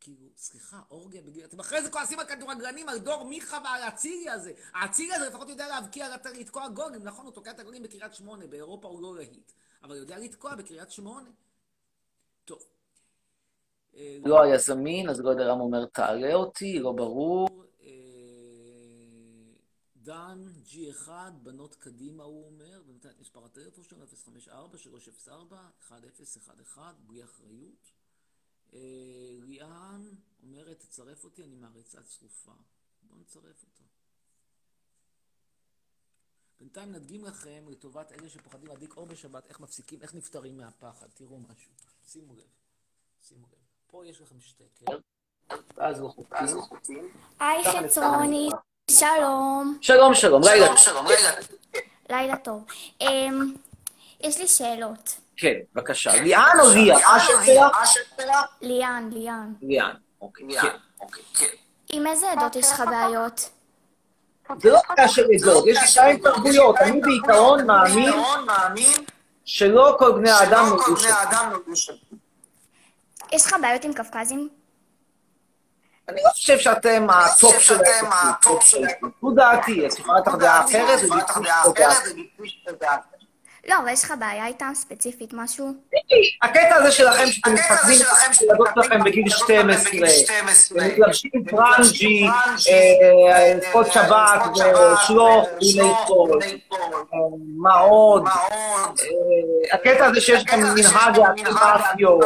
כאילו, 0.00 0.26
סליחה, 0.36 0.80
אורגיה 0.90 1.22
בגיל... 1.22 1.44
אתם 1.44 1.60
אחרי 1.60 1.82
זה 1.82 1.90
כועסים 1.90 2.20
על 2.20 2.26
כדורגלנים, 2.26 2.88
על 2.88 2.98
דור 2.98 3.24
מיכה 3.24 3.58
ועל 3.64 3.82
האצילי 3.82 4.30
הזה. 4.30 4.52
האצילי 4.74 5.14
הזה 5.14 5.28
לפחות 5.28 5.48
יודע 5.48 5.68
להבקיע, 5.68 6.16
לתקוע 6.40 6.68
גולים. 6.68 7.02
נכון, 7.02 7.26
הוא 7.26 7.34
תוקע 7.34 7.50
את 7.50 7.60
הגולים 7.60 7.82
בקריית 7.82 8.14
שמונה, 8.14 8.46
באירופה 8.46 8.88
הוא 8.88 9.02
לא 9.02 9.16
להיט. 9.16 9.52
אבל 9.82 9.96
יודע 9.96 10.18
לתקוע 10.18 10.54
בקריית 10.54 10.90
שמונה. 10.90 11.30
טוב. 12.44 12.58
אה, 13.96 14.18
לא 14.24 14.42
היה 14.42 14.58
זמין, 14.58 15.08
אז 15.08 15.20
לא 15.20 15.30
יודע 15.30 15.44
למה 15.44 15.60
אומר 15.60 15.86
תעלה 15.86 16.34
אותי, 16.34 16.78
לא 16.78 16.92
ברור. 16.92 17.64
אה, 20.02 20.34
דן, 20.34 20.48
G1, 20.66 21.08
בנות 21.42 21.74
קדימה, 21.74 22.24
הוא 22.24 22.46
אומר, 22.46 22.82
ונותן 22.86 23.08
את 23.08 23.20
מספר 23.20 23.44
הטלפון 23.44 23.84
שלו, 23.84 24.04
054-304-1011, 25.88 26.80
בלי 27.06 27.24
אחריות. 27.24 27.92
אה, 28.72 28.78
ליאן 29.40 30.08
אומרת, 30.42 30.78
תצרף 30.80 31.24
אותי, 31.24 31.44
אני 31.44 31.56
מעריצה 31.56 32.02
צרופה. 32.02 32.52
בואו 33.02 33.18
נצרף 33.18 33.62
אותה. 33.62 33.82
בינתיים 36.58 36.92
נדגים 36.92 37.24
לכם, 37.24 37.64
לטובת 37.68 38.12
אלה 38.12 38.28
שפוחדים 38.28 38.66
להדליק 38.66 38.96
אור 38.96 39.06
בשבת, 39.06 39.46
איך 39.46 39.60
מפסיקים, 39.60 40.02
איך 40.02 40.14
נפטרים 40.14 40.56
מהפחד. 40.56 41.06
תראו 41.14 41.38
משהו. 41.38 41.72
שימו 42.06 42.34
לב. 42.34 42.48
שימו 43.22 43.46
לב. 43.46 43.58
פה 43.86 44.06
יש 44.06 44.20
לכם 44.20 44.40
שטקר, 44.40 44.84
ואז 45.74 46.00
לא 46.00 46.08
חוטים. 46.60 47.08
היי 47.40 47.64
חצרוני, 47.64 48.48
שלום. 49.02 49.78
שלום, 49.80 50.14
שלום, 50.14 50.42
לילה. 50.44 50.66
לילה 52.10 52.36
טוב. 52.36 52.64
אמ, 53.00 53.52
יש 54.20 54.38
לי 54.38 54.48
שאלות. 54.48 55.16
כן, 55.36 55.52
בבקשה. 55.74 56.12
ליאן 56.22 56.56
או 56.60 56.68
ליה? 56.70 56.98
ליאן, 58.60 59.08
ליאן. 59.12 59.52
ליאן. 59.62 59.94
אוקיי, 60.20 60.46
כן. 61.38 61.46
עם 61.92 62.06
איזה 62.06 62.32
עדות 62.32 62.56
יש 62.56 62.72
לך 62.72 62.82
בעיות? 62.90 63.50
זה 64.58 64.70
לא 64.70 64.80
בעיה 64.88 65.08
של 65.08 65.26
עדות, 65.34 65.66
יש 65.66 65.80
לי 65.80 65.86
שתיים 65.86 66.18
תרבויות. 66.18 66.76
אני 66.76 67.00
בעיקרון 67.00 67.66
מאמין 67.66 69.04
שלא 69.44 69.96
כל 69.98 70.12
בני 70.12 70.30
האדם 70.30 70.66
נולדו 71.50 71.76
שם. 71.76 71.92
יש 73.32 73.46
לך 73.46 73.56
בעיות 73.62 73.84
עם 73.84 73.94
קווקזים? 73.94 74.61
אני 76.08 76.20
לא 76.24 76.30
חושב 76.30 76.58
שאתם 76.58 77.06
הטופ 77.10 77.58
שלהם. 77.60 78.14
זו 79.22 79.30
דעתי, 79.30 79.86
את 79.86 79.98
יכולה 79.98 80.18
לתת 80.18 80.32
דעה 80.38 80.64
אחרת, 80.64 80.98
זה 81.00 81.06
בדיוק 81.06 81.30
דעה. 82.80 82.96
לא, 83.68 83.78
אבל 83.78 83.88
יש 83.88 84.04
לך 84.04 84.14
בעיה 84.18 84.46
איתם 84.46 84.72
ספציפית, 84.74 85.30
משהו? 85.32 85.68
הקטע 86.42 86.76
הזה 86.76 86.92
שלכם, 86.92 87.26
שאתם 87.26 87.54
מתחתנים 87.54 87.98
את 88.00 88.40
הילדות 88.40 88.68
שלכם 88.74 89.04
בגיל 89.04 89.28
12, 89.28 89.92
ומתלבשים 90.70 91.30
פרנג'י, 91.50 92.26
כל 93.72 93.84
שבת, 93.84 94.42
ושלוך, 94.52 95.48
הנה 95.60 95.94
כל, 96.06 96.38
מה 97.56 97.74
עוד? 97.74 98.26
אה, 98.26 99.74
הקטע 99.74 100.06
הזה 100.06 100.20
שיש 100.20 100.42
לכם 100.42 100.60
מנהג 100.60 101.18
מאפיות. 101.52 102.24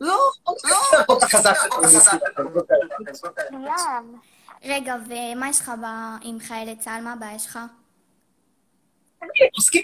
לא, 0.00 0.18
לא, 0.64 1.04
כל 1.06 1.14
כך 1.22 1.34
חזק. 1.34 1.56
רגע, 4.64 4.94
ומה 5.06 5.48
יש 5.48 5.60
לך 5.60 5.72
עם 6.22 6.40
חיילי 6.40 6.76
צה"ל? 6.76 7.02
מה 7.02 7.12
הבעיה 7.12 7.38
שלך? 7.38 7.58
עוסקים. 9.56 9.82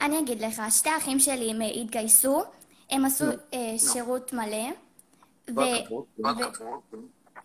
אני 0.00 0.18
אגיד 0.18 0.40
לך, 0.40 0.62
שתי 0.70 0.88
האחים 0.88 1.20
שלי 1.20 1.50
הם 1.50 1.60
התגייסו, 1.74 2.44
הם 2.90 3.04
עשו 3.04 3.24
אה, 3.54 3.74
שירות 3.78 4.32
מלא. 4.32 4.68
ו- 5.56 5.60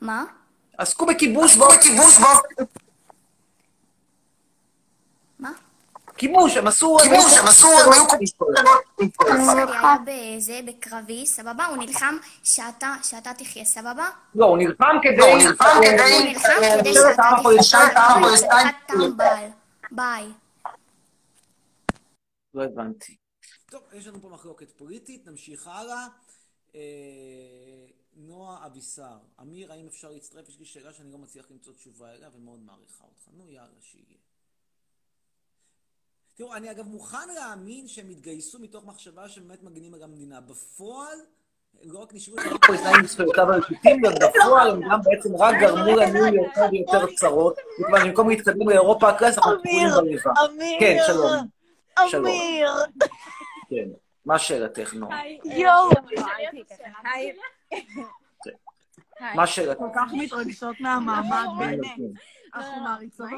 מה? 0.02 0.26
עסקו 0.78 1.06
בכיבוש 1.06 1.58
באופן... 1.58 1.90
מה? 5.40 5.52
כיבוש, 6.24 6.58
הם 6.58 6.68
עשו... 6.68 6.98
כיבוש, 7.04 7.38
הם 7.40 7.48
עשו... 7.48 7.68
הם 7.68 7.94
היו 7.94 9.70
היה 9.72 9.96
בזה, 10.06 10.60
בקרבי, 10.66 11.26
סבבה? 11.26 11.66
הוא 11.66 11.78
נלחם 11.78 12.16
שאתה 12.44 12.96
שאתה 13.04 13.34
תחיה, 13.38 13.66
סבבה? 13.66 14.10
לא, 14.36 14.46
הוא 14.46 14.58
נלחם 14.58 14.96
כדי... 15.02 15.18
לא, 15.18 15.26
הוא 15.26 15.38
נלחם 15.38 15.80
כדי... 15.82 16.14
הוא 16.14 16.26
נלחם 16.26 17.62
שאתה. 17.62 18.02
תחיה. 18.38 18.70
טמבל. 18.88 19.48
ביי. 19.92 20.26
לא 22.54 22.64
הבנתי. 22.64 23.18
טוב, 23.72 23.82
יש 23.94 24.08
לנו 24.08 24.22
פה 24.22 24.30
מחלוקת 24.30 24.72
פוליטית, 24.78 25.28
נמשיך 25.28 25.68
הלאה. 25.68 26.08
אה, 26.76 26.82
נועה 28.16 28.66
אבישר, 28.66 29.18
אמיר, 29.42 29.72
האם 29.72 29.88
אפשר 29.88 30.12
להצטרף? 30.12 30.50
יש 30.50 30.60
לי 30.60 30.66
שאלה 30.66 30.94
שאני 30.94 31.12
לא 31.12 31.18
מצליח 31.18 31.52
למצוא 31.52 31.74
תשובה 31.74 32.14
אליה 32.14 32.30
ומאוד 32.34 32.60
מעריכה 32.60 33.04
אותך. 33.04 33.28
נו, 33.34 33.50
יאללה, 33.50 33.82
שיהיה. 33.82 34.23
תראו, 36.36 36.56
אני 36.56 36.72
אגב 36.72 36.88
מוכן 36.88 37.28
להאמין 37.36 37.88
שהם 37.88 38.10
התגייסו 38.10 38.60
מתוך 38.60 38.86
מחשבה 38.86 39.30
שהם 39.30 39.48
באמת 39.48 39.64
מגנים 39.64 39.94
על 39.94 40.04
המדינה. 40.04 40.42
בפועל, 40.42 41.18
הם 41.84 41.92
לא 41.92 42.00
רק 42.00 42.14
נשארו 42.14 42.38
את 42.38 42.44
הפלסטינים 42.64 42.96
עם 43.00 43.06
זכויותיו 43.06 43.52
הלגיטימיות, 43.52 44.14
בפועל 44.16 44.72
הם 44.72 44.82
גם 44.90 45.00
בעצם 45.04 45.36
רק 45.36 45.56
גרמו 45.60 45.96
לנו 45.96 46.36
יותר 46.36 46.62
ויותר 46.72 47.16
צרות, 47.16 47.56
מכיוון 47.80 48.02
שבמקום 48.02 48.30
להתקדם 48.30 48.70
לאירופה 48.70 49.10
הקלאס, 49.10 49.38
אנחנו 49.38 49.56
תקועים 49.58 49.88
בריבה. 49.90 50.32
אמיר, 50.46 50.80
כן, 50.80 50.98
שלום. 51.08 51.48
שלום. 52.08 52.26
אמיר. 52.26 52.72
כן. 53.70 53.90
מה 54.26 54.40
שאלתך, 54.40 54.94
נועה? 54.94 55.22
יואו. 55.46 55.90
מה 59.36 59.48
שאלתך? 59.48 59.80
כל 59.80 59.90
כך 59.96 60.14
מתרגשות 60.14 60.76
מהמעמד, 60.80 61.46
באמת. 61.60 61.80
כן. 61.96 62.02
אנחנו 62.56 62.82
מעריצות 62.84 63.30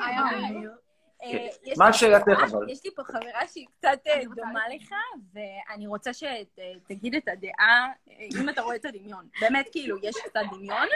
אה, 1.26 1.32
כן. 1.32 1.48
יש 1.72 1.78
מה 1.78 1.88
לי- 1.88 1.94
שאלתך 1.94 2.28
אבל? 2.52 2.70
יש 2.70 2.84
לי 2.86 2.92
פה 2.96 3.04
חברה 3.04 3.48
שהיא 3.54 3.68
קצת 3.78 4.00
אה, 4.08 4.22
דומה 4.36 4.62
לך, 4.76 4.90
ואני 5.34 5.88
רוצה 5.88 6.12
שתגיד 6.14 7.16
את 7.16 7.28
הדעה, 7.28 7.88
אה, 8.10 8.14
אם 8.42 8.50
אתה 8.50 8.62
רואה 8.62 8.76
את 8.76 8.86
הדמיון. 8.86 9.28
באמת, 9.42 9.66
כאילו, 9.72 9.98
יש 10.04 10.16
קצת 10.26 10.40
דמיון, 10.52 10.88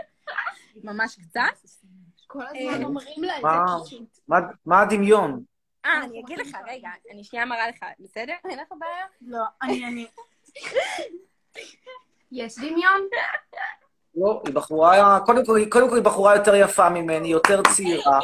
ממש 0.83 1.15
קצת. 1.29 1.69
כל 2.27 2.41
הזמן 2.47 2.83
אומרים 2.83 3.23
לה 3.23 3.37
את 3.37 3.43
מה- 3.43 3.65
זה 3.79 3.85
פשוט. 3.85 4.19
מה- 4.65 4.81
הדמיון? 4.81 5.43
אה, 5.85 6.03
אני 6.03 6.19
אגיד 6.19 6.39
לך, 6.39 6.57
רגע, 6.67 6.89
אני 7.11 7.23
שנייה 7.23 7.45
מראה 7.45 7.67
לך, 7.69 7.77
בסדר? 7.99 8.33
אין 8.49 8.59
לך 8.59 8.67
בעיה? 8.79 9.05
לא, 9.21 9.43
אני, 9.61 9.85
אני... 9.85 10.07
יש 12.31 12.55
דמיון? 12.57 13.07
לא, 14.15 14.41
היא 14.45 14.53
בחורה, 14.55 15.19
קודם 15.25 15.45
כל, 15.45 15.59
קודם 15.69 15.89
כל 15.89 15.95
היא 15.95 16.03
בחורה 16.03 16.35
יותר 16.35 16.55
יפה 16.55 16.89
ממני, 16.89 17.27
יותר 17.27 17.61
צעירה. 17.75 18.19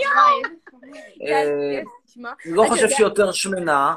תשמע, 2.16 2.32
אני 2.46 2.54
לא 2.54 2.66
חושב 2.70 2.90
שהיא 2.90 3.06
יותר 3.06 3.32
שמנה, 3.32 3.96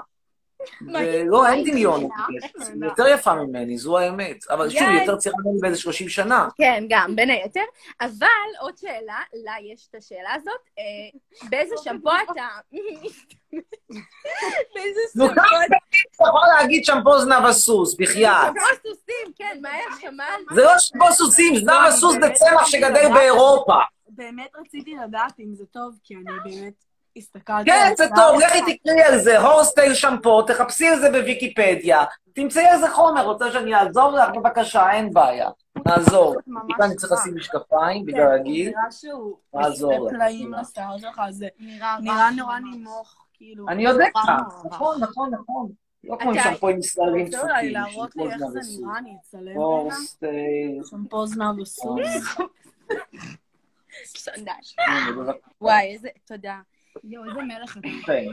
ולא, 0.81 1.47
אין 1.49 1.65
דמיון. 1.65 2.01
היא 2.01 2.85
יותר 2.85 3.07
יפה 3.07 3.35
ממני, 3.35 3.79
זו 3.79 3.99
האמת. 3.99 4.51
אבל 4.51 4.71
שוב, 4.71 4.83
היא. 4.83 5.01
יותר 5.01 5.17
צעירה 5.17 5.39
ממני 5.45 5.59
באיזה 5.61 5.79
30 5.79 6.09
שנה. 6.09 6.49
כן, 6.57 6.85
גם, 6.89 7.17
בין 7.17 7.31
היתר. 7.31 7.65
אבל 8.01 8.27
עוד 8.61 8.79
שאלה, 8.79 9.21
לה 9.45 9.53
יש 9.73 9.89
את 9.91 9.95
השאלה 9.95 10.35
הזאת, 10.35 10.61
אה, 10.79 11.49
באיזה 11.49 11.75
שמפו 11.85 12.11
אתה... 12.33 12.49
באיזה 14.75 15.01
נו, 15.17 15.27
שמפו 15.27 15.35
כמה 15.35 15.65
אתה... 15.67 15.77
אתה 16.17 16.25
יכול 16.29 16.49
להגיד 16.57 16.85
שמפו 16.85 17.19
זנב 17.19 17.45
הסוס, 17.45 17.95
בחייאת. 17.95 18.47
שמפו 18.47 18.89
סוסים, 18.89 19.33
כן, 19.37 19.59
מה 19.63 19.69
היה 19.71 19.87
שמל? 20.01 20.55
זה 20.55 20.63
לא 20.63 20.79
שמפו 20.79 21.13
סוסים, 21.13 21.57
זנב 21.57 21.87
הסוס 21.89 22.15
זה 22.21 22.31
צמח 22.35 22.67
שגדל 22.67 23.09
באירופה. 23.15 23.77
באמת 24.09 24.51
רציתי 24.61 24.95
לדעת 24.95 25.41
אם 25.41 25.55
זה 25.55 25.65
טוב, 25.67 25.99
כי 26.05 26.15
אני 26.15 26.25
באמת 26.45 26.88
הסתכלתי... 27.19 27.71
כן, 27.71 27.87
על 27.91 27.97
זה. 27.97 28.05
טוב, 28.17 28.41
לכי 28.41 28.77
תקראי 28.77 29.03
על 29.03 29.19
זה, 29.19 29.39
הורסטייל 29.39 29.95
שמפו, 29.95 30.43
תחפשי 30.43 30.87
על 30.89 31.01
זה 31.01 31.11
בוויקיפדיה, 31.11 32.05
תמצאי 32.33 32.65
על 32.67 32.79
זה 32.79 32.91
חומר, 32.91 33.25
רוצה 33.25 33.53
שאני 33.53 33.75
אעזור 33.75 34.13
לך? 34.13 34.29
בבקשה, 34.37 34.91
אין 34.91 35.13
בעיה. 35.15 35.49
נעזור. 35.87 36.37
ממש 36.47 36.63
אני 36.81 36.97
צריך. 36.97 37.13
לשים 37.13 37.35
משקפיים 37.37 38.07
כן, 38.07 38.13
בגלל 38.13 38.35
הגיל. 38.41 38.69
נראה 38.69 38.91
שהוא 38.91 39.37
נעזור 39.55 40.07
לך. 40.07 40.13
פלאים 40.15 40.53
לשיער 40.53 40.99
שלך, 40.99 41.21
זה 41.31 41.49
נראה 42.01 42.31
נורא 42.37 42.59
נמוך, 42.59 43.27
כאילו. 43.35 43.69
אני 43.69 43.85
יודע. 43.85 44.05
נכון, 44.67 45.01
נכון, 45.01 45.31
נכון. 45.35 45.69
לא 46.05 46.17
כמו 46.21 46.31
עם 46.31 46.39
אתה- 46.39 46.49
שמפוים 46.51 46.79
ישראלים 46.79 47.27
אתה 47.27 47.37
רוצה 47.41 47.53
דפוקים. 47.53 47.73
להראות 47.73 48.17
לי 48.17 48.23
איך 48.25 48.37
זה. 48.39 48.61
נראה, 48.83 48.99
אני 48.99 49.17
אצלם 49.21 49.49
רגע. 49.49 49.59
הורסטייל. 49.61 50.83
שמפו 50.91 51.27
זנב. 51.27 51.43
הנה, 51.45 51.57
בבקשה. 55.17 55.33
וואי, 55.61 55.93
איזה... 55.93 56.09
תודה. 56.25 56.57
יואו, 57.04 57.30
איזה 57.30 57.42
מלך 57.42 57.78
אתה. 57.78 57.88
כן. 58.06 58.26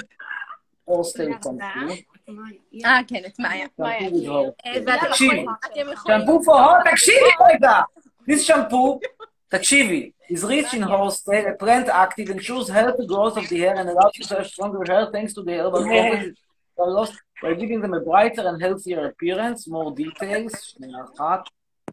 הורסטייל 0.84 1.32
תודה 1.42 1.70
רבה. 1.76 1.94
שמפו. 1.94 2.84
אה, 2.84 3.00
כן, 3.08 3.22
את 3.26 3.38
מאיה. 3.38 3.66
שמפו 3.76 3.84
with 3.84 4.28
horse. 4.28 4.66
אה, 4.66 4.80
ואתם 4.86 5.06
תקשיבי. 5.06 5.34
יכולים... 5.34 5.48
אתם 5.72 5.92
יכולים... 5.92 6.20
שמפו 6.20 6.40
for 6.40 6.54
horse, 6.54 6.90
תקשיבי 6.90 7.26
רגע! 7.54 7.80
This 8.30 8.50
shampoo, 8.50 8.98
תקשיבי, 9.48 10.10
is 10.32 10.44
rich 10.44 10.74
in 10.74 10.82
horsetail, 10.82 11.46
a 11.46 11.64
plant 11.64 11.88
active, 11.88 12.30
ensures 12.30 12.68
healthy 12.68 13.06
growth 13.06 13.36
of 13.36 13.48
the 13.48 13.58
hair 13.58 13.74
and 13.76 13.88
allows 13.88 14.14
you 14.18 14.24
to 14.24 14.34
have 14.36 14.46
stronger 14.46 14.82
hair 14.92 15.06
thanks 15.12 15.32
to 15.34 15.42
the 15.42 15.54
herbal 15.60 15.82
properties 15.84 16.36
that 16.76 16.82
are 16.86 16.94
lost 17.00 17.14
by 17.42 17.54
giving 17.54 17.80
them 17.84 17.94
a 17.94 18.02
brighter 18.08 18.44
and 18.50 18.62
healthier 18.62 19.00
appearance, 19.10 19.60
more 19.68 19.90
details, 20.02 20.52
שנייה 20.60 21.04
אחת. 21.14 21.42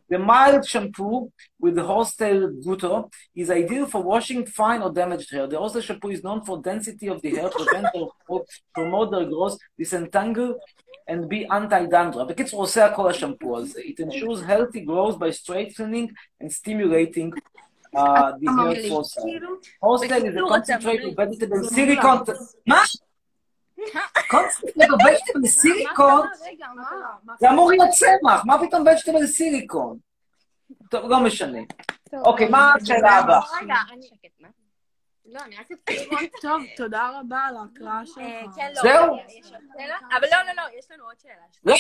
The 0.10 0.20
mild 0.20 0.66
shampoo 0.66 1.32
with 1.60 1.76
the 1.76 1.84
horsetail 1.84 2.50
guto 2.66 3.12
is 3.36 3.50
ideal 3.52 3.86
for 3.88 4.02
washing 4.02 4.46
fine 4.46 4.82
or 4.82 4.90
damaged 4.90 5.30
hair. 5.32 5.48
The 5.48 5.58
horsetail 5.58 5.82
shampoo 5.82 6.12
is 6.12 6.24
known 6.24 6.46
for 6.46 6.62
density 6.62 7.08
of 7.08 7.22
the 7.22 7.32
hair, 7.36 7.50
prevent 7.50 7.88
their 7.94 8.08
growth, 8.26 8.48
promote 8.74 9.12
their 9.12 9.26
growth, 9.26 9.58
disentangle, 9.78 10.60
and 11.08 11.28
be 11.28 11.46
anti-dandruff. 11.46 12.28
בקיצור, 12.28 12.60
הוא 12.60 12.64
עושה 12.64 12.86
הכל 12.86 13.10
השמפו 13.10 13.58
הזה. 13.58 13.82
It 13.82 14.00
ensures 14.00 14.42
healthy 14.42 14.86
growth 14.86 15.20
by 15.20 15.32
straightening 15.32 16.08
and 16.42 16.52
stimulating 16.52 17.34
uh, 17.96 18.32
the 18.40 18.48
hair 18.58 18.90
follicle. 18.90 19.58
Horsetail 19.82 20.26
is 20.26 20.36
a 20.36 20.46
concentrate 20.48 21.04
of 21.04 21.16
vegetable 21.16 21.64
silicone. 21.64 22.24
מה? 22.68 22.82
silicone? 25.47 26.27
רגע, 26.47 26.67
מה? 27.25 27.35
זה 27.41 27.51
אמור 27.51 27.71
להיות 27.71 27.89
צמח, 27.91 28.45
מה 28.45 28.67
פתאום 28.67 28.89
vegetable 28.89 29.39
silicone? 29.39 29.97
טוב, 30.91 31.11
לא 31.11 31.21
משנה. 31.21 31.59
אוקיי, 32.13 32.49
מה 32.49 32.75
השאלה 32.83 33.11
הבאה? 33.11 33.41
רגע, 33.63 33.75
אני... 33.93 34.11
לא, 35.27 35.41
אני 35.41 35.57
רק 35.57 35.67
לראות... 35.91 36.31
טוב, 36.43 36.63
תודה 36.77 37.11
רבה 37.21 37.39
על 37.39 37.57
ההקראה 37.57 37.99
אה, 37.99 38.07
שלך. 38.07 38.57
כן, 38.57 38.73
לא. 38.75 38.83
זהו? 38.83 39.17
שאלה? 39.79 39.97
אבל 40.19 40.27
לא, 40.33 40.39
לא, 40.47 40.53
לא, 40.57 40.79
יש 40.79 40.91
לנו 40.91 41.05
עוד 41.05 41.15
שאלה. 41.23 41.35
לא 41.65 41.75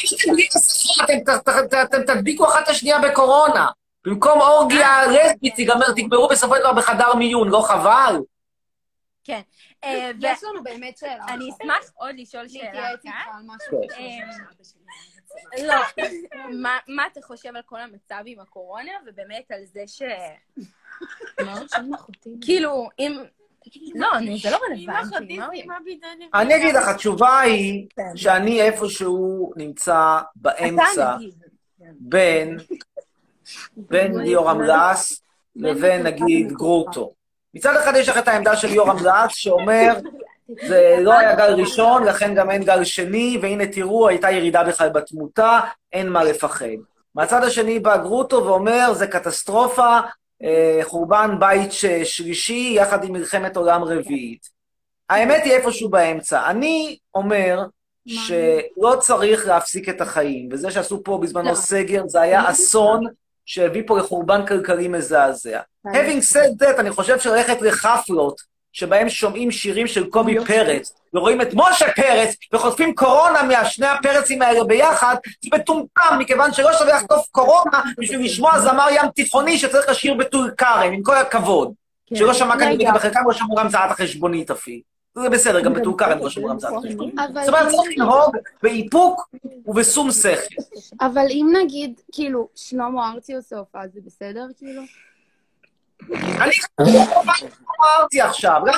אתם 1.85 2.15
תדביקו 2.15 2.45
אחת 2.45 2.63
את 2.63 2.69
השנייה 2.69 2.99
בקורונה. 2.99 3.69
במקום 4.05 4.41
אורגיה 4.41 5.07
לסבית, 5.07 5.55
תיגמר, 5.55 5.93
תגמרו 5.97 6.29
בסופו 6.29 6.55
של 6.55 6.61
דבר 6.61 6.73
בחדר 6.73 7.15
מיון, 7.15 7.49
לא 7.49 7.65
חבל? 7.69 8.17
כן. 9.25 9.41
אה, 9.85 10.11
יש 10.21 10.45
לנו 10.45 10.63
באמת 10.63 10.99
שאלה. 10.99 11.25
אני 11.29 11.51
אשמח 11.51 11.91
עוד 11.95 12.15
לשאול 12.19 12.49
שאלה 12.49 12.65
להתייעץ 12.65 13.05
איתך. 13.05 13.17
על 13.37 13.43
משהו. 13.47 13.81
אה, 13.99 14.19
לא, 15.67 15.83
מה- 16.89 17.07
אתה 17.13 17.23
חושב 17.23 17.57
על 17.57 17.63
כל 17.67 17.81
המצב 17.81 18.23
עם 18.27 18.41
הקורונה, 18.41 18.93
ובאמת 19.07 19.51
על 19.51 19.65
זה 19.65 19.83
ש... 19.87 20.03
כאילו, 22.41 22.89
אם... 22.99 23.19
לא, 23.95 24.09
זה 24.43 24.51
לא 24.51 24.59
רלוונטי, 24.71 25.39
אני 26.35 26.57
אגיד 26.57 26.75
לך, 26.75 26.89
התשובה 26.89 27.41
היא 27.41 27.87
שאני 28.15 28.63
איפשהו 28.63 29.53
נמצא 29.57 30.21
באמצע. 30.37 31.17
בין 32.01 32.57
בין 33.77 34.21
יורם 34.21 34.61
לס 34.63 35.23
לבין 35.57 36.03
נגיד 36.07 36.53
גרוטו. 36.53 37.13
מצד 37.55 37.77
אחד 37.77 37.93
יש 37.97 38.09
לך 38.09 38.19
את 38.19 38.29
העמדה 38.29 38.57
של 38.57 38.75
יורם 38.75 38.97
לס 38.97 39.35
שאומר, 39.35 39.95
זה 40.67 40.97
לא 41.01 41.19
היה 41.19 41.35
גל 41.35 41.55
ראשון, 41.55 42.05
לכן 42.05 42.35
גם 42.35 42.51
אין 42.51 42.65
גל 42.65 42.85
שני, 42.85 43.39
והנה 43.43 43.67
תראו, 43.67 44.09
הייתה 44.09 44.31
ירידה 44.31 44.65
בכלל 44.65 44.89
בתמותה, 44.89 45.61
אין 45.93 46.09
מה 46.09 46.25
לפחד. 46.25 46.67
מהצד 47.15 47.45
השני 47.45 47.79
בא 47.79 47.97
גרוטו 47.97 48.45
ואומר, 48.45 48.93
זה 48.95 49.07
קטסטרופה, 49.07 49.99
אה, 50.43 50.81
חורבן 50.83 51.37
בית 51.39 51.71
שלישי 52.05 52.73
יחד 52.77 53.05
עם 53.05 53.13
מלחמת 53.13 53.57
עולם 53.57 53.85
רביעית. 53.85 54.49
האמת 55.11 55.43
היא 55.45 55.53
איפשהו 55.53 55.89
באמצע. 55.89 56.51
אני 56.51 56.99
אומר 57.15 57.65
שלא 58.07 58.97
צריך 58.99 59.47
להפסיק 59.47 59.89
את 59.89 60.01
החיים, 60.01 60.49
וזה 60.53 60.71
שעשו 60.71 61.03
פה 61.05 61.19
בזמנו 61.23 61.57
סגר, 61.57 62.03
זה 62.07 62.21
היה 62.21 62.51
אסון 62.51 63.05
שהביא 63.47 63.83
פה 63.87 63.99
לחורבן 63.99 64.47
כלכלי 64.47 64.89
מזעזע. 64.89 65.61
Having 65.87 66.35
said 66.35 66.63
that, 66.63 66.81
אני 66.81 66.91
חושב 66.91 67.19
שללכת 67.19 67.63
לחפלות, 67.63 68.41
שבהם 68.73 69.09
שומעים 69.09 69.51
שירים 69.51 69.87
של 69.87 70.11
קובי 70.11 70.45
פרץ, 70.47 70.93
ורואים 71.15 71.41
את 71.41 71.49
משה 71.55 71.93
פרץ, 71.93 72.37
וחוטפים 72.53 72.95
קורונה 72.95 73.43
מהשני 73.43 73.87
הפרצים 73.87 74.43
האלה 74.43 74.65
ביחד, 74.65 75.17
זה 75.45 75.51
מטומטם, 75.55 76.17
מכיוון 76.19 76.53
שלא 76.53 76.73
שווה 76.73 76.95
לחטוף 76.97 77.27
קורונה 77.31 77.83
בשביל 77.99 78.25
לשמוע 78.25 78.59
זמר 78.59 78.87
ים 78.91 79.11
תיכוני 79.15 79.59
שצריך 79.59 79.89
לשיר 79.89 80.15
בטול 80.15 80.51
כרם, 80.57 80.93
עם 80.93 81.03
כל 81.03 81.17
הכבוד. 81.17 81.73
שלא 82.15 82.35
שמע 82.35 82.59
כאן. 82.59 82.95
בחלקם 82.95 83.21
לא 83.27 83.33
שמעו 83.33 83.57
גם 83.57 83.69
צעת 83.69 83.91
החשבונית 83.91 84.51
אפילו. 84.51 84.92
זה 85.15 85.29
בסדר, 85.29 85.61
גם 85.61 85.75
בטול 85.75 85.95
כרם 85.99 86.19
לא 86.19 86.31
שומרים 86.31 86.59
על 86.65 86.81
חשבון. 86.81 87.11
אבל 87.19 87.45
זאת 87.45 87.55
אומרת, 87.55 87.69
צריך 87.69 87.89
לנהוג 87.97 88.37
באיפוק 88.63 89.29
ובשום 89.67 90.11
שכל. 90.11 90.55
אבל 91.01 91.27
אם 91.31 91.47
נגיד, 91.63 92.01
כאילו, 92.13 92.49
שלמה 92.55 93.13
ארצי 93.13 93.35
עושה 93.35 93.57
הופעה, 93.57 93.83
זה 93.95 94.01
בסדר, 94.07 94.47
כאילו? 94.59 94.83
אני 96.41 96.53
אמרתי 97.81 98.21
עכשיו, 98.21 98.61
גם 98.67 98.75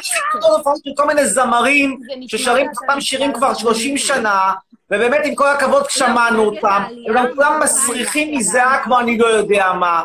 הופעות 0.56 0.80
של 0.84 0.90
כל 0.96 1.06
מיני 1.06 1.26
זמרים 1.26 2.00
ששרים 2.26 2.66
אותם 2.82 3.00
שירים 3.00 3.32
כבר 3.32 3.54
30 3.54 3.98
שנה, 3.98 4.52
ובאמת 4.90 5.20
עם 5.24 5.34
כל 5.34 5.48
הכבוד 5.48 5.90
שמענו 5.90 6.44
אותם, 6.44 6.82
וגם 7.10 7.26
כולם 7.34 7.60
מסריחים 7.64 8.38
מזיעה 8.38 8.84
כמו 8.84 9.00
אני 9.00 9.18
לא 9.18 9.26
יודע 9.26 9.72
מה. 9.72 10.04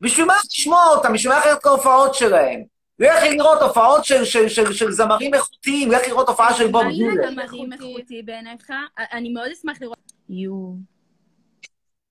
בשביל 0.00 0.26
מה 0.26 0.34
לשמוע 0.50 0.84
אותם? 0.84 1.12
בשביל 1.12 1.32
מה 1.32 1.38
ללכת 1.38 1.60
את 1.60 1.66
ההופעות 1.66 2.14
שלהם? 2.14 2.71
לך 3.10 3.22
לראות 3.30 3.62
הופעות 3.62 4.04
של- 4.04 4.24
של- 4.24 4.48
של 4.48 4.72
של 4.72 4.92
זמרים 4.92 5.34
איכותיים, 5.34 5.90
לך 5.92 6.08
לראות 6.08 6.28
הופעה 6.28 6.54
של 6.54 6.66
בוב 6.66 6.82
האם 6.82 6.90
דילן. 6.92 7.20
אתה 7.24 7.30
מדהים 7.30 7.72
איכותי 7.72 8.22
בעיניך? 8.22 8.70
אני 9.12 9.28
מאוד 9.32 9.50
אשמח 9.58 9.76
לראות... 9.80 9.98
יו. 10.28 10.72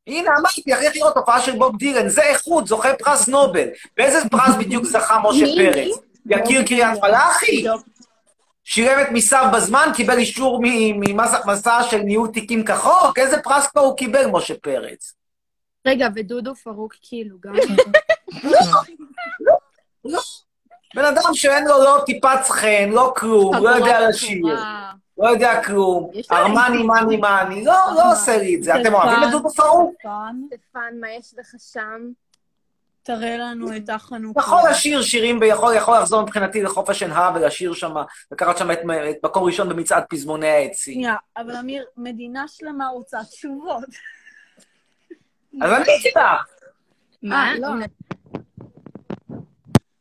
הנה, 0.08 0.30
אמרתי, 0.40 0.62
לך 0.68 0.96
לראות 0.96 1.18
הופעה 1.18 1.42
של 1.42 1.52
בוב 1.58 1.78
דילן, 1.78 2.10
זה 2.10 2.22
איכות, 2.24 2.68
זוכה 2.68 2.90
פרס 3.00 3.28
נובל. 3.28 3.68
באיזה 3.98 4.30
פרס 4.30 4.56
בדיוק 4.60 4.84
זכה 4.86 5.20
משה? 5.24 5.46
פרץ? 5.58 5.98
יקיר 6.26 6.64
קריית 6.68 7.00
מלאכי? 7.04 7.66
שילם 8.64 9.00
את 9.02 9.08
מיסיו 9.12 9.46
בזמן, 9.54 9.92
קיבל 9.96 10.18
אישור 10.18 10.60
מ- 10.64 11.00
ממס 11.00 11.34
הכנסה 11.34 11.84
של 11.84 11.98
ניהול 11.98 12.28
תיקים 12.28 12.66
כחוק? 12.66 13.20
איזה 13.20 13.42
פרס 13.42 13.68
כבר 13.68 13.82
הוא 13.82 13.98
קיבל, 13.98 14.26
משה 14.28 14.54
פרץ? 14.62 15.14
רגע, 15.88 16.08
ודודו 16.16 16.56
פארוק, 16.56 16.96
כאילו, 17.02 17.38
גם... 17.40 17.54
בן 20.96 21.06
אדם 21.06 21.34
שאין 21.34 21.68
לו 21.68 21.84
לא 21.84 22.04
טיפת 22.06 22.40
חן, 22.50 22.90
לא 22.90 23.14
כלום, 23.18 23.56
לא 23.56 23.70
יודע 23.70 24.10
לשיר, 24.10 24.46
לא 25.18 25.30
יודע 25.30 25.64
כלום, 25.64 26.12
ארמני 26.32 26.84
money 26.84 27.18
money, 27.18 27.66
לא, 27.66 27.74
לא 27.96 28.12
עושה 28.12 28.38
לי 28.38 28.56
את 28.56 28.64
זה. 28.64 28.82
אתם 28.82 28.94
אוהבים 28.94 29.24
את 29.24 29.32
דודו 29.32 29.50
פארוק? 29.50 29.94
סטפן, 30.48 30.94
מה 31.00 31.12
יש 31.12 31.34
לך 31.38 31.54
שם? 31.72 32.12
תראה 33.04 33.38
לנו 33.38 33.76
את 33.76 33.90
החנוכה. 33.90 34.40
יכול 34.42 34.70
לשיר 34.70 35.02
שירים, 35.02 35.38
ויכול 35.42 35.74
יכול 35.76 35.98
לחזור 35.98 36.22
מבחינתי 36.22 36.64
לחוף 36.64 36.90
השנהב 36.90 37.36
ולשיר 37.36 37.74
שם, 37.74 37.94
לקחת 38.32 38.58
שם 38.58 38.72
את 38.72 38.80
את 39.10 39.16
מקום 39.24 39.44
ראשון 39.44 39.70
במצעד 39.70 40.04
פזמוני 40.10 40.48
העצים. 40.48 40.94
שנייה, 40.94 41.16
אבל 41.38 41.56
אמיר, 41.56 41.86
מדינה 41.98 42.48
שלמה 42.48 42.88
רוצה 42.88 43.24
תשובות. 43.24 43.84
אז 45.62 45.72
אני 45.72 45.86
איתך. 46.06 46.20
מה? 47.24 47.54
לא. 47.60 47.68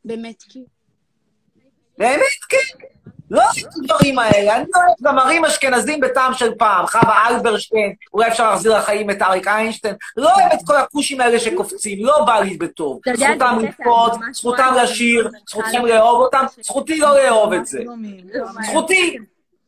באמת, 0.05 0.43
כאילו. 0.49 0.80
באמת, 2.01 2.41
כן. 2.49 2.87
לא 3.31 3.41
את 3.41 3.73
הדברים 3.75 4.19
האלה, 4.19 4.55
אני 4.55 4.65
לא 4.73 4.79
אוהב 4.79 4.97
זמרים 4.99 5.45
אשכנזים 5.45 5.99
בטעם 5.99 6.33
של 6.33 6.55
פעם, 6.55 6.87
חווה 6.87 7.27
אלברשטיין, 7.29 7.93
אולי 8.13 8.27
אפשר 8.27 8.49
להחזיר 8.49 8.77
לחיים 8.77 9.09
את 9.09 9.21
אריק 9.21 9.47
איינשטיין, 9.47 9.95
לא 10.17 10.33
אוהב 10.35 10.51
את 10.53 10.59
כל 10.65 10.75
הכושים 10.75 11.21
האלה 11.21 11.39
שקופצים, 11.39 12.05
לא 12.05 12.25
בא 12.25 12.39
לי 12.39 12.57
בטוב. 12.57 12.99
זכותם 13.15 13.57
ממש 13.61 14.37
זכותם 14.37 14.73
לשיר, 14.83 15.29
זכותכם 15.49 15.85
לאהוב 15.85 16.21
אותם, 16.21 16.45
זכותי 16.61 16.97
לא 16.99 17.23
לאהוב 17.23 17.53
את 17.53 17.65
זה. 17.65 17.79
זכותי. 18.69 19.17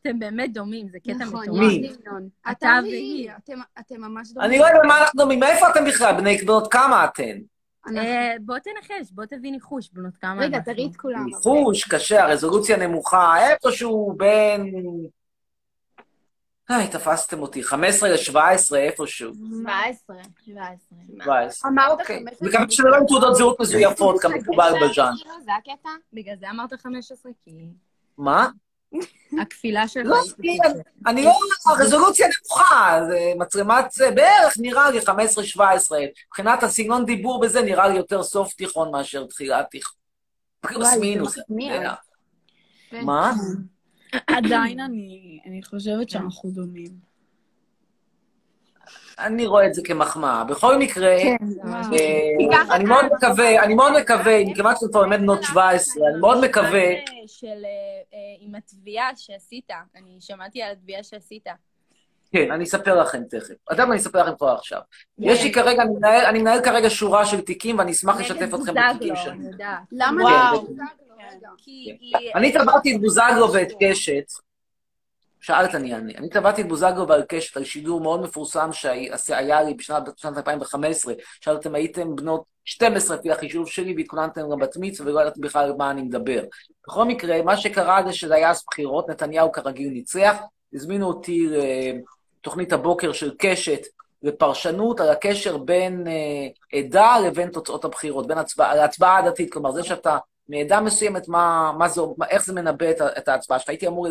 אתם 0.01 0.19
באמת 0.19 0.53
דומים, 0.53 0.87
זה 0.91 0.97
קטע 0.99 1.13
נכון, 1.13 1.41
מטורף. 1.41 1.71
אתה 2.41 2.51
אתה 2.51 2.79
והיא, 2.83 3.29
אתם 3.79 4.01
ממש 4.01 4.31
דומים. 4.31 4.49
אני 4.49 4.59
לא 4.59 4.65
יודע 4.65 4.79
מה 4.87 5.01
אנחנו 5.01 5.17
דומים, 5.17 5.39
מאיפה 5.39 5.69
אתם 5.69 5.85
בכלל, 5.85 6.13
בני 6.13 6.37
בנות 6.37 6.71
כמה 6.71 7.05
אתן? 7.05 7.37
אה, 7.87 8.33
בוא 8.41 8.57
תנחש, 8.59 9.11
בוא 9.11 9.25
תביא 9.25 9.51
ניחוש, 9.51 9.89
בנות 9.93 10.17
כמה 10.17 10.41
רגע, 10.41 10.57
אנחנו. 10.57 10.73
תראי 10.73 10.87
את 10.91 10.95
כולם. 10.95 11.25
ניחוש, 11.25 11.83
קשה, 11.83 12.23
הרזולוציה 12.23 12.77
נמוכה, 12.77 13.35
איפשהו 13.49 14.13
בין... 14.17 14.73
היי, 16.69 16.87
תפסתם 16.87 17.39
אותי, 17.39 17.63
15 17.63 18.09
ל-17 18.09 18.75
איפשהו. 18.75 19.33
17. 19.33 20.15
17. 20.45 20.97
17. 21.23 21.71
אמרת 21.71 21.99
אוקיי. 21.99 22.19
15. 22.19 22.47
מקווה 22.47 22.65
שזה 22.69 22.87
לא 22.87 22.95
עם 22.95 23.05
תעודות 23.07 23.35
זהות 23.35 23.59
מזויפות, 23.59 24.21
כמקובל 24.21 24.71
זה 25.45 25.51
הקטע? 25.57 25.89
בגלל 26.13 26.35
זה 26.39 26.49
אמרת 26.49 26.73
15, 26.73 27.31
כי 27.45 27.51
מה? 28.17 28.49
הכפילה 29.41 29.87
שלך 29.87 30.05
לא. 30.05 30.21
אני- 31.07 31.23
לא, 31.25 31.31
הרזולוציה 31.67 32.27
נמוכה, 32.27 32.99
זה 33.09 33.19
מצלמת 33.37 33.91
זה 33.91 34.11
בערך 34.11 34.53
נראה 34.57 34.91
לי 34.91 34.99
15-17. 34.99 35.05
מבחינת 36.27 36.63
הסגנון 36.63 37.05
דיבור 37.05 37.39
בזה 37.41 37.61
נראה 37.61 37.87
לי 37.87 37.97
יותר 37.97 38.23
סוף 38.23 38.53
תיכון 38.53 38.91
מאשר 38.91 39.25
תחילת 39.25 39.65
תיכון. 39.71 39.95
פלוס 40.61 40.93
מינוס. 40.99 41.39
אתה 41.39 41.43
יודע. 41.75 41.93
כן. 42.89 43.05
מה? 43.05 43.33
עדיין 44.27 44.79
אני 44.79 45.39
אני 45.45 45.63
חושבת 45.63 46.09
שאנחנו 46.09 46.49
דומים. 46.51 47.12
אני 49.19 49.45
רואה 49.45 49.67
את 49.67 49.73
זה 49.73 49.81
כמחמאה. 49.85 50.43
בכל 50.43 50.77
מקרה, 50.77 51.15
כן, 51.21 51.35
אה, 51.93 52.75
אני 52.75 52.83
מאוד 52.83 53.05
מקווה, 53.05 53.63
אני 53.63 53.73
מאוד 53.73 53.91
מקווה, 54.01 54.45
מכיוון 54.45 54.75
שאתם 54.75 54.87
כבר 54.91 55.01
באמת 55.01 55.19
בנות 55.19 55.43
17, 55.43 56.07
אני 56.09 56.19
מאוד 56.19 56.41
מקווה, 56.45 56.89
של, 57.27 57.47
אה, 57.47 57.51
אה, 58.13 58.17
עם 58.39 58.55
התביעה 58.55 59.09
שעשית, 59.15 59.69
אני 59.95 60.17
שמעתי 60.19 60.61
על 60.61 60.71
התביעה 60.71 61.03
שעשית. 61.03 61.47
כן, 62.31 62.51
אני 62.51 62.63
אספר 62.63 63.01
לכם 63.01 63.23
תכף. 63.29 63.53
מה 63.77 63.83
אני 63.83 63.95
אספר 63.95 64.23
לכם 64.23 64.35
כבר 64.35 64.49
עכשיו. 64.49 64.79
יש 65.19 65.43
לי 65.43 65.51
כרגע, 65.51 65.83
אני 66.29 66.39
מנהל- 66.39 66.61
כרגע 66.61 66.89
שורה 66.89 67.25
של 67.25 67.41
תיקים, 67.41 67.79
ואני 67.79 67.91
אשמח 67.91 68.19
לשתף 68.19 68.53
אתכם 68.53 68.73
בתיקים 68.73 69.15
שלי. 69.15 69.37
למה? 69.91 70.23
וואו. 70.23 70.67
לא? 70.77 70.85
אני 72.35 72.51
תבעתי 72.51 72.95
את 72.95 73.01
בוזגלו 73.01 73.53
ואת 73.53 73.67
קשת, 73.83 74.23
שאלת 75.43 75.75
אני 75.75 75.93
אענה, 75.93 76.11
אני 76.17 76.29
תבעתי 76.29 76.61
את 76.61 76.67
בוזגלו 76.67 77.07
ועל 77.07 77.23
קשת 77.27 77.57
על 77.57 77.63
שידור 77.63 78.01
מאוד 78.01 78.21
מפורסם 78.21 78.69
שהיה 78.73 79.63
לי 79.63 79.73
בשנת 79.73 80.03
בשנת 80.17 80.37
2015, 80.37 81.13
שאלתם 81.41 81.75
הייתם 81.75 82.15
בנות 82.15 82.43
12 82.65 83.17
לפי 83.17 83.31
החישוב 83.31 83.67
שלי 83.67 83.93
והתכוננתם 83.97 84.41
גם 84.51 84.59
בת 84.59 84.77
מצווה 84.79 85.11
ולא 85.11 85.21
ידעתם 85.21 85.41
בכלל 85.41 85.63
על 85.63 85.73
מה 85.77 85.91
אני 85.91 86.01
מדבר. 86.01 86.43
בכל 86.87 87.05
מקרה, 87.05 87.41
מה 87.41 87.57
שקרה 87.57 88.03
זה 88.05 88.13
שזה 88.13 88.35
היה 88.35 88.49
אז 88.49 88.63
בחירות, 88.71 89.09
נתניהו 89.09 89.51
כרגיל 89.51 89.89
ניצח, 89.89 90.37
הזמינו 90.73 91.07
אותי 91.07 91.47
לתוכנית 92.39 92.73
הבוקר 92.73 93.11
של 93.11 93.35
קשת 93.37 93.81
לפרשנות 94.23 94.99
על 94.99 95.09
הקשר 95.09 95.57
בין 95.57 96.07
אה, 96.07 96.79
עדה 96.79 97.19
לבין 97.19 97.49
תוצאות 97.49 97.85
הבחירות, 97.85 98.27
בין 98.27 98.37
הצבעה, 98.37 98.75
להצבעה 98.75 99.17
הדתית, 99.17 99.53
כלומר 99.53 99.71
זה 99.71 99.83
שאתה 99.83 100.17
מעדה 100.49 100.81
מסוימת, 100.81 101.27
מה, 101.27 101.71
מה 101.77 101.89
זה, 101.89 102.01
מה, 102.17 102.27
איך 102.27 102.45
זה 102.45 102.53
מנבא 102.53 102.91
את, 102.91 103.01
את 103.17 103.27
ההצבעה 103.27 103.59
שלך. 103.59 103.69
הייתי 103.69 103.87
אמור 103.87 104.07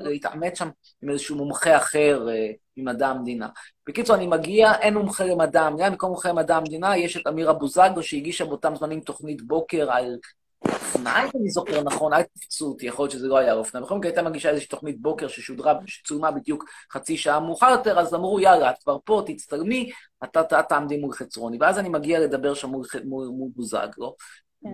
להתעמת 0.00 0.56
שם 0.56 0.68
עם 1.02 1.10
איזשהו 1.10 1.36
מומחה 1.36 1.76
אחר 1.76 2.28
אה, 2.30 2.50
ממדע 2.76 3.08
המדינה. 3.08 3.48
בקיצור, 3.88 4.16
אני 4.16 4.26
מגיע, 4.26 4.72
אין 4.80 4.94
מומחה 4.94 5.24
למדע 5.24 5.62
המדינה, 5.62 5.90
במקום 5.90 6.10
מומחה 6.10 6.28
למדע 6.28 6.56
המדינה 6.56 6.96
יש 6.96 7.16
את 7.16 7.26
אמירה 7.26 7.52
בוזגלו, 7.52 8.02
שהגישה 8.02 8.44
באותם 8.44 8.76
זמנים 8.76 9.00
תוכנית 9.00 9.42
בוקר 9.42 9.92
על 9.92 10.16
אופנה, 10.64 11.24
אם 11.24 11.28
אני 11.40 11.50
זוכר 11.50 11.82
נכון, 11.82 12.12
אל 12.12 12.22
תפצו 12.22 12.66
אותי, 12.66 12.86
יכול 12.86 13.02
להיות 13.02 13.12
שזה 13.12 13.28
לא 13.28 13.38
היה 13.38 13.52
אופנה. 13.52 13.80
בכל 13.80 13.98
מקרה 13.98 14.10
הייתה 14.10 14.22
מגישה 14.22 14.50
איזושהי 14.50 14.68
תוכנית 14.68 15.00
בוקר 15.00 15.28
ששודרה, 15.28 15.74
שצולמה 15.86 16.30
בדיוק 16.30 16.64
חצי 16.92 17.16
שעה 17.16 17.40
מאוחר 17.40 17.70
יותר, 17.70 17.98
אז 17.98 18.14
אמרו, 18.14 18.40
יאללה, 18.40 18.70
את 18.70 18.78
כבר 18.82 18.96
פה, 19.04 19.22
תצטלמי, 19.26 19.90
אתה 20.24 20.62
תעמדי 20.62 20.96
מול 20.96 21.12
חצרוני. 21.12 21.56
ואז 21.60 21.78
אני 21.78 21.88
מגיע 21.88 22.20
לדבר 22.20 22.54
שם 22.54 22.68
מול, 22.68 22.84
מול, 23.04 23.26
מול 23.26 23.48
בוזגלו, 23.56 24.14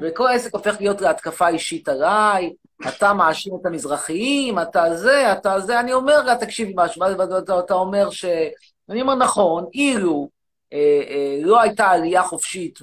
וכל 0.02 0.26
העסק 0.26 0.54
הופך 0.54 0.76
להיות 0.80 1.00
להתקפה 1.00 1.48
אישית 1.48 1.88
עליי, 1.88 2.52
אתה 2.88 3.12
מאשים 3.12 3.54
את 3.60 3.66
המזרחיים, 3.66 4.58
אתה 4.58 4.96
זה, 4.96 5.32
אתה 5.32 5.60
זה, 5.60 5.80
אני 5.80 5.92
אומר 5.92 6.22
לה, 6.22 6.36
תקשיבי 6.36 6.72
משהו, 6.76 7.00
ואז 7.00 7.32
אתה, 7.32 7.58
אתה 7.58 7.74
אומר 7.74 8.10
ש... 8.10 8.24
אני 8.88 9.02
אומר, 9.02 9.14
נכון, 9.14 9.64
אילו 9.74 10.28
אה, 10.72 11.02
אה, 11.08 11.38
לא 11.42 11.60
הייתה 11.60 11.86
עלייה 11.86 12.22
חופשית 12.22 12.78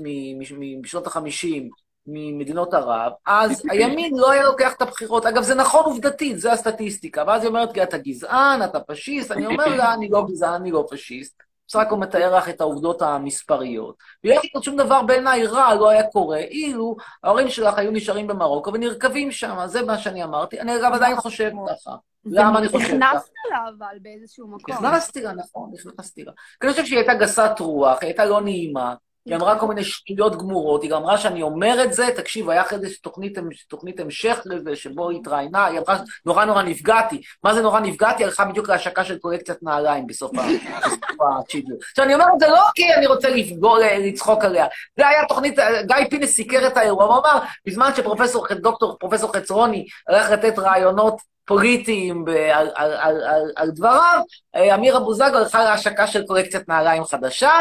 משנות 0.82 1.08
החמישים 1.08 1.70
ממדינות 2.08 2.74
ערב, 2.74 3.12
אז 3.26 3.62
הימין 3.72 4.18
לא 4.18 4.32
היה 4.32 4.43
לוקח 4.43 4.74
את 4.74 4.82
הבחירות. 4.82 5.26
אגב, 5.26 5.43
זה 5.43 5.56
נכון 5.56 5.84
עובדתית, 5.86 6.39
זה 6.39 6.52
הסטטיסטיקה. 6.52 7.24
ואז 7.28 7.41
היא 7.41 7.49
אומרת 7.49 7.76
לי, 7.78 7.84
אתה 7.84 7.97
גזען, 7.97 8.64
אתה 8.64 8.80
פשיסט, 8.80 9.32
אני 9.32 9.45
אומר 9.45 9.76
לה, 9.76 9.93
אני 9.93 10.10
לא 10.10 10.26
גזען, 10.30 10.54
אני 10.62 10.72
לא 10.72 10.88
פשיסט. 10.91 11.43
בסך 11.72 11.80
הכל 11.80 11.97
מתאר 11.97 12.38
לך 12.38 12.49
את 12.49 12.61
העובדות 12.61 13.01
המספריות. 13.01 13.95
ויחד 14.24 14.47
עם 14.55 14.61
שום 14.61 14.76
דבר 14.76 15.03
בעיניי 15.03 15.45
רע 15.45 15.76
לא 15.76 15.89
היה 15.89 16.07
קורה, 16.07 16.38
אילו 16.38 16.95
ההורים 17.24 17.49
שלך 17.49 17.78
היו 17.78 17.91
נשארים 17.91 18.28
במרוקו 18.28 18.74
ונרקבים 18.74 19.32
שם, 19.32 19.57
זה 19.65 19.82
מה 19.82 19.97
שאני 19.97 20.24
אמרתי. 20.24 20.59
אני 20.59 20.76
אגב 20.76 20.93
עדיין 20.93 21.15
חושב 21.15 21.51
ככה. 21.69 21.95
למה 22.26 22.59
אני 22.59 22.69
חושב 22.69 22.88
ככה? 22.88 22.95
נכנסת 22.95 23.32
לה 23.51 23.57
אבל 23.78 23.97
באיזשהו 24.01 24.47
מקום. 24.47 24.76
נכנסתי 24.76 25.22
לה, 25.22 25.34
נכון, 25.34 25.72
נכנסתי 25.74 26.24
לה. 26.24 26.32
כי 26.59 26.67
אני 26.67 26.72
חושב 26.72 26.86
שהיא 26.86 26.97
הייתה 26.97 27.13
גסת 27.13 27.51
רוח, 27.59 27.97
היא 28.01 28.07
הייתה 28.07 28.26
לא 28.26 28.41
נעימה, 28.41 28.95
היא 29.26 29.36
אמרה 29.36 29.59
כל 29.59 29.67
מיני 29.67 29.84
שטויות 29.84 30.38
גמורות, 30.38 30.84
היא 30.84 30.91
גם 30.91 30.97
אמרה 30.97 31.17
שאני 31.17 31.41
אומר 31.41 31.84
את 31.84 31.93
זה, 31.93 32.07
תקשיב, 32.15 32.49
היה 32.49 32.61
אחרי 32.61 32.80
זה 32.80 32.88
תוכנית, 33.01 33.38
תוכנית 33.67 33.99
המשך 33.99 34.41
לזה, 34.45 34.76
שבו 34.76 35.09
היא 35.09 35.19
התראיינה, 35.19 35.65
היא 35.65 35.80
אמרה, 35.80 35.97
נורא 36.26 36.45
נורא 36.45 36.63
נפגעתי. 36.63 37.22
מה 37.43 37.53
זה 37.53 37.61
נורא 37.61 37.80
נפגעתי? 37.80 38.24
הלכה 38.24 38.45
בדיוק 38.45 38.69
להשקה 38.69 39.03
של 39.03 39.17
קולקציית 39.17 39.63
נעליים 39.63 40.07
בסוף 40.07 40.32
השידור. 40.38 41.78
עכשיו, 41.91 42.05
אני 42.05 42.13
אומר 42.13 42.26
את 42.36 42.39
זה 42.39 42.47
לא 42.47 42.61
כי 42.76 42.93
אני 42.93 43.07
רוצה 43.07 43.30
לפגוע, 43.30 43.80
לצחוק 43.97 44.43
עליה. 44.43 44.65
זה 44.97 45.07
היה 45.07 45.26
תוכנית, 45.26 45.55
גיא 45.88 46.09
פינס 46.09 46.32
סיקר 46.32 46.67
את 46.67 46.78
האירוע, 46.78 47.05
הוא 47.05 47.13
אמר, 47.13 47.39
בזמן 47.67 47.91
שפרופסור, 47.95 48.47
דוקטור 48.53 48.97
פרופסור 48.99 49.34
חצרוני 49.34 49.86
הלך 50.09 50.32
לתת 50.32 50.59
רעיונות 50.59 51.15
פוליטיים 51.56 52.26
ב- 52.26 52.30
על, 52.30 52.70
על, 52.76 52.93
על, 52.93 53.24
על, 53.24 53.52
על 53.56 53.72
דבריו, 53.72 54.22
אה, 54.56 54.76
אמירה 54.76 54.99
בוזגלו 54.99 55.38
הלכה 55.38 55.64
להשקה 55.64 56.08
של 56.08 56.28
קולקציית 56.28 56.70
נעליים 56.70 57.04
חדשה, 57.04 57.52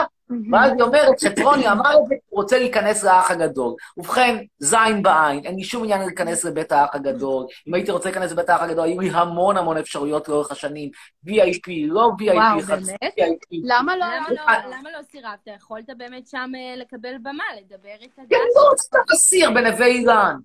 ואז 0.52 0.72
היא 0.72 0.82
אומרת 0.82 1.18
שפרוני 1.20 1.68
אמר 1.70 1.90
את 2.02 2.06
זה, 2.08 2.14
הוא 2.28 2.40
רוצה 2.42 2.58
להיכנס 2.58 3.04
לאח 3.04 3.30
הגדול. 3.30 3.74
ובכן, 3.96 4.36
זין 4.58 5.02
בעין, 5.02 5.44
אין 5.44 5.56
לי 5.56 5.64
שום 5.64 5.84
עניין 5.84 6.00
להיכנס 6.00 6.44
לבית 6.44 6.72
האח 6.72 6.94
הגדול. 6.94 7.46
אם 7.68 7.74
הייתי 7.74 7.90
רוצה 7.90 8.08
להיכנס 8.08 8.32
לבית 8.32 8.48
האח 8.50 8.62
הגדול, 8.62 8.84
היו 8.84 9.00
לי 9.00 9.10
המון 9.12 9.56
המון 9.56 9.76
אפשרויות 9.76 10.28
לאורך 10.28 10.50
השנים. 10.52 10.90
VIP, 11.26 11.70
לא 11.86 12.10
VIP, 12.20 12.34
וואו, 12.34 12.60
חצי 12.60 12.84
באמת? 12.86 13.14
VIP. 13.18 13.56
למה 13.64 13.96
לא, 13.96 14.06
לא- 14.28 14.42
למה 14.78 14.90
לא 14.98 15.02
סירבת? 15.10 15.48
יכולת 15.56 15.84
באמת 15.96 16.26
שם 16.26 16.50
אה, 16.56 16.76
לקבל 16.76 17.14
במה, 17.22 17.44
לדבר 17.60 17.94
את 18.04 18.18
הדעה 18.18 18.40
אני 18.40 18.48
לא 18.56 18.68
רוצה 18.70 18.98
את 19.04 19.10
הסיר 19.10 19.50
בנווה 19.50 19.86
אילן. 19.86 20.36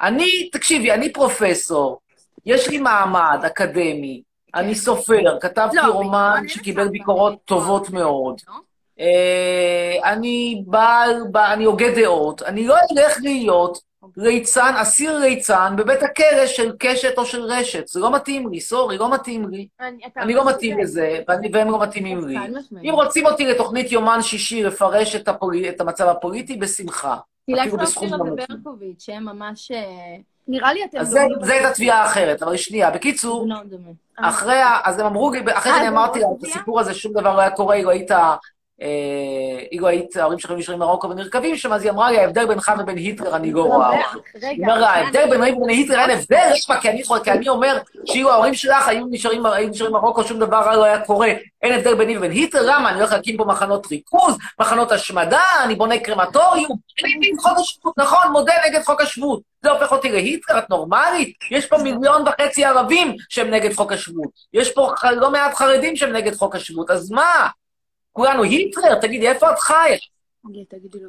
אני, 0.00 0.50
תקשיבי, 0.52 0.92
אני 0.92 1.12
פרופסור, 1.12 2.00
יש 2.48 2.68
לי 2.68 2.78
מעמד 2.78 3.38
אקדמי, 3.46 4.22
אני 4.54 4.74
סופר, 4.74 5.38
כתבתי 5.40 5.76
לא, 5.76 5.92
רומן 5.92 6.42
שקיבל 6.48 6.88
ביקורות 6.88 7.34
טובות 7.44 7.90
מאוד. 7.90 8.40
אה, 9.00 10.12
אני 10.12 10.62
בעל, 10.66 11.22
אני 11.52 11.64
הוגה 11.64 11.86
דעות, 11.94 12.42
אני 12.42 12.66
לא 12.66 12.74
אלך 12.92 13.16
להיות 13.22 13.78
ליצן, 14.16 14.74
אסיר 14.76 15.18
ליצן 15.18 15.74
בבית 15.78 16.02
הכלא 16.02 16.46
של 16.46 16.72
קשת 16.78 17.18
או 17.18 17.24
של 17.26 17.42
רשת. 17.42 17.88
זה 17.88 18.00
לא 18.00 18.14
מתאים 18.14 18.48
לי, 18.48 18.60
סורי, 18.60 18.98
לא 18.98 19.14
מתאים 19.14 19.48
לי. 19.48 19.68
אני 20.16 20.34
לא 20.34 20.48
מתאים 20.48 20.78
לזה, 20.78 21.18
ואני- 21.28 21.50
והם 21.52 21.70
לא 21.70 21.80
מתאימים 21.80 22.28
לי. 22.28 22.36
אם 22.84 22.92
רוצים 22.94 23.26
אותי 23.26 23.46
לתוכנית 23.46 23.92
יומן 23.92 24.22
שישי 24.22 24.62
לפרש 24.62 25.16
את 25.16 25.80
המצב 25.80 26.06
הפוליטי, 26.08 26.56
בשמחה. 26.56 27.16
לאופירה 27.48 28.16
נמוך. 28.16 28.28
וברקוביץ', 28.48 29.02
שהם 29.02 29.24
ממש... 29.24 29.70
אה, 30.48 30.52
נראה 30.54 30.72
לי 30.72 30.84
אתם... 30.84 30.98
אז 30.98 31.08
זה, 31.08 31.20
זה 31.42 31.52
הייתה 31.52 31.70
תביעה 31.74 32.06
אחרת, 32.06 32.42
אבל 32.42 32.56
שנייה. 32.56 32.90
בקיצור, 32.90 33.46
אחרי 34.16 34.60
ה... 34.60 34.80
אז 34.84 34.98
הם 34.98 35.06
אמרו 35.06 35.32
לי, 35.32 35.40
אחרי 35.40 35.72
אה, 35.72 35.76
שאני 35.76 35.88
זה 35.88 35.88
אמרתי 35.88 36.18
עוד 36.22 36.28
להם, 36.28 36.50
את? 36.50 36.56
הסיפור 36.56 36.80
הזה, 36.80 36.94
שום 36.94 37.12
דבר 37.12 37.36
לא 37.36 37.40
היה 37.40 37.50
קורה, 37.50 37.74
אילו 37.74 37.90
היית... 37.90 38.10
אה, 38.82 39.60
אילו 39.72 39.86
היית, 39.86 40.16
ההורים 40.16 40.38
שלכם 40.38 40.56
נשארים 40.56 40.80
במרוקו 40.80 41.10
ונרקבים 41.10 41.56
שם, 41.56 41.72
אז 41.72 41.82
היא 41.82 41.90
אמרה 41.90 42.10
לי, 42.10 42.18
ההבדל 42.18 42.46
בינך 42.46 42.72
ובין 42.78 42.96
היטלר, 42.96 43.36
אני 43.36 43.52
לא 43.52 43.62
רואה. 43.62 44.02
היא 44.42 44.64
אמרה 44.64 44.90
ההבדל 44.90 45.30
ביני 45.30 45.52
ובין 45.52 45.68
היטלר 45.68 46.00
אין 46.00 46.10
הבדל, 46.10 46.50
יש 46.52 46.70
מה, 46.70 46.80
כי 46.80 46.90
אני 47.30 47.48
אומר 47.48 47.78
שאילו 48.04 48.30
ההורים 48.30 48.54
שלך 48.54 48.88
היו 48.88 49.06
נשארים 49.10 49.42
במרוקו, 49.90 50.24
שום 50.24 50.38
דבר 50.38 50.56
רע 50.56 50.76
לא 50.76 50.84
היה 50.84 51.00
קורה. 51.00 51.32
אין 51.62 51.72
הבדל 51.72 51.94
ביני 51.94 52.18
ובין 52.18 52.30
היטלר, 52.30 52.62
למה? 52.62 52.90
אני 52.90 52.98
הולך 52.98 53.12
להקים 53.12 53.36
פה 53.36 53.44
מחנות 53.44 53.86
ריכוז, 53.86 54.36
מחנות 54.60 54.92
השמדה, 54.92 55.42
אני 55.64 55.74
בונה 55.74 55.98
קרמטוריום. 55.98 56.76
חוק 57.38 57.58
השבות, 57.58 57.98
נכון, 57.98 58.32
מודה 58.32 58.52
נגד 58.68 58.82
חוק 58.82 59.00
השבות. 59.00 59.40
זה 59.62 59.70
הופך 59.70 59.92
אותי 59.92 60.12
להיטלר, 60.12 60.58
את 60.58 60.70
נורמלית? 60.70 61.36
יש 61.50 61.66
פה 61.66 61.78
מיליון 61.78 62.24
וחצי 62.28 62.64
ערבים 62.64 63.16
שהם 63.28 63.50
נגד 63.50 63.72
חוק 63.72 63.92
השבות. 63.92 64.28
יש 64.52 64.72
פה 64.72 64.92
לא 65.12 65.30
מעט 65.30 65.54
חרדים 65.54 65.96
שהם 65.96 66.12
נגד 66.12 66.34
חוק 66.34 66.56
השבות, 66.56 66.90
אז 66.90 67.10
מה? 67.10 67.48
כולנו 68.18 68.42
היטלר? 68.42 69.00
תגידי, 69.00 69.28
איפה 69.28 69.52
את 69.52 69.58
חיה? 69.58 69.96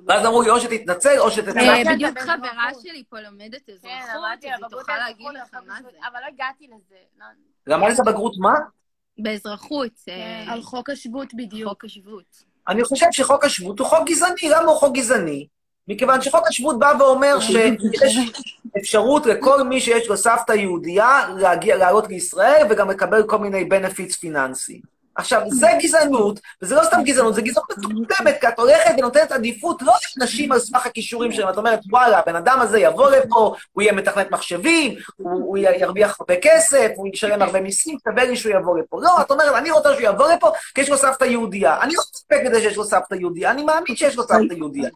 ואז 0.08 0.26
אמרו 0.26 0.42
לי, 0.42 0.50
או 0.50 0.60
שתתנצל, 0.60 1.20
או 1.20 1.32
שתצא. 1.32 1.60
אה, 1.60 1.84
בדיוק 1.94 2.20
חברה 2.20 2.70
שלי 2.82 3.04
פה 3.10 3.20
לומדת 3.20 3.70
אזרחות, 3.70 3.92
למדתי 4.16 4.54
אז 4.54 4.60
היא 4.62 4.70
תוכל 4.70 4.98
להגיד 4.98 5.28
לך 5.44 5.54
מה 5.68 5.80
זה. 5.82 5.90
אבל 6.08 6.20
לא 6.20 6.26
הגעתי 6.34 6.68
לזה. 6.68 6.96
לא. 7.20 7.26
למדת 7.76 8.00
בגרות 8.06 8.34
מה? 8.40 8.54
באזרחות. 9.18 9.92
כן. 10.06 10.46
על 10.48 10.62
חוק 10.62 10.90
השבות 10.90 11.34
בדיוק. 11.34 11.70
חוק 11.70 11.86
השבות. 11.86 12.44
אני 12.68 12.84
חושב 12.84 13.06
שחוק 13.12 13.46
השבות 13.46 13.80
הוא 13.80 13.88
חוק 13.88 14.10
גזעני. 14.10 14.50
למה 14.50 14.72
הוא 14.72 14.80
חוק 14.80 14.96
גזעני? 14.96 15.48
מכיוון 15.88 16.22
שחוק 16.22 16.48
השבות 16.48 16.80
בא 16.80 16.94
ואומר 17.00 17.40
שיש 17.46 18.18
אפשרות 18.78 19.26
לכל 19.26 19.64
מי 19.64 19.82
שיש 19.82 20.08
לו 20.08 20.18
סבתא 20.18 20.52
יהודייה 20.52 21.28
לעלות 21.64 22.08
לישראל 22.08 22.68
וגם 22.70 22.90
לקבל 22.90 23.24
כל 23.28 23.38
מיני 23.38 23.66
בנפיץ 23.66 24.16
פיננסיים. 24.16 24.99
עכשיו, 25.20 25.42
זה 25.50 25.68
גזענות, 25.80 26.40
וזה 26.62 26.76
לא 26.76 26.84
סתם 26.84 27.04
גזענות, 27.04 27.36
זה 27.36 27.42
גזענות 27.42 27.78
מטומטמת, 27.78 28.42
כי 28.42 28.48
את 28.48 28.60
הולכת 28.60 28.92
ונותנת 28.98 29.32
עדיפות 29.32 29.82
לא 29.82 29.94
לאנשים 30.18 30.52
על 30.52 30.60
סמך 30.60 30.86
הכישורים 30.86 31.32
שלהם, 31.32 31.50
את 31.50 31.58
אומרת, 31.58 31.80
וואלה, 31.92 32.20
הבן 32.20 32.36
אדם 32.36 32.60
הזה 32.62 32.80
יבוא 32.80 33.12
לפה, 33.12 33.56
הוא 33.72 33.82
יהיה 33.82 33.94
מתכנת 33.94 34.32
מחשבים, 34.32 34.96
הוא, 35.18 35.32
הוא 35.32 35.58
ירוויח 35.58 36.18
הרבה 36.20 36.36
כסף, 36.42 36.92
הוא 36.96 37.08
ישלם 37.14 37.42
הרבה 37.42 37.62
מיסים, 37.62 37.98
שווה 38.04 38.26
לי 38.26 38.36
שהוא 38.36 38.54
יבוא 38.56 38.80
לפה. 38.80 39.00
לא, 39.02 39.22
את 39.22 39.32
אומרת, 39.32 39.56
אני 39.56 39.72
רוצה 39.72 39.94
שהוא 39.94 40.04
יבוא 40.04 40.32
לפה, 40.32 40.52
כי 40.76 40.82
יש 40.82 40.90
לו 40.90 40.98
סבתא 40.98 41.24
יהודייה. 41.24 41.82
אני 41.82 41.94
לא 41.94 42.02
מסתפק 42.14 42.40
בזה 42.46 42.62
שיש 42.62 42.78
לו 42.78 42.84
סבתא 42.84 43.16
יהודייה, 43.16 43.52
אני 43.52 43.64
מאמין 43.64 43.96
שיש 43.96 44.16
לו 44.16 44.24
סבתא 44.24 44.54
יהודייה. 44.54 44.90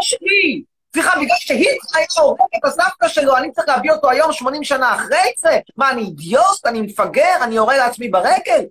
שלי. 0.00 0.62
סליחה, 0.94 1.16
בגלל 1.16 1.36
שהיטלר 1.38 1.70
היה 1.94 2.06
הורג 2.18 2.38
את 2.56 2.64
הסבתא 2.64 3.08
שלו, 3.08 3.36
אני 3.36 3.52
צריך 3.52 3.68
להביא 3.68 3.92
אותו 3.92 4.10
היום 4.10 4.32
80 4.32 4.64
שנה 4.64 4.94
אחרי 4.94 5.32
זה? 5.38 5.58
מה, 5.76 5.90
אני 5.90 6.02
אידיוט? 6.02 6.66
אני 6.66 6.80
מפגר? 6.80 7.36
אני 7.42 7.54
יורה 7.54 7.76
לעצמי 7.76 8.08
ברגל? 8.08 8.64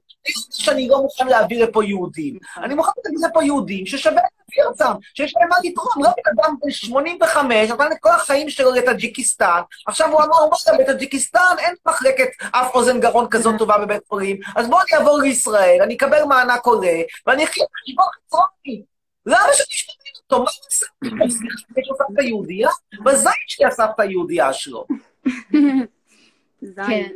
שאני 0.51 0.87
לא 0.87 1.01
מוכן 1.01 1.27
להביא 1.27 1.63
לפה 1.63 1.83
יהודים. 1.83 2.39
אני 2.57 2.75
מוכן 2.75 2.91
להביא 3.05 3.27
לפה 3.27 3.43
יהודים 3.43 3.85
ששווה 3.85 4.11
להביא 4.13 4.71
אותם, 4.71 4.93
שיש 5.13 5.33
להם 5.35 5.49
מה 5.49 5.55
לתרום. 5.63 6.03
לא 6.03 6.09
בן 6.09 6.31
אדם 6.41 6.55
בן 6.61 6.71
85, 6.71 7.69
נתן 7.69 7.91
את 7.91 7.97
כל 7.99 8.09
החיים 8.09 8.49
שלו 8.49 8.71
לטאג'יקיסטן, 8.71 9.61
עכשיו 9.87 10.11
הוא 10.11 10.19
אמר, 10.19 10.35
וואלה, 10.35 10.83
בטאג'יקיסטן 10.83 11.55
אין 11.59 11.75
מחלקת 11.85 12.27
אף 12.51 12.75
אוזן 12.75 12.99
גרון 12.99 13.27
כזאת 13.29 13.55
טובה 13.57 13.77
בבית 13.77 14.01
חולים, 14.09 14.39
אז 14.55 14.67
בואו 14.69 14.81
אני 14.81 14.99
אעבור 14.99 15.19
לישראל, 15.19 15.77
אני 15.83 15.95
אקבל 15.95 16.23
מענק 16.23 16.65
עולה, 16.65 17.01
ואני 17.27 17.43
אחיה 17.43 17.65
בחשבון 17.71 18.05
חצרוני. 18.15 18.83
למה 19.25 19.53
שתשמעי 19.53 20.11
אותו? 20.23 20.45
מה 21.01 21.23
הוא 21.23 21.27
יש 21.77 21.89
לו 21.89 21.95
סבתא 21.97 22.21
יהודייה? 22.21 22.69
בזין 23.03 23.31
שלי 23.47 23.65
הסבתא 23.65 24.01
היהודייה 24.01 24.53
שלו. 24.53 24.85
כן. 26.87 27.09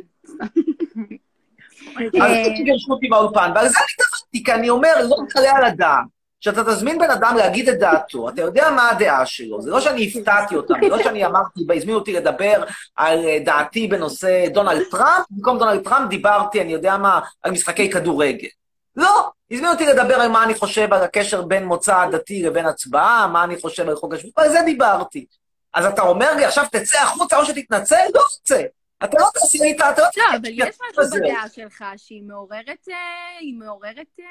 אז 2.22 2.30
הייתי 2.32 2.62
גירשו 2.62 2.92
אותי 2.92 3.08
מהאולפן, 3.08 3.52
ועל 3.54 3.68
זה 3.68 3.78
אני 3.78 4.06
טבעתי, 4.06 4.44
כי 4.44 4.52
אני 4.52 4.70
אומר, 4.70 4.94
לא 5.08 5.16
מתעלה 5.22 5.52
על 5.56 5.64
הדעת. 5.64 6.18
שאתה 6.40 6.64
תזמין 6.64 6.98
בן 6.98 7.10
אדם 7.10 7.34
להגיד 7.36 7.68
את 7.68 7.78
דעתו, 7.78 8.28
אתה 8.28 8.42
יודע 8.42 8.70
מה 8.70 8.90
הדעה 8.90 9.26
שלו, 9.26 9.62
זה 9.62 9.70
לא 9.70 9.80
שאני 9.80 10.08
הפתעתי 10.08 10.56
אותם, 10.56 10.74
זה 10.82 10.88
לא 10.88 11.02
שאני 11.02 11.26
אמרתי, 11.26 11.60
והזמינו 11.68 11.98
אותי 11.98 12.12
לדבר 12.12 12.64
על 12.96 13.24
אה, 13.24 13.38
דעתי 13.44 13.88
בנושא 13.88 14.48
דונלד 14.48 14.82
טראמפ, 14.90 15.26
במקום 15.30 15.58
דונלד 15.58 15.84
טראמפ 15.84 16.08
דיברתי, 16.08 16.60
אני 16.60 16.72
יודע 16.72 16.96
מה, 16.96 17.20
על 17.42 17.50
משחקי 17.50 17.90
כדורגל. 17.90 18.48
לא, 18.96 19.30
הזמינו 19.50 19.72
אותי 19.72 19.86
לדבר 19.86 20.14
על 20.14 20.28
מה 20.28 20.44
אני 20.44 20.54
חושב 20.54 20.92
על 20.92 21.02
הקשר 21.02 21.42
בין 21.42 21.64
מוצא 21.64 22.06
דתי 22.10 22.42
לבין 22.42 22.66
הצבעה, 22.66 23.26
מה 23.26 23.44
אני 23.44 23.60
חושב 23.60 23.88
על 23.88 23.96
חוק 23.96 24.14
השבות, 24.14 24.32
על 24.36 24.48
זה 24.48 24.62
דיברתי. 24.64 25.26
אז 25.74 25.86
אתה 25.86 26.02
אומר 26.02 26.34
לי, 26.34 26.44
עכשיו 26.44 26.64
תצא 26.70 26.98
החוצה 26.98 27.38
או 27.38 27.44
שתתנצל? 27.44 27.96
לא 28.14 28.20
רוצה. 28.20 28.62
אתה 29.04 29.16
לא 29.20 29.26
תעשי 29.34 29.58
לי, 29.58 29.72
אתה 29.72 29.90
לא 29.98 30.04
לא, 30.16 30.36
אבל 30.36 30.48
יש 30.52 30.78
משהו. 30.90 31.20
בדעה 31.20 31.48
שלך 31.48 31.84
שהיא 31.96 32.22
מעוררת, 32.22 32.88
אה, 32.90 32.94
היא 33.40 33.54
מעוררת 33.58 34.06
אה, 34.20 34.24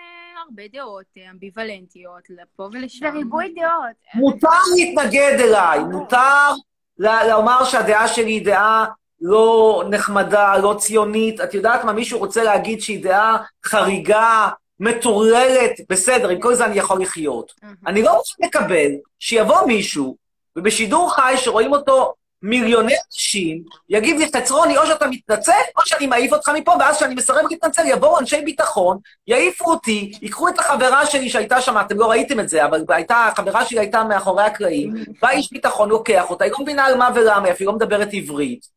הרבה 0.46 0.64
דעות 0.74 1.06
אה, 1.18 1.32
אמביוולנטיות 1.32 2.24
לפה 2.30 2.64
ולשם. 2.64 3.06
זה 3.06 3.12
ריבוי 3.12 3.54
דעות. 3.56 3.96
מותר 4.14 4.60
להתנגד 4.76 5.38
אליי, 5.40 5.80
מותר 5.80 6.52
לומר 7.00 7.64
שהדעה 7.64 8.08
שלי 8.08 8.32
היא 8.32 8.46
דעה 8.46 8.86
לא 9.22 9.84
נחמדה, 9.90 10.58
לא 10.58 10.76
ציונית. 10.80 11.42
את 11.42 11.54
יודעת 11.54 11.84
מה, 11.84 11.94
מישהו 11.94 12.20
רוצה 12.20 12.44
להגיד 12.44 12.82
שהיא 12.82 13.04
דעה 13.04 13.38
חריגה, 13.66 14.50
מטורללת, 14.80 15.72
בסדר, 15.90 16.30
עם 16.30 16.42
כל 16.42 16.56
זה 16.56 16.66
אני 16.66 16.78
יכול 16.78 17.02
לחיות. 17.02 17.54
אני 17.88 18.02
לא 18.02 18.12
רוצה 18.12 18.36
לקבל 18.40 18.92
שיבוא 19.20 19.66
מישהו, 19.68 20.18
ובשידור 20.56 21.16
חי 21.16 21.34
שרואים 21.38 21.72
אותו 21.72 22.14
מיליוני 22.42 22.94
אנשים, 23.08 23.64
יגיד 23.90 24.18
לי, 24.20 24.30
חצרוני, 24.36 24.78
או 24.78 24.86
שאתה 24.86 25.08
מתנצל, 25.08 25.52
או 25.78 25.82
שאני 25.86 26.08
מעיף 26.08 26.34
אותך 26.34 26.50
מפה, 26.50 26.72
ואז 26.80 26.98
כשאני 26.98 27.16
מסרב 27.16 27.46
להתנצל, 27.50 27.82
יבואו 27.86 28.20
אנשי 28.20 28.42
ביטחון, 28.42 28.98
יעיפו 29.28 29.72
אותי, 29.72 30.12
ייקחו 30.22 30.50
את 30.50 30.60
החברה 30.60 31.06
שלי 31.06 31.30
שהייתה 31.30 31.62
שם, 31.62 31.78
אתם 31.82 31.98
לא 31.98 32.10
ראיתם 32.10 32.40
את 32.40 32.50
זה, 32.50 32.66
אבל 32.66 32.84
הייתה, 32.90 33.26
החברה 33.26 33.66
שלי 33.66 33.80
הייתה 33.80 34.04
מאחורי 34.04 34.44
הקלעים, 34.44 34.94
בא 35.22 35.30
איש 35.30 35.52
ביטחון, 35.52 35.90
לוקח 35.90 36.30
אותה, 36.30 36.44
היא 36.44 36.52
לא 36.52 36.60
מבינה 36.62 36.86
על 36.86 36.98
מה 36.98 37.10
ולמה, 37.16 37.46
היא 37.46 37.54
אפילו 37.54 37.72
לא 37.72 37.78
מדברת 37.78 38.10
עברית. 38.14 38.68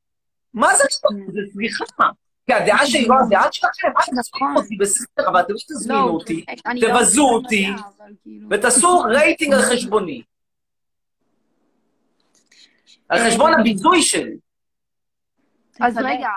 מה 0.54 0.74
זה 0.74 0.84
זה 1.32 1.40
סליחה? 1.52 1.84
כי 2.46 2.54
הדעה 2.54 2.86
שלי 2.86 3.08
לא 3.08 3.14
הדעה 3.26 3.48
שלכם, 3.52 3.88
מה 3.94 4.02
תזמינו 4.02 4.56
אותי 4.56 4.76
בסדר, 4.76 5.28
אבל 5.28 5.40
אתם 5.40 5.52
לא 5.52 5.58
תזמינו 5.68 6.08
אותי, 6.08 6.44
אני 6.66 6.80
לא- 6.80 6.88
תבזו 6.88 7.28
אותי, 7.28 7.66
ותעשו 8.50 9.00
רייטינג 9.00 9.54
על 9.54 9.62
חשבוני. 9.62 10.22
על 13.10 13.18
חשבון 13.26 13.54
הביזוי 13.54 14.02
שלי. 14.02 14.36
אז 15.80 15.98
רגע, 15.98 16.28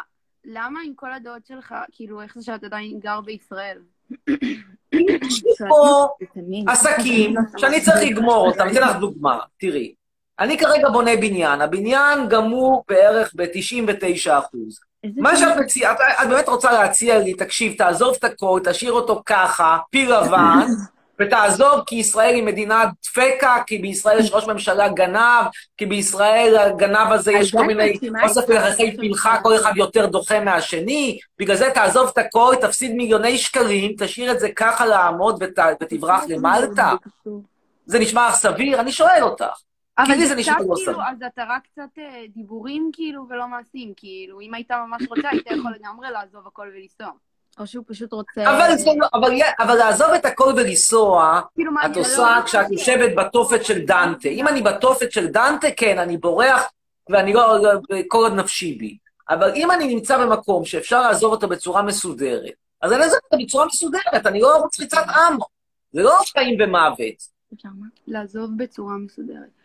למה 0.45 0.79
עם 0.85 0.93
כל 0.95 1.13
הדעות 1.13 1.45
שלך, 1.45 1.75
כאילו, 1.91 2.21
איך 2.21 2.35
זה 2.35 2.41
שאתה 2.45 2.65
עדיין 2.65 2.99
גר 2.99 3.21
בישראל? 3.21 3.77
פה 5.69 6.07
עסקים 6.67 7.35
שאני 7.57 7.81
צריך 7.81 8.01
לגמור 8.01 8.47
אותם. 8.47 8.67
אתן 8.71 8.81
לך 8.81 8.95
דוגמה, 8.95 9.39
תראי. 9.57 9.93
אני 10.39 10.57
כרגע 10.57 10.89
בונה 10.89 11.11
בניין, 11.15 11.61
הבניין 11.61 12.29
גמור 12.29 12.83
בערך 12.87 13.31
ב-99 13.35 14.31
אחוז. 14.39 14.79
מה 15.15 15.37
שאת 15.37 15.57
מציעה, 15.59 15.93
את, 15.93 16.27
באמת 16.29 16.47
רוצה 16.47 16.71
להציע 16.71 17.19
לי, 17.19 17.33
תקשיב, 17.33 17.73
תעזוב 17.77 18.15
את 18.19 18.23
הכל, 18.23 18.59
תשאיר 18.63 18.91
אותו 18.91 19.21
ככה, 19.25 19.77
פיל 19.89 20.13
לבן, 20.13 20.67
ותעזוב 21.27 21.81
כי 21.85 21.95
ישראל 21.95 22.35
היא 22.35 22.43
מדינה 22.43 22.83
דפקה, 23.03 23.57
כי 23.67 23.77
בישראל 23.77 24.19
יש 24.19 24.31
ראש 24.31 24.47
ממשלה 24.47 24.89
גנב, 24.89 25.45
כי 25.77 25.85
בישראל 25.85 26.57
הגנב 26.57 27.11
הזה 27.11 27.31
יש 27.31 27.51
כל 27.51 27.65
מיני 27.65 27.93
אוסף 28.23 28.45
פרחי 28.45 28.97
פנחה, 28.97 29.41
כל 29.43 29.55
אחד 29.55 29.71
יותר 29.75 30.05
דוחה 30.05 30.39
מהשני, 30.39 31.19
בגלל 31.39 31.55
זה 31.55 31.69
תעזוב 31.73 32.09
את 32.13 32.17
הכל, 32.17 32.55
תפסיד 32.61 32.95
מיליוני 32.95 33.37
שקלים, 33.37 33.95
תשאיר 33.99 34.31
את 34.31 34.39
זה 34.39 34.49
ככה 34.55 34.85
לעמוד 34.85 35.37
ות, 35.43 35.59
ותברח 35.81 36.23
למלטה. 36.29 36.93
זה 37.85 37.99
נשמע 37.99 38.27
לך 38.29 38.35
סביר? 38.35 38.79
אני 38.79 38.91
שואל 38.91 39.23
אותך. 39.23 39.45
אבל 39.97 40.25
זה 40.25 40.35
קצת 40.35 40.51
לא 40.51 40.55
כאילו, 40.55 40.77
סביר. 40.77 41.01
אז 41.01 41.17
אתה 41.33 41.43
רק 41.49 41.61
קצת 41.71 41.97
אה, 41.97 42.23
דיבורים 42.33 42.89
כאילו 42.93 43.25
ולא 43.29 43.47
מעשים, 43.47 43.93
כאילו, 43.97 44.41
אם 44.41 44.53
היית 44.53 44.71
ממש 44.71 45.01
רוצה, 45.09 45.29
היית 45.31 45.47
יכול 45.47 45.73
לגמרי 45.79 46.11
לעזוב 46.11 46.47
הכל 46.47 46.67
ולנסוע. 46.73 47.11
או 47.59 47.67
שהוא 47.67 47.83
פשוט 47.87 48.13
רוצה... 48.13 48.41
אבל, 48.41 48.77
זה 48.77 48.89
לא, 48.97 49.07
אבל, 49.13 49.31
אבל 49.59 49.75
לעזוב 49.75 50.11
את 50.11 50.25
הכל 50.25 50.53
ולנסוע, 50.57 51.41
כאילו, 51.55 51.71
את 51.85 51.97
עושה 51.97 52.35
לא- 52.39 52.45
כשאת 52.45 52.71
יושבת 52.71 53.15
בתופת 53.17 53.65
של 53.65 53.85
דנטה. 53.85 54.29
אם 54.29 54.47
אני 54.47 54.61
בתופת 54.61 55.11
של 55.11 55.27
דנטה, 55.27 55.67
כן, 55.77 55.99
אני 55.99 56.17
בורח, 56.17 56.63
ואני 57.09 57.33
לא, 57.33 57.63
לא- 57.63 57.79
כל 58.07 58.17
עוד 58.17 58.33
נפשי 58.33 58.73
בי. 58.73 58.97
אבל 59.29 59.51
אם 59.55 59.71
אני 59.71 59.95
נמצא 59.95 60.17
במקום 60.17 60.65
שאפשר 60.65 61.01
לעזוב 61.01 61.31
אותו 61.31 61.47
בצורה 61.47 61.81
מסודרת, 61.81 62.51
אז 62.81 62.91
אני 62.93 63.03
אעזוב 63.03 63.19
אותו 63.23 63.43
בצורה 63.43 63.65
מסודרת, 63.65 64.25
אני 64.25 64.41
לא 64.41 64.55
ערוץ 64.55 64.79
ריצת 64.79 65.05
עם. 65.07 65.37
זה 65.91 66.03
לא 66.03 66.17
חיים 66.31 66.57
ומוות. 66.61 67.33
לעזוב 68.07 68.49
בצורה 68.57 68.93
מסודרת. 68.97 69.62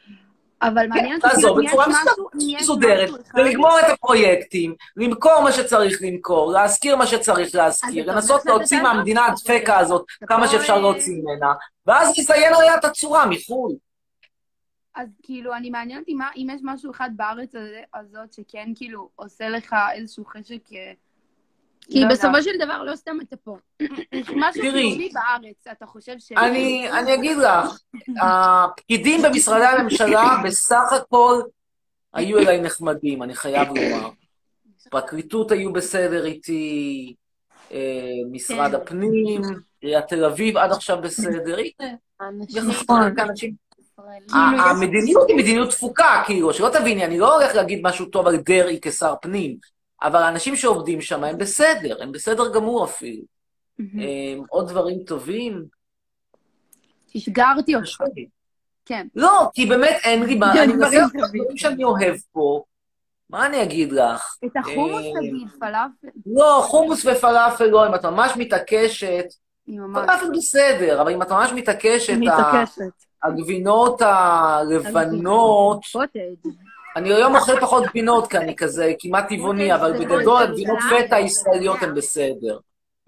אבל 0.62 0.86
מעניין 0.86 1.14
אותי, 1.14 1.28
כן, 1.28 1.34
לעזוב 1.34 1.58
אם 1.58 1.64
יש 1.64 1.72
בצורה 1.72 1.86
מסודרת, 2.34 3.10
ולגמור 3.34 3.80
את 3.80 3.92
הפרויקטים, 3.92 4.74
למכור 4.96 5.40
מה 5.42 5.52
שצריך 5.52 5.98
למכור, 6.00 6.52
להשכיר 6.52 6.96
מה 6.96 7.06
שצריך 7.06 7.54
להשכיר, 7.54 8.12
לנסות 8.12 8.46
להוציא 8.46 8.82
מהמדינה 8.82 9.26
הדפקה 9.26 9.78
הזאת 9.78 10.04
כמה 10.26 10.48
שאפשר 10.48 10.72
אה, 10.72 10.78
להוציא 10.78 11.14
ממנה, 11.22 11.52
ואז 11.86 12.18
לציין 12.18 12.54
עליה 12.54 12.74
את 12.76 12.84
הצורה 12.84 13.26
מחו"ל. 13.26 13.72
אז 14.94 15.08
כאילו, 15.22 15.54
אני 15.54 15.70
מעניין 15.70 16.00
אותי 16.00 16.16
אם 16.36 16.48
יש 16.54 16.60
משהו 16.64 16.90
אחד 16.90 17.10
בארץ 17.16 17.52
הזאת 17.94 18.32
שכן 18.32 18.68
כאילו 18.76 19.08
עושה 19.16 19.48
לך 19.48 19.76
איזשהו 19.94 20.24
חשק... 20.24 20.62
כי 21.90 22.00
לא 22.00 22.08
בסופו 22.08 22.26
יודעת. 22.26 22.44
של 22.44 22.50
דבר 22.64 22.82
לא 22.82 22.96
סתם 22.96 23.16
אתה 23.28 23.36
פה. 23.36 23.56
משהו. 24.36 24.62
חיובי 24.62 25.10
בארץ, 25.14 25.66
אתה 25.72 25.86
חושב 25.86 26.14
ש... 26.18 26.32
אני, 26.32 26.90
אני 26.92 27.14
אגיד 27.14 27.36
לך, 27.38 27.78
הפקידים 28.22 29.22
במשרדי 29.22 29.64
הממשלה 29.64 30.36
בסך 30.44 30.92
הכל 30.92 31.40
היו 32.14 32.38
אליי 32.38 32.60
נחמדים, 32.60 33.22
אני 33.22 33.34
חייב 33.34 33.68
לומר. 33.68 34.08
פרקליטות 34.90 35.50
היו 35.50 35.72
בסדר 35.72 36.24
איתי, 36.24 37.14
אה, 37.72 37.78
משרד 38.32 38.70
כן. 38.70 38.76
הפנים, 38.76 39.42
עיריית 39.80 40.06
תל 40.08 40.24
אביב 40.24 40.56
עד 40.56 40.72
עכשיו 40.72 40.98
בסדר, 41.02 41.56
הנה. 41.58 41.98
ה- 44.32 44.70
המדיניות 44.70 45.28
היא 45.28 45.36
מדיניות 45.36 45.70
תפוקה, 45.70 46.22
כאילו, 46.26 46.52
שלא 46.54 46.68
תביני, 46.68 47.04
אני 47.04 47.18
לא 47.18 47.36
הולך 47.40 47.54
להגיד 47.54 47.80
משהו 47.82 48.06
טוב 48.06 48.26
על 48.26 48.36
דרעי 48.36 48.78
כשר 48.82 49.14
פנים, 49.22 49.56
אבל 50.02 50.22
האנשים 50.22 50.56
שעובדים 50.56 51.00
שם 51.00 51.24
הם 51.24 51.38
בסדר, 51.38 52.02
הם 52.02 52.12
בסדר 52.12 52.54
גמור 52.54 52.84
אפילו. 52.84 53.22
הם 53.78 54.42
עוד 54.48 54.68
דברים 54.68 54.98
טובים? 55.04 55.64
אתגרתי 57.16 57.74
אותך. 57.74 58.02
כן. 58.84 59.06
לא, 59.14 59.50
כי 59.54 59.66
באמת 59.66 59.96
אין 60.04 60.22
לי 60.22 60.34
מה, 60.34 60.52
אני 60.62 60.72
מנסה 60.72 60.88
דברים 60.88 61.02
לעשות 61.02 61.34
דברים 61.34 61.56
שאני 61.56 61.84
אוהב 61.84 62.16
פה. 62.32 62.62
מה 63.30 63.46
אני 63.46 63.62
אגיד 63.62 63.92
לך? 63.92 64.36
את 64.44 64.56
החומוס 64.56 65.04
אה, 65.04 65.20
תגיד, 65.20 65.48
פלאפל. 65.60 66.08
לא, 66.26 66.60
חומוס 66.66 67.06
ופלאפל 67.06 67.66
לא, 67.66 67.86
אם 67.86 67.94
את 67.94 68.04
ממש 68.04 68.32
מתעקשת. 68.36 69.24
פלאפל 69.66 70.30
בסדר, 70.36 71.02
אבל 71.02 71.12
אם 71.12 71.22
את 71.22 71.30
ממש 71.30 71.52
מתעקשת. 71.52 72.14
הגבינות 73.22 74.02
הלבנות, 74.02 75.80
אני 76.98 77.14
היום 77.14 77.36
אוכל 77.36 77.60
פחות 77.60 77.84
גבינות, 77.84 78.30
כי 78.30 78.38
אני 78.38 78.56
כזה 78.56 78.92
כמעט 78.98 79.28
טבעוני, 79.28 79.74
אבל 79.74 79.92
בגדול 79.92 80.42
הגבינות 80.42 80.78
פטה 80.90 81.16
הישראליות 81.16 81.82
הן 81.82 81.94
בסדר. 81.94 82.58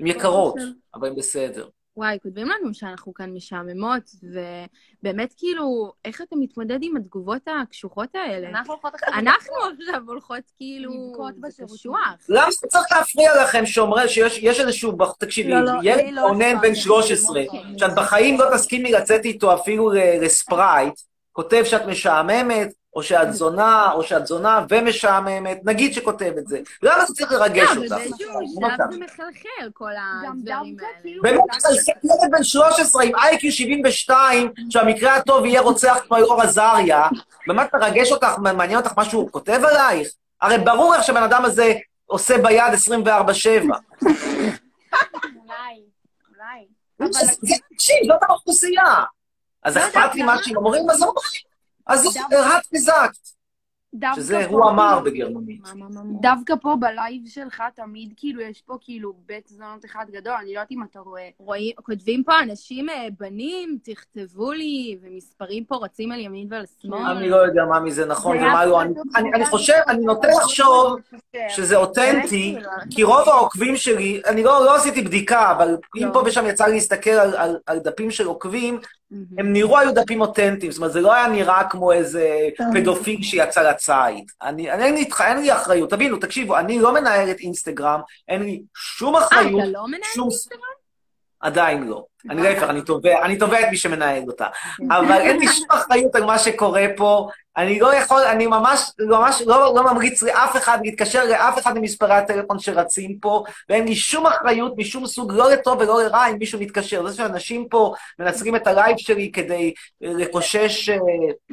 הן 0.01 0.07
יקרות, 0.07 0.57
אבל 0.95 1.09
הן 1.09 1.17
בסדר. 1.17 1.69
וואי, 1.97 2.19
כותבים 2.23 2.49
לנו 2.49 2.75
שאנחנו 2.75 3.15
כאן 3.15 3.35
משעממות, 3.35 4.03
ובאמת 4.23 5.35
כאילו, 5.37 5.93
איך 6.05 6.21
אתה 6.21 6.37
מתמודד 6.37 6.79
עם 6.83 6.97
התגובות 6.97 7.43
הקשוחות 7.63 8.15
האלה? 8.15 8.49
אנחנו 8.49 8.73
הולכות 8.73 8.95
עכשיו... 8.95 9.15
אנחנו 9.15 9.55
עכשיו 9.81 10.03
הולכות 10.07 10.43
כאילו... 10.57 10.93
לבכות 11.11 11.35
בשירותים. 11.41 11.93
למה 12.29 12.51
זה 12.51 12.69
צריך 12.69 12.87
להפריע 12.93 13.43
לכם 13.43 13.67
שאומרים 13.67 14.09
שיש 14.09 14.39
יש 14.39 14.61
איזשהו, 14.61 14.93
תקשיבי, 15.19 15.51
לא, 15.51 15.61
לא, 15.61 15.73
ילד 15.83 16.01
אני 16.01 16.13
לא 16.13 16.27
אכפת 16.33 16.63
בן 16.63 16.69
לי. 16.69 16.77
13, 16.77 17.43
שאת 17.77 17.95
בחיים 17.97 18.39
לא 18.41 18.45
תסכימי 18.55 18.93
לצאת 18.93 19.25
איתו 19.25 19.55
אפילו 19.55 19.91
לספרייט, 19.95 20.95
כותב 21.33 21.63
שאת 21.65 21.87
משעממת, 21.87 22.73
או 23.01 23.05
שאת 23.05 23.33
זונה, 23.33 23.93
או 23.93 24.03
שאת 24.03 24.27
זונה 24.27 24.65
ומשעממת, 24.69 25.61
נגיד 25.65 25.95
שכותב 25.95 26.33
את 26.39 26.47
זה. 26.47 26.61
למה 26.83 27.05
זה 27.05 27.15
צריך 27.15 27.33
לרגש 27.33 27.69
לא, 27.69 27.73
אבל 27.73 27.83
אותך? 27.83 27.97
באיזשהו 27.97 28.41
שלב. 28.61 28.93
זה 28.93 28.99
מחלחל, 28.99 29.71
כל 29.73 29.91
הדברים 30.29 30.77
האלה. 31.05 31.21
באמת, 31.23 31.41
זה 31.59 31.93
ילד 32.05 32.31
בן 32.31 32.43
13 32.45 33.03
עם 33.03 33.17
איי-קיו 33.17 33.53
72, 33.53 34.53
שהמקרה 34.71 35.17
הטוב 35.17 35.45
יהיה 35.45 35.61
רוצח 35.61 35.99
כמו 36.07 36.17
אלאור 36.17 36.43
עזריה, 36.43 37.09
באמת 37.47 37.75
מרגש 37.75 38.13
אותך, 38.13 38.39
מעניין 38.39 38.79
אותך 38.79 38.93
מה 38.97 39.05
שהוא 39.05 39.31
כותב 39.31 39.61
עלייך? 39.65 40.09
הרי 40.41 40.59
ברור 40.59 40.95
איך 40.95 41.05
שהבן 41.05 41.23
אדם 41.23 41.45
הזה 41.45 41.73
עושה 42.07 42.39
ביד 42.39 42.73
24-7. 42.73 43.07
אולי, 43.07 44.11
אולי. 46.29 46.67
תקשיב, 47.75 47.97
זאת 48.07 48.23
האוכלוסייה. 48.23 49.05
אז 49.63 49.77
לא 49.77 49.83
אכפת 49.83 50.15
לי 50.15 50.23
מה 50.23 50.37
שהם 50.43 50.57
אומרים, 50.57 50.91
אז 50.91 51.03
אומרים. 51.03 51.50
אז 51.87 52.17
הרעת 52.33 52.63
וזקת. 52.75 53.41
דווקא 53.95 54.21
שזה 54.21 54.47
הוא 54.47 54.71
אמר 54.71 55.01
כאילו, 55.05 55.29
בגרמנית. 55.29 55.61
דווקא 56.21 56.55
פה 56.63 56.77
בלייב 56.81 57.23
שלך 57.27 57.63
תמיד 57.75 58.13
כאילו 58.17 58.41
יש 58.41 58.63
פה 58.67 58.77
כאילו 58.81 59.15
בית 59.27 59.49
זונות 59.49 59.85
אחד 59.85 60.05
גדול, 60.13 60.33
אני 60.33 60.55
לא 60.55 60.59
יודעת 60.59 60.71
אם 60.73 60.83
אתה 60.83 61.01
רואה. 61.01 61.29
רואים, 61.39 61.73
כותבים 61.83 62.25
פה 62.25 62.33
אנשים, 62.43 62.89
אה, 62.89 63.07
בנים, 63.19 63.79
תכתבו 63.83 64.53
לי, 64.53 64.99
ומספרים 65.03 65.65
פה 65.65 65.77
רצים 65.77 66.13
על 66.13 66.21
ימין 66.21 66.47
ועל 66.51 66.65
שמאל. 66.83 67.03
אני 67.17 67.29
לא 67.29 67.37
יודע 67.37 67.63
מה 67.65 67.81
מזה 67.81 68.07
נכון 68.07 68.39
זה 68.39 68.45
ומה 68.47 68.67
לא. 68.67 68.83
אני- 68.83 68.95
לא 68.95 69.03
אני- 69.17 69.27
יודע. 69.29 69.37
אני 69.39 69.47
חושב, 69.47 69.81
אני 69.89 70.05
נוטה 70.05 70.29
לחשוב 70.29 70.97
שזה 71.49 71.77
אותנטי, 71.77 72.57
כי 72.91 73.03
רוב 73.03 73.29
העוקבים 73.29 73.77
שלי, 73.77 74.23
אני 74.27 74.43
לא 74.43 74.65
לא 74.65 74.77
עשיתי 74.77 75.03
בדיקה, 75.03 75.53
אבל 75.53 75.77
אם 75.97 76.09
פה 76.13 76.23
ושם 76.27 76.47
יצא 76.47 76.65
לי 76.67 76.73
להסתכל 76.73 77.11
על- 77.11 77.37
על- 77.37 77.59
על 77.67 77.79
דפים 77.79 78.11
של 78.11 78.27
עוקבים, 78.27 78.81
הם 79.39 79.53
נראו 79.53 79.79
היו 79.79 79.95
דפים 79.95 80.21
אותנטיים, 80.21 80.73
זאת 80.73 80.79
אומרת, 80.79 80.93
זה 80.93 81.01
לא 81.01 81.15
היה 81.15 81.29
נראה 81.29 81.65
כמו 81.71 81.93
איזה 81.93 82.29
פדופיל 82.75 83.23
שיצא 83.23 83.63
לציד. 83.71 84.31
אני, 84.43 84.71
אני- 84.73 84.85
אין 84.85 84.95
לי 84.95 85.09
אין 85.27 85.39
לי 85.39 85.53
אחריות. 85.53 85.91
תבינו, 85.91 86.17
תקשיבו, 86.17 86.59
אני 86.59 86.79
לא 86.79 86.95
מנהל 86.95 87.31
את 87.31 87.41
אינסטגרם, 87.41 88.01
אין 88.29 88.43
לי 88.43 88.63
שום 88.77 89.17
אה, 89.17 89.21
אחריות. 89.21 89.61
אתה 89.63 89.79
לא 89.79 89.87
מנהל 89.87 90.01
שום- 90.15 90.29
אינסטגרם? 90.29 90.61
עדיין 91.41 91.87
לא. 91.89 92.05
אני 92.31 92.43
להפך, 92.43 92.63
אני 92.63 92.83
תובע, 92.83 93.23
אני 93.25 93.37
תובע 93.39 93.61
את 93.61 93.67
מי 93.71 93.77
שמנהל 93.77 94.23
אותה. 94.27 94.47
אבל 94.91 95.13
אין 95.21 95.39
לי 95.39 95.47
שום 95.57 95.67
אחריות 95.69 96.15
על 96.15 96.25
מה 96.25 96.39
שקורה 96.39 96.87
פה. 96.97 97.29
אני 97.57 97.81
לא 97.81 97.95
יכול, 97.95 98.23
אני 98.23 98.47
ממש, 98.47 98.81
ממש 99.01 99.43
לא, 99.47 99.75
לא 99.75 99.93
ממליץ 99.93 100.23
לאף 100.23 100.57
אחד 100.57 100.79
להתקשר 100.85 101.25
לאף 101.25 101.59
אחד 101.59 101.79
ממספרי 101.79 102.15
הטלפון 102.15 102.59
שרצים 102.59 103.19
פה, 103.19 103.45
ואין 103.69 103.85
לי 103.85 103.95
שום 103.97 104.27
אחריות 104.27 104.73
משום 104.77 105.07
סוג, 105.07 105.33
לא 105.33 105.51
לטוב 105.53 105.79
ולא 105.81 106.03
לרע, 106.03 106.27
אם 106.31 106.37
מישהו 106.39 106.61
מתקשר. 106.61 107.07
זה 107.09 107.17
שאנשים 107.17 107.69
פה 107.71 107.95
מנצלים 108.19 108.57
את 108.57 108.67
הלייב 108.67 108.97
שלי 108.99 109.33
כדי 109.33 109.75
אה, 110.05 110.09
לקושש, 110.13 110.89
אה, 110.89 110.97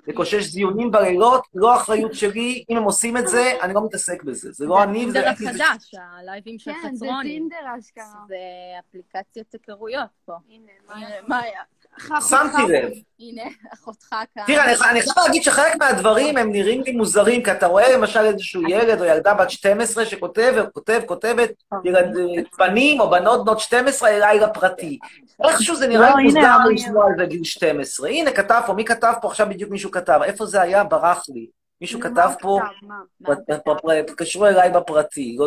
לקושש 0.08 0.44
זיונים 0.44 0.92
בלילות, 0.92 1.48
לא 1.56 1.76
אחריות 1.76 2.14
שלי. 2.14 2.64
אם 2.70 2.78
הם 2.78 2.84
עושים 2.84 3.18
את 3.18 3.28
זה, 3.28 3.52
אני 3.62 3.74
לא 3.74 3.86
מתעסק 3.86 4.24
בזה. 4.24 4.52
זה 4.52 4.66
לא 4.66 4.84
אני, 4.84 5.06
וזה 5.06 5.14
טינדר 5.14 5.28
אין 5.48 5.56
לי- 5.56 5.64
החדש, 5.64 5.92
הלייבים 6.20 6.60
של 6.60 6.72
כן, 6.74 6.80
זה 6.96 7.06
חצרוני. 7.06 7.30
טינדר 7.30 7.56
אשכרה. 7.80 8.04
זה 8.28 8.36
אפליקציית 8.90 9.54
היכרויות 9.54 10.10
פה. 10.26 10.34
הנה, 10.50 10.72
הנה, 10.90 11.08
מאיה. 11.28 11.62
שמתי 12.30 12.62
לב. 12.74 12.90
הנה, 13.20 13.44
אחותך 13.74 14.10
כאן. 14.10 14.44
תראה, 14.48 14.66
אני, 14.90 15.02
חייב 15.02 15.16
להגיד 15.28 15.44
שחלק 15.44 15.76
מהדברים 15.76 16.38
הם 16.38 16.52
נראים 16.52 16.82
לי 16.82 16.92
מוזרים, 16.92 17.44
כי 17.44 17.52
אתה 17.52 17.68
רואה 17.68 17.94
למשל 17.98 18.20
איזשהו 18.20 18.62
ילד 18.70 19.02
או 19.02 19.06
ילדה 19.06 19.34
בת 19.34 19.50
12 19.50 20.06
שכותב 20.06 20.54
וכותב, 20.58 21.02
כותבת, 21.06 21.50
בנים 22.60 23.00
או 23.02 23.10
בנות 23.10 23.46
בנות 23.46 23.60
12 23.60 24.10
אליי 24.10 24.40
לפרטי. 24.40 25.00
איכשהו 25.44 25.76
זה 25.76 25.88
נראה 25.88 26.10
לא, 26.10 26.16
לי 26.16 26.24
מוזר 26.24 26.58
לשמוע 26.74 27.06
על 27.06 27.12
זה 27.18 27.26
גיל 27.26 27.44
12. 27.44 28.10
הנה, 28.10 28.32
כתב 28.32 28.62
פה, 28.66 28.74
מי 28.74 28.86
כתב 28.86 29.14
פה? 29.22 29.28
עכשיו 29.28 29.48
בדיוק 29.50 29.72
מישהו 29.72 29.92
כתב. 29.92 30.20
איפה 30.24 30.46
זה 30.46 30.62
היה? 30.62 30.84
ברח 30.84 31.26
לי. 31.30 31.48
מישהו 31.82 32.00
כתב 32.00 32.30
פה, 32.42 32.60
התקשרו 34.00 34.46
אליי 34.46 34.70
בפרטי. 34.70 35.38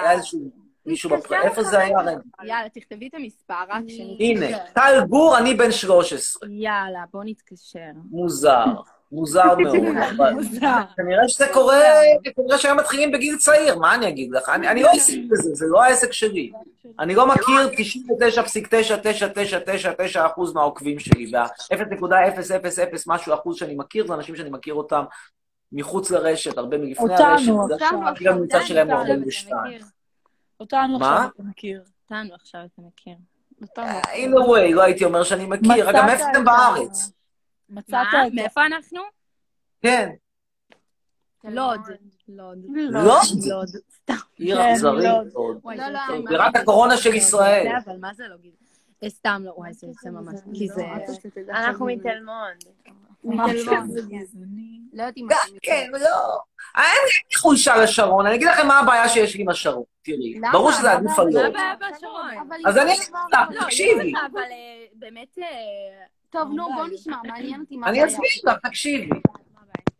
היה 0.00 0.12
איזשהו 0.12 0.67
מישהו 0.88 1.10
בפרטי. 1.10 1.46
איפה 1.46 1.62
זה 1.62 1.78
היה? 1.78 2.00
רגע. 2.00 2.18
יאללה, 2.42 2.68
תכתבי 2.68 3.08
את 3.08 3.14
המספר 3.14 3.54
רק 3.68 3.82
שנתקשר. 3.88 4.24
הנה, 4.24 4.58
טל 4.74 5.04
גור, 5.08 5.38
אני 5.38 5.54
בן 5.54 5.72
13. 5.72 6.48
יאללה, 6.50 7.04
בוא 7.12 7.22
נתקשר. 7.24 7.80
מוזר. 8.10 8.64
מוזר 9.12 9.56
מאוד. 9.58 9.76
מוזר. 10.34 10.80
כנראה 10.96 11.28
שזה 11.28 11.46
קורה, 11.52 11.82
כנראה 12.36 12.58
שהם 12.58 12.76
מתחילים 12.76 13.12
בגיל 13.12 13.36
צעיר, 13.36 13.78
מה 13.78 13.94
אני 13.94 14.08
אגיד 14.08 14.32
לך? 14.32 14.48
אני 14.48 14.68
אני 14.68 14.82
לא 14.82 14.90
עסק 14.90 15.16
בזה, 15.30 15.54
זה 15.54 15.66
לא 15.68 15.82
העסק 15.82 16.12
שלי. 16.12 16.52
אני 16.98 17.14
לא 17.14 17.26
מכיר 17.26 17.70
99.9999% 20.16 20.54
מהעוקבים 20.54 20.98
שלי, 20.98 21.30
וה-0.000 21.32 23.02
משהו 23.06 23.34
אחוז 23.34 23.56
שאני 23.56 23.74
מכיר, 23.74 24.06
זה 24.06 24.14
אנשים 24.14 24.36
שאני 24.36 24.50
מכיר 24.50 24.74
אותם 24.74 25.04
מחוץ 25.72 26.10
לרשת, 26.10 26.58
הרבה 26.58 26.78
מלפני 26.78 27.12
אותנו, 27.12 27.26
הרשת. 27.26 27.48
אותנו 27.48 28.08
אני 28.08 28.16
גם 28.24 28.38
נמצא 28.38 28.62
שלהם 28.62 28.90
אותנו 28.90 29.24
ב-42. 29.24 29.52
אותנו 30.60 30.98
מה? 30.98 31.16
עכשיו 31.16 31.30
אתה 31.34 31.42
מכיר. 31.42 31.82
אותנו 32.02 32.34
עכשיו 32.34 32.60
אתה 32.74 32.82
מכיר. 32.82 33.16
in 33.62 34.32
a 34.32 34.46
way, 34.48 34.74
לא 34.74 34.82
הייתי 34.82 35.04
אומר 35.04 35.24
שאני 35.24 35.46
מכיר, 35.46 35.92
גם 35.92 36.08
איפה 36.08 36.24
אתם 36.30 36.44
בארץ? 36.44 37.12
מצאת? 37.68 38.06
את 38.26 38.32
מאיפה 38.34 38.66
אנחנו? 38.66 39.00
כן. 39.82 40.10
לוד. 41.44 41.80
לוד. 42.28 42.58
לוד? 42.76 43.68
עיר 44.36 44.56
כן, 44.56 44.72
אכזרית 44.72 45.04
לא, 45.04 45.24
זה 45.76 45.90
לא, 45.90 46.28
בירת 46.28 46.56
הקורונה 46.56 46.96
של 46.96 47.14
ישראל. 47.14 47.62
זה, 47.62 47.90
אבל 47.90 48.00
מה 48.00 48.14
זה 48.14 48.28
לא 48.28 48.36
גיד? 48.36 48.54
אה, 49.02 49.10
סתם 49.10 49.42
לא, 49.44 49.52
וואי, 49.56 49.72
זה 49.72 50.10
ממש. 50.10 50.40
כי 50.54 50.68
זה... 50.68 50.82
אנחנו 51.48 51.86
מתל 51.86 52.24
מונד. 52.24 52.64
מתל 53.24 53.70
מונד. 53.70 53.98
לא 54.92 55.02
יודעת 55.02 55.16
אם... 55.16 55.26
גם 55.30 55.58
כן, 55.62 55.90
לא. 55.92 56.38
אין 56.76 56.84
לי 56.84 57.36
חולשה 57.36 57.76
לשרון, 57.76 58.26
אני 58.26 58.34
אגיד 58.34 58.48
לכם 58.48 58.66
מה 58.66 58.78
הבעיה 58.78 59.08
שיש 59.08 59.34
לי 59.34 59.42
עם 59.42 59.48
השרון. 59.48 59.82
תראי? 60.02 60.40
ברור 60.52 60.72
שזה 60.72 60.92
עדיף 60.92 61.18
מה 61.18 61.22
על 61.22 61.28
לוד. 61.28 61.44
הבעיה 61.44 61.74
בשרון? 61.76 62.30
אז 62.66 62.76
אני 62.76 62.92
אגיד 62.92 63.02
לך, 63.02 63.10
לא, 63.50 63.60
תקשיבי. 63.60 64.12
אבל 64.32 64.40
אה, 64.40 64.84
באמת... 64.94 65.38
אה, 65.38 65.44
טוב, 66.30 66.48
נו, 66.54 66.68
בוא 66.74 66.86
נשמע, 66.92 67.16
מעניין 67.24 67.60
אותי 67.60 67.76
מה 67.76 67.88
אני 67.88 68.02
הבעיה. 68.02 68.14
אסביר 68.16 68.52
לך, 68.52 68.58
תקשיבי. 68.62 69.20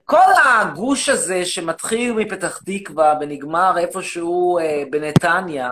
כל 0.04 0.32
הגוש 0.44 1.08
הזה 1.08 1.46
שמתחיל 1.46 2.12
מפתח 2.12 2.60
תקווה 2.66 3.14
ונגמר 3.20 3.78
איפשהו 3.78 4.58
אה, 4.58 4.82
בנתניה, 4.90 5.70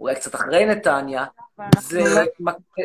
אולי 0.00 0.14
קצת 0.14 0.34
אחרי 0.34 0.66
נתניה, 0.66 1.24
זה, 1.78 2.24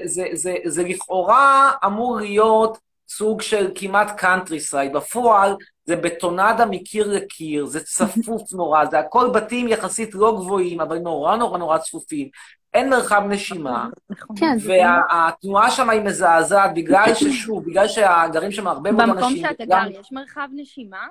זה, 0.06 0.26
זה, 0.34 0.56
זה 0.66 0.84
לכאורה 0.84 1.72
אמור 1.86 2.20
להיות 2.20 2.78
סוג 3.10 3.42
של 3.42 3.72
כמעט 3.76 4.18
countryside. 4.18 4.94
בפועל 4.94 5.56
זה 5.86 5.96
בטונדה 5.96 6.66
מקיר 6.70 7.08
לקיר, 7.08 7.66
זה 7.66 7.84
צפוף 7.84 8.52
נורא, 8.58 8.86
זה 8.86 9.00
הכל 9.00 9.30
בתים 9.34 9.68
יחסית 9.68 10.16
לא 10.16 10.36
גבוהים, 10.40 10.82
אבל 10.82 10.98
נורא 10.98 11.36
נורא 11.36 11.58
נורא 11.58 11.78
צפופים. 11.78 12.30
אין 12.74 12.90
מרחב 12.90 13.24
נשימה, 13.30 13.88
כן, 14.36 14.58
זה 14.60 14.70
והתנועה 14.70 15.72
שם 15.72 15.90
היא 15.90 16.02
מזעזעת, 16.02 16.74
בגלל 16.76 17.14
ששוב, 17.14 17.66
בגלל 17.66 17.88
שגרים 17.88 18.52
שם 18.52 18.68
הרבה 18.68 18.92
מאוד 18.92 19.10
במקום 19.10 19.24
אנשים, 19.24 19.46
שאתה 19.48 19.66
גם 19.66 19.90
גר 19.90 20.00
יש 20.00 20.12
מרחב 20.12 20.48
נשימה? 20.54 21.08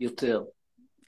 יותר. 0.00 0.42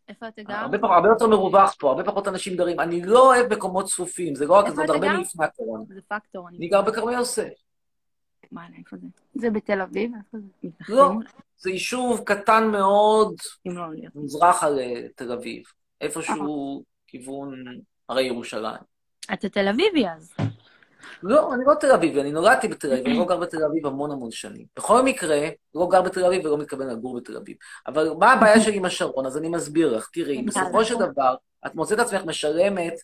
איפה 0.09 0.29
אתה 0.29 0.43
גר? 0.43 0.55
הרבה, 0.55 0.79
הרבה 0.83 1.09
יותר 1.09 1.27
מרווח 1.27 1.75
פה, 1.79 1.89
הרבה 1.89 2.05
פחות 2.05 2.29
אנשים 2.29 2.57
גרים. 2.57 2.81
אני 2.81 3.03
לא 3.03 3.35
אוהב 3.35 3.55
מקומות 3.55 3.87
צפופים, 3.87 4.35
זה 4.35 4.47
לא 4.47 4.55
רק, 4.55 4.69
זה 4.69 4.81
עוד 4.81 4.91
הרבה? 4.91 5.17
מלפני 5.17 5.45
הקורונה. 5.45 5.85
זה 5.89 6.01
פקטור. 6.09 6.49
אני 6.49 6.69
גר 6.69 6.83
בכרמי 6.83 7.15
יוסף. 7.15 7.64
וואלה, 8.55 8.77
איפה 8.79 8.97
זה? 8.97 9.07
זה 9.35 9.51
בתל 9.51 9.81
אביב? 9.81 10.13
איפה 10.15 10.39
זה? 10.39 10.95
לא, 10.95 11.11
זה 11.59 11.71
יישוב 11.71 12.21
קטן 12.25 12.69
מאוד, 12.71 13.35
לא 13.67 13.85
מזרחה 14.15 14.71
לתל 14.71 15.33
אביב. 15.33 15.63
איפשהו 16.01 16.83
כיוון 17.07 17.65
הרי 18.09 18.23
ירושלים. 18.23 18.81
אתה 19.33 19.49
תל 19.49 19.69
אביבי 19.69 20.09
אז. 20.09 20.35
לא, 21.23 21.55
אני 21.55 21.65
לא 21.67 21.75
תל 21.75 21.91
אביבי, 21.91 22.21
אני 22.21 22.33
נולדתי 22.33 22.69
בתל 22.69 22.93
אביב, 22.93 23.07
אני 23.07 23.19
לא 23.19 23.25
גר 23.27 23.37
בתל 23.37 23.65
אביב 23.65 23.87
המון 23.87 24.11
המון 24.11 24.31
שנים. 24.31 24.67
בכל 24.77 25.03
מקרה, 25.03 25.49
לא 25.75 25.89
גר 25.91 26.03
בתל 26.03 26.25
אביב 26.25 26.47
ולא 26.47 26.59
מתכוון 26.59 26.89
לגור 26.89 27.17
בתל 27.17 27.37
אביב. 27.37 27.57
אבל 27.87 28.11
מה 28.19 28.33
הבעיה 28.33 28.61
שלי 28.61 28.77
עם 28.77 28.85
השרון? 28.85 29.27
אז 29.27 29.39
אני 29.39 29.49
מסביר 29.49 29.97
לך. 29.97 30.09
תראי, 30.13 30.43
בסופו 30.43 30.85
של 30.85 30.95
דבר, 30.99 31.35
את 31.67 31.75
מוצאת 31.75 31.99
עצמך 31.99 32.23
משלמת, 32.27 32.95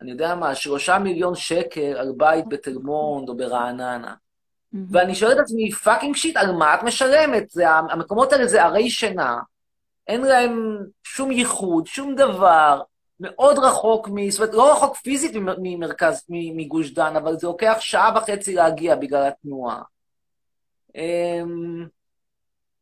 אני 0.00 0.10
יודע 0.10 0.34
מה, 0.34 0.54
שלושה 0.54 0.98
מיליון 0.98 1.34
שקל 1.34 1.96
על 1.96 2.12
בית 2.16 2.48
בתל 2.48 2.78
מונד 2.78 3.28
או 3.28 3.36
ברעננה. 3.36 4.14
ואני 4.90 5.14
שואל 5.14 5.32
את 5.32 5.38
עצמי, 5.38 5.72
fucking 5.72 6.16
shit, 6.16 6.36
על 6.36 6.52
מה 6.52 6.74
את 6.74 6.82
משלמת? 6.82 7.50
זה, 7.50 7.70
המקומות 7.70 8.32
האלה 8.32 8.46
זה 8.46 8.64
ערי 8.64 8.90
שינה, 8.90 9.38
אין 10.08 10.20
להם 10.20 10.78
שום 11.04 11.32
ייחוד, 11.32 11.86
שום 11.86 12.14
דבר, 12.14 12.82
מאוד 13.20 13.58
רחוק, 13.58 14.08
מ, 14.08 14.30
זאת 14.30 14.40
אומרת, 14.40 14.54
לא 14.54 14.72
רחוק 14.72 14.96
פיזית 14.96 15.34
ממ- 15.34 15.54
ממרכז, 15.62 16.24
מגוש 16.28 16.90
דן, 16.90 17.16
אבל 17.16 17.36
זה 17.38 17.46
לוקח 17.46 17.76
שעה 17.80 18.12
וחצי 18.16 18.54
להגיע 18.54 18.96
בגלל 18.96 19.28
התנועה. 19.28 19.82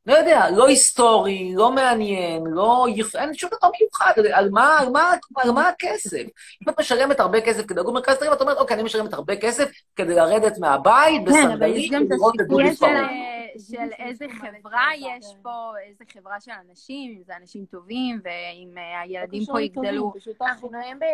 לא 0.08 0.14
יודע, 0.14 0.50
לא 0.50 0.68
היסטורי, 0.68 1.52
לא 1.56 1.72
מעניין, 1.72 2.42
לא... 2.46 2.86
אין 3.14 3.34
שום 3.34 3.50
דבר 3.58 3.70
מיוחד, 3.80 4.12
על 4.32 4.50
מה, 4.50 4.78
על 4.78 4.88
מה, 4.90 5.12
על 5.36 5.50
מה 5.50 5.68
הכסף? 5.68 6.22
אם 6.62 6.68
את 6.68 6.80
משלמת 6.80 7.20
הרבה 7.20 7.40
כסף 7.40 7.66
כדי 7.66 7.80
לגור 7.80 7.92
במרכז 7.92 8.16
תל 8.16 8.24
אביב, 8.24 8.32
את 8.32 8.40
אומרת, 8.40 8.56
אוקיי, 8.56 8.74
אני 8.74 8.82
משלמת 8.82 9.12
הרבה 9.12 9.36
כסף 9.36 9.70
כדי 9.96 10.14
לרדת 10.14 10.58
מהבית, 10.58 11.28
כן, 11.28 11.50
אבל 11.50 11.66
יש 11.66 11.90
בסנדלים, 11.90 11.92
גם 11.92 12.02
את 12.02 12.12
ולראות 12.12 12.34
את 12.40 12.46
דודי 12.46 12.68
הסיפור 12.68 12.88
של, 12.88 12.94
פרעה. 12.94 13.08
של 13.58 13.92
איזה 13.98 14.26
חברה 14.40 14.88
יש 14.96 15.26
פה, 15.42 15.72
איזה 15.88 16.04
חברה 16.12 16.40
של 16.40 16.52
אנשים, 16.70 17.14
אם 17.16 17.22
זה 17.26 17.32
אנשים 17.40 17.64
טובים, 17.70 18.20
ואם 18.24 18.78
אה, 18.78 19.00
הילדים 19.00 19.42
פה 19.46 19.60
יגדלו. 19.60 20.12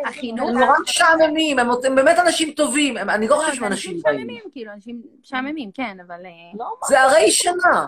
החינוך... 0.07 0.51
הם 0.51 0.59
נורא 0.59 0.78
משעממים, 0.82 1.59
הם 1.59 1.95
באמת 1.95 2.18
אנשים 2.18 2.51
טובים, 2.51 2.99
אני 2.99 3.28
לא 3.28 3.36
חושב 3.36 3.55
שהם 3.55 3.64
אנשים 3.64 4.01
רעים. 4.07 4.18
משעממים, 4.18 4.42
כאילו, 4.53 4.72
אנשים 4.72 5.03
משעממים, 5.20 5.70
כן, 5.74 5.97
אבל... 6.07 6.26
אה, 6.26 6.64
זה 6.88 7.01
הרי 7.01 7.30
שנה. 7.30 7.86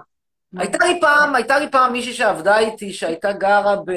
הייתה 0.58 0.86
לי 0.86 1.00
פעם, 1.00 1.34
הייתה 1.34 1.58
לי 1.58 1.70
פעם 1.70 1.92
מישהי 1.92 2.12
שעבדה 2.12 2.58
איתי, 2.58 2.92
שהייתה 2.92 3.32
גרה 3.32 3.76
ב... 3.86 3.92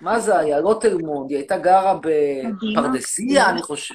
מה 0.00 0.20
זה 0.20 0.38
היה? 0.38 0.60
לא 0.60 0.78
תל 0.80 0.94
מונד, 0.96 1.30
היא 1.30 1.38
הייתה 1.38 1.58
גרה 1.58 1.98
בפרדסיה, 2.02 3.50
אני 3.50 3.62
חושב. 3.62 3.94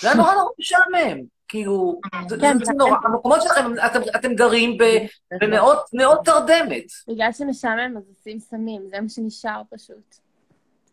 זה 0.00 0.08
היה 0.08 0.16
נורא 0.16 0.34
נורא 0.34 0.44
משעמם. 0.58 1.20
כאילו, 1.48 2.00
זה 2.28 2.36
כן, 2.40 2.56
זה 2.64 2.72
נורא, 2.72 2.96
המקומות 3.04 3.42
שלכם, 3.42 3.60
אתם- 3.86 4.00
אתם 4.16 4.34
גרים 4.34 4.78
ב- 4.78 5.06
בנאות 5.40 5.78
נאות 5.92 6.24
תרדמת. 6.24 6.84
בגלל 7.08 7.32
שמשעמם 7.32 7.96
אז 7.96 8.02
עושים 8.08 8.38
סמים, 8.40 8.82
זה 8.90 9.00
מה 9.00 9.08
שנשאר 9.08 9.62
פשוט. 9.74 10.16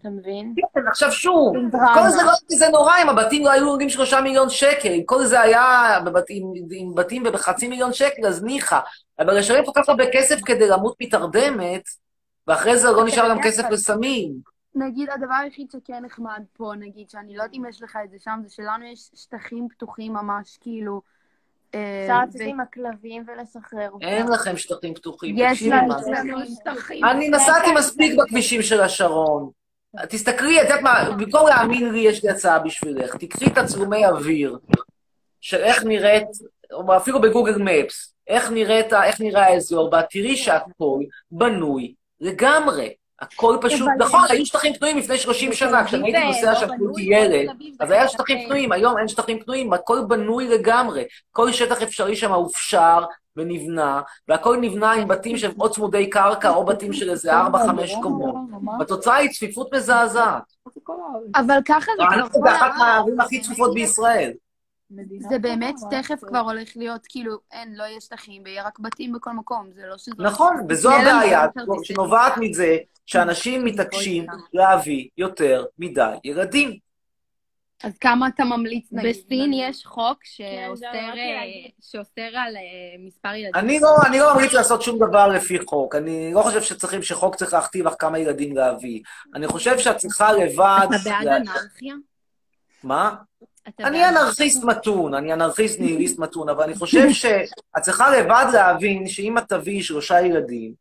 אתה 0.02 0.10
מבין? 0.10 0.54
כן, 0.74 0.88
עכשיו 0.88 1.12
שוב. 1.12 1.54
כל 1.72 2.10
זה 2.10 2.24
לא 2.24 2.32
כזה 2.52 2.70
נורא 2.70 2.94
אם 3.04 3.10
הבתים 3.10 3.46
לא 3.46 3.52
היו 3.52 3.70
עולים 3.70 3.90
שלושה 3.90 4.22
מיליון 4.22 4.50
שקל, 4.50 4.90
אם 4.90 5.04
כל 5.06 5.26
זה 5.26 5.42
היה 5.42 6.00
בבתים, 6.06 6.54
עם 6.72 6.96
בתים 6.96 7.24
בחצי 7.24 7.68
מיליון 7.68 7.94
שקל, 7.94 8.28
אז 8.28 8.44
ניחא. 8.44 8.80
אבל 9.20 9.38
לשלם 9.38 9.66
כל 9.66 9.72
כך 9.76 9.90
הרבה 9.90 10.04
כסף 10.14 10.40
כדי 10.46 10.68
למות 10.68 10.96
מתרדמת, 11.02 11.84
ואחרי 12.48 12.78
זה 12.78 12.92
לא 12.92 13.06
נשאר 13.06 13.30
גם 13.30 13.42
כסף 13.42 13.64
לסמים. 13.72 14.34
נגיד, 14.76 15.10
הדבר 15.10 15.36
היחיד 15.44 15.72
שכן 15.72 16.06
נחמד 16.06 16.44
פה, 16.54 16.72
נגיד, 16.80 17.10
שאני 17.10 17.36
לא 17.36 17.44
יודעת 17.44 17.58
אם 17.58 17.66
יש 17.70 17.82
לך 17.82 17.98
את 18.04 18.12
זה 18.12 18.18
שם, 18.20 18.40
זה 18.44 18.54
שלנו 18.54 18.86
יש 18.86 19.10
שטחים 19.16 19.68
פתוחים 19.70 20.14
ממש, 20.14 20.58
כאילו... 20.62 21.02
אה, 21.76 22.02
אפשר 22.04 22.22
לצאת 22.24 22.42
עם 22.42 22.60
הכלבים 22.60 23.24
ולשחרר 23.28 23.90
אותם. 23.92 24.06
אין 24.06 24.28
לכם 24.28 24.58
שטחים 24.58 24.94
פתוחים, 24.94 25.36
יש 25.38 25.52
תקשיבי 25.52 25.76
לנו 25.76 25.88
מה 25.88 26.02
זה. 26.02 26.12
שטחים. 26.62 27.06
אני 27.06 27.30
נסעתי 27.30 27.72
מספיק 27.78 28.20
בכבישים 28.20 28.62
של 28.62 28.82
השרון. 28.82 29.50
תסתכלי, 30.10 30.62
את 30.62 30.64
יודעת 30.64 30.82
מה, 30.82 31.10
במקום 31.18 31.48
להאמין 31.48 31.92
לי, 31.92 32.00
יש 32.00 32.24
לי 32.24 32.30
הצעה 32.30 32.60
בשבילך. 32.60 33.16
תקחי 33.16 33.50
תצלומי 33.50 34.06
אוויר 34.06 34.58
של 35.42 35.58
איך 35.58 35.84
נראית, 35.84 36.28
או 36.72 36.98
אפילו 36.98 37.22
בגוגל 37.22 37.58
מפס, 37.58 38.14
איך, 38.28 38.52
נראית, 38.52 38.94
איך 38.94 39.22
נראה 39.22 39.46
האזור, 39.46 39.90
ואת 39.94 40.06
תראי 40.10 40.38
שהכל 40.38 41.00
בנוי 41.32 41.94
לגמרי. 42.22 42.94
הכל 43.22 43.58
פשוט, 43.62 43.90
נכון, 43.98 44.22
היו 44.30 44.46
שטחים 44.46 44.74
פנויים 44.74 44.98
לפני 44.98 45.18
30 45.18 45.54
שנה, 45.54 45.86
כשאני 45.86 46.04
הייתי 46.04 46.20
זה 46.20 46.26
נוסע 46.26 46.54
לא 46.54 46.60
שם 46.60 46.68
כשהייתי 46.68 47.16
ילד, 47.16 47.50
אביב 47.50 47.76
אז 47.80 47.92
היה. 47.92 48.08
שטחים 48.08 48.46
פנויים, 48.46 48.72
היום 48.72 48.98
אין 48.98 49.08
שטחים 49.08 49.40
פנויים, 49.40 49.74
הכל 49.74 50.00
בנוי 50.08 50.48
לגמרי. 50.48 51.04
כל 51.32 51.52
שטח 51.52 51.82
אפשרי 51.82 52.16
שם 52.16 52.32
הופשר 52.32 53.04
ונבנה, 53.36 54.02
והכל 54.28 54.58
נבנה 54.62 54.92
עם 54.92 55.08
בתים 55.08 55.38
שהם 55.38 55.52
או 55.60 55.72
צמודי 55.72 56.10
קרקע 56.10 56.50
או 56.50 56.66
בתים 56.66 56.94
של 56.94 57.10
איזה 57.10 57.42
4-5 57.42 57.46
קומות. 58.02 58.36
התוצאה 58.82 59.16
היא 59.16 59.30
צפיפות 59.30 59.74
מזעזעת. 59.74 60.44
אבל 61.36 61.58
ככה 61.66 61.92
זה 61.98 62.04
כבר 62.30 62.42
זה 62.44 62.56
אחת 62.56 62.72
מהערים 62.78 63.20
הכי 63.20 63.42
צפופות 63.42 63.74
בישראל. 63.74 64.32
זה 65.30 65.40
באמת 65.40 65.76
תכף 65.90 66.20
כבר 66.28 66.40
הולך 66.40 66.70
להיות, 66.76 67.02
כאילו, 67.10 67.38
אין, 67.52 67.76
לא 67.76 67.84
יהיה 67.84 68.02
שטחים, 68.02 68.42
ויהיה 68.46 68.64
רק 68.64 68.80
בתים 68.80 69.12
בכל 69.12 69.32
מקום, 69.32 69.70
זה 69.72 69.82
לא 69.86 69.98
שזה... 69.98 70.12
נכון, 70.20 70.56
וזו 70.70 70.92
הבעיה, 70.92 71.46
שנובעת 71.84 72.34
מזה 72.38 72.78
שאנשים 73.06 73.64
מתעקשים 73.66 74.26
להביא 74.54 75.08
יותר 75.18 75.66
מדי 75.80 76.14
ילדים. 76.24 76.91
אז 77.84 77.98
כמה 77.98 78.28
אתה 78.28 78.44
ממליץ, 78.44 78.88
נגיד? 78.92 79.10
בסין 79.10 79.54
יש 79.54 79.86
חוק 79.86 80.18
זה 80.26 80.32
שאוסר 80.32 80.88
אה. 80.88 81.70
שאוסר 81.82 82.22
על 82.22 82.56
אה, 82.56 83.06
מספר 83.06 83.36
ילדים. 83.36 83.56
אני 83.56 83.80
לא, 83.80 83.96
אני 84.08 84.20
לא 84.20 84.34
ממליץ 84.34 84.54
לעשות 84.54 84.82
שום 84.82 84.98
דבר 84.98 85.28
לפי 85.28 85.60
חוק. 85.66 85.96
אני 85.96 86.34
לא 86.34 86.42
חושב 86.42 86.62
שצריכים, 86.62 87.02
שחוק 87.02 87.36
צריך 87.36 87.54
להכתיב 87.54 87.88
לך 87.88 87.94
כמה 88.00 88.20
ילדים 88.20 88.58
להביא. 88.58 89.02
אני 89.36 89.48
חושב 89.48 89.80
שאת 89.80 89.98
צריכה 89.98 90.34
לבד... 90.34 90.88
אתה 90.90 91.10
בעד 91.10 91.28
אנרכיה? 91.28 91.96
מה? 92.84 93.16
אני 93.80 94.10
אנרכיסט 94.10 94.64
מתון, 94.64 95.14
אני 95.14 95.34
אנרכיסט 95.34 95.80
ניהיליסט 95.80 96.20
מתון, 96.20 96.50
אבל 96.50 96.64
אני 96.64 96.76
חושב 96.76 97.12
שאת 97.22 97.82
צריכה 97.82 98.18
לבד 98.18 98.46
להבין 98.54 99.08
שאם 99.08 99.38
את 99.38 99.44
תביאי 99.50 99.84
שלושה 99.84 100.22
ילדים, 100.22 100.74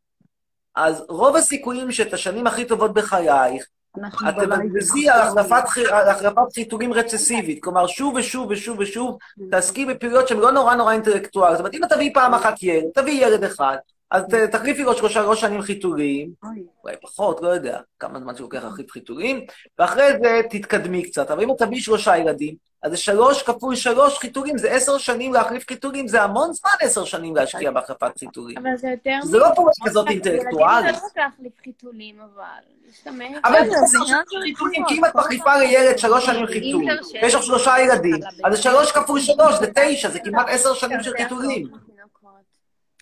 אז 0.75 1.03
רוב 1.09 1.35
הסיכויים 1.35 1.91
שאת 1.91 2.13
השנים 2.13 2.47
הכי 2.47 2.65
טובות 2.65 2.93
בחייך, 2.93 3.65
אנחנו 3.97 4.29
את 4.29 4.35
בבית. 4.35 4.59
תבזבזי 4.59 5.09
על 5.09 5.19
החלפת 5.21 5.67
חי- 5.67 5.91
על 5.91 6.09
החלפת 6.09 6.53
חיתולים 6.53 6.93
רצסיבית. 6.93 7.63
כלומר, 7.63 7.87
שוב 7.87 8.15
ושוב 8.15 8.47
ושוב 8.51 8.79
ושוב, 8.79 9.17
תעסקי 9.51 9.85
בפעילויות 9.85 10.27
שהן 10.27 10.37
לא 10.39 10.51
נורא 10.51 10.75
נורא 10.75 10.93
אינטלקטואליות. 10.93 11.57
זאת 11.57 11.65
אומרת, 11.65 11.73
אם 11.73 11.95
תביאי 11.95 12.13
פעם 12.13 12.33
אחת 12.33 12.63
ילד, 12.63 12.85
תביאי 12.93 13.15
ילד 13.15 13.43
אחד, 13.43 13.77
אז 14.11 14.23
תחליפי 14.51 14.83
לו 14.83 14.93
שלושה 14.93 15.13
שלוש 15.13 15.41
שנים 15.41 15.61
חיתולים, 15.61 16.31
אולי 16.83 16.95
פחות, 17.01 17.41
לא 17.41 17.47
יודע 17.47 17.79
כמה 17.99 18.19
זמן 18.19 18.35
שלוקח 18.35 18.63
להחליף 18.63 18.91
חיתולים, 18.91 19.45
ואחרי 19.79 20.11
זה 20.23 20.41
תתקדמי 20.49 21.03
קצת. 21.03 21.31
אבל 21.31 21.43
אם 21.43 21.51
את 21.51 21.57
תביאי 21.57 21.81
שלושה 21.81 22.17
ילדים, 22.17 22.55
אז 22.83 22.91
זה 22.91 22.97
שלוש 22.97 23.43
כפול 23.43 23.75
שלוש 23.75 24.17
חיתולים, 24.17 24.57
זה 24.57 24.71
עשר 24.71 24.97
שנים 24.97 25.33
להחליף 25.33 25.67
חיתולים, 25.67 26.07
זה 26.07 26.21
המון 26.21 26.53
זמן 26.53 26.71
עשר 26.81 27.05
שנים 27.05 27.35
להשקיע 27.35 27.71
בהחלפת 27.71 28.17
חיתולים. 28.19 28.57
אבל 28.57 28.77
זה 28.77 28.89
יותר... 28.89 29.19
זה 29.23 29.37
לא 29.37 29.47
פעולה 29.55 29.71
כזאת 29.83 30.09
ילדים 30.09 30.33
אינטלקטואלית. 30.33 30.95
זה 30.95 31.01
לא 31.01 31.23
להחליף 31.23 31.53
חיתולים, 31.63 32.15
אבל... 32.21 32.45
אבל 33.43 33.69
זה 33.69 33.75
עשר 33.83 34.05
שנים 34.05 34.41
חיתולים, 34.43 34.85
כי 34.87 34.93
אם 34.93 35.05
את 35.05 35.15
מחליפה 35.15 35.57
לילד 35.57 35.97
שלוש 35.97 36.25
שנים 36.25 36.47
חיתול, 36.47 36.83
ויש 37.21 37.35
לך 37.35 37.43
שלושה 37.43 37.79
ילדים, 37.79 38.19
אז 38.45 38.55
זה 38.55 38.61
שלוש 38.61 38.91
כפול 38.91 39.19
שלוש, 39.19 39.55
זה 39.59 39.67
תשע, 39.75 40.09
זה 40.09 40.19
כמעט 40.19 40.45
עשר 40.49 40.73
שנים 40.73 41.03
של 41.03 41.11
חיתולים. 41.17 41.67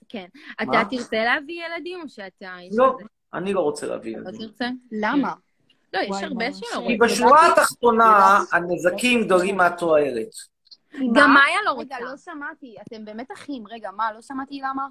כן. 0.10 0.26
מה? 0.60 0.64
אתה 0.64 0.90
תרצה 0.90 1.24
להביא 1.24 1.66
ילדים 1.66 2.02
או 2.02 2.10
שאתה... 2.10 2.56
לא? 2.72 2.98
אני 3.34 3.54
לא 3.54 3.60
רוצה 3.60 3.88
להביא 3.88 4.18
לא 4.18 4.22
ילדים. 4.30 4.48
תרצה? 4.48 4.70
למה? 4.92 5.34
לא, 5.94 6.00
יש 6.00 6.24
הרבה. 6.24 6.54
שלא 6.54 6.88
כי. 6.88 6.98
בשורה 6.98 7.52
התחתונה, 7.52 8.40
הנזקים 8.52 9.24
גדולים 9.24 9.58
מהתועלת. 9.58 10.30
גם 11.14 11.34
מאיה 11.34 11.58
לא 11.66 11.72
רגע, 11.72 11.96
רוצה. 11.98 12.00
לא 12.00 12.18
שמעתי. 12.18 12.76
אתם 12.88 13.06
באמת 13.06 13.32
אחים. 13.32 13.64
רגע, 13.68 13.90
מה? 13.96 14.14
לא 14.14 14.22
שמעתי 14.22 14.62
למה? 14.64 14.88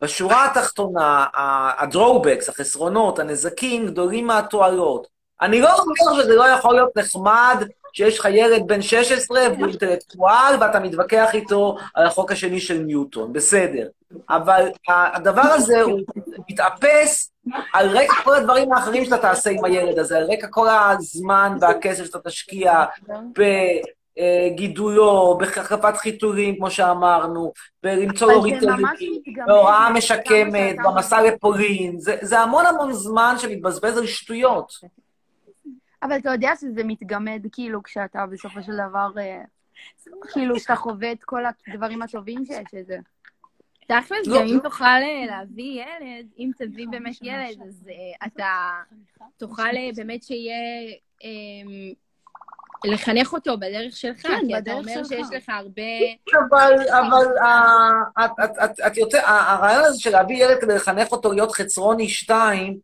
בשורה 0.00 0.44
התחתונה, 0.44 1.26
ה 1.78 1.84
drawbacks, 1.84 2.48
החסרונות, 2.48 3.18
הנזקים 3.18 3.86
גדולים 3.86 4.26
מהתועלות. 4.26 5.06
אני 5.40 5.60
לא 5.60 5.68
אומר 5.78 6.22
שזה 6.22 6.34
לא 6.34 6.44
יכול 6.44 6.74
להיות 6.74 6.96
נחמד 6.96 7.64
שיש 7.96 8.18
לך 8.18 8.28
ילד 8.30 8.66
בן 8.66 8.82
16 8.82 9.40
והוא 9.52 9.66
אינטלקטואל 9.66 10.54
ואתה 10.60 10.80
מתווכח 10.80 11.30
איתו 11.34 11.76
על 11.94 12.06
החוק 12.06 12.32
השני 12.32 12.60
של 12.60 12.78
ניוטון, 12.78 13.32
בסדר. 13.32 13.88
אבל 14.30 14.68
הדבר 14.88 15.42
הזה 15.42 15.82
הוא 15.82 16.00
מתאפס 16.50 17.32
על 17.72 17.88
רקע 17.88 18.14
כל 18.24 18.34
הדברים 18.34 18.72
האחרים 18.72 19.04
שאתה 19.04 19.18
תעשה 19.18 19.50
עם 19.50 19.64
הילד 19.64 19.98
הזה, 19.98 20.18
על 20.18 20.32
רקע 20.32 20.46
כל 20.50 20.68
הזמן 20.68 21.56
והכסף 21.60 22.04
שאתה 22.04 22.18
תשקיע 22.18 22.84
בגידולו, 24.18 25.38
בהחלפת 25.40 25.96
חיתולים, 25.96 26.56
כמו 26.56 26.70
שאמרנו, 26.70 27.52
בלמצוא 27.82 28.32
לו 28.32 28.42
ריטלין. 28.42 28.82
בהוראה 29.46 29.90
משקמת, 29.90 30.76
במסע 30.84 31.22
לפולין. 31.22 31.98
זה 31.98 32.16
זה 32.22 32.40
המון 32.40 32.66
המון 32.66 32.92
זמן 32.92 33.34
שמתבזבז 33.38 33.98
על 33.98 34.06
שטויות. 34.06 34.72
אבל 36.02 36.16
אתה 36.16 36.30
יודע 36.30 36.52
שזה 36.60 36.84
מתגמד, 36.84 37.42
כאילו, 37.52 37.82
כשאתה 37.82 38.26
בסופו 38.26 38.62
של 38.62 38.72
דבר, 38.88 39.08
אה, 39.18 39.42
כאילו, 40.32 40.60
שאתה 40.60 40.76
חווה 40.76 41.12
את 41.12 41.24
כל 41.24 41.42
הדברים 41.68 42.02
הטובים 42.02 42.44
שיש 42.44 42.68
לזה. 42.72 42.98
תכלס, 43.88 44.26
לא. 44.26 44.38
גם 44.40 44.46
אם 44.46 44.58
תוכל 44.62 44.84
אה, 44.84 45.26
להביא 45.26 45.82
ילד, 45.82 46.26
אם 46.38 46.50
תביא 46.58 46.86
באמת 46.90 47.14
ילד, 47.22 47.62
אז 47.68 47.88
אה, 47.88 48.26
אתה 48.26 48.46
תוכל 49.36 49.62
באמת 49.96 50.22
שיהיה... 50.22 50.54
אמ, 51.24 51.92
לחנך 52.84 53.32
אותו 53.32 53.56
בדרך 53.56 53.96
שלך, 53.96 54.22
כן, 54.22 54.38
כי 54.46 54.58
אתה 54.58 54.72
אומר 54.72 54.92
שלך. 54.94 55.06
שיש 55.08 55.26
לך 55.36 55.48
הרבה... 55.48 55.82
אבל, 56.48 56.74
אבל 56.90 57.26
את- 58.24 58.30
את- 58.44 58.58
את- 58.64 58.80
את 58.86 58.96
יותר, 58.96 59.18
ה- 59.18 59.52
הרעיון 59.52 59.84
הזה 59.84 60.00
של 60.00 60.10
להביא 60.10 60.44
ילד 60.44 60.60
כדי 60.60 60.74
לחנך 60.74 61.12
אותו 61.12 61.32
להיות 61.32 61.52
חצרוני 61.52 62.08
שתיים, 62.08 62.78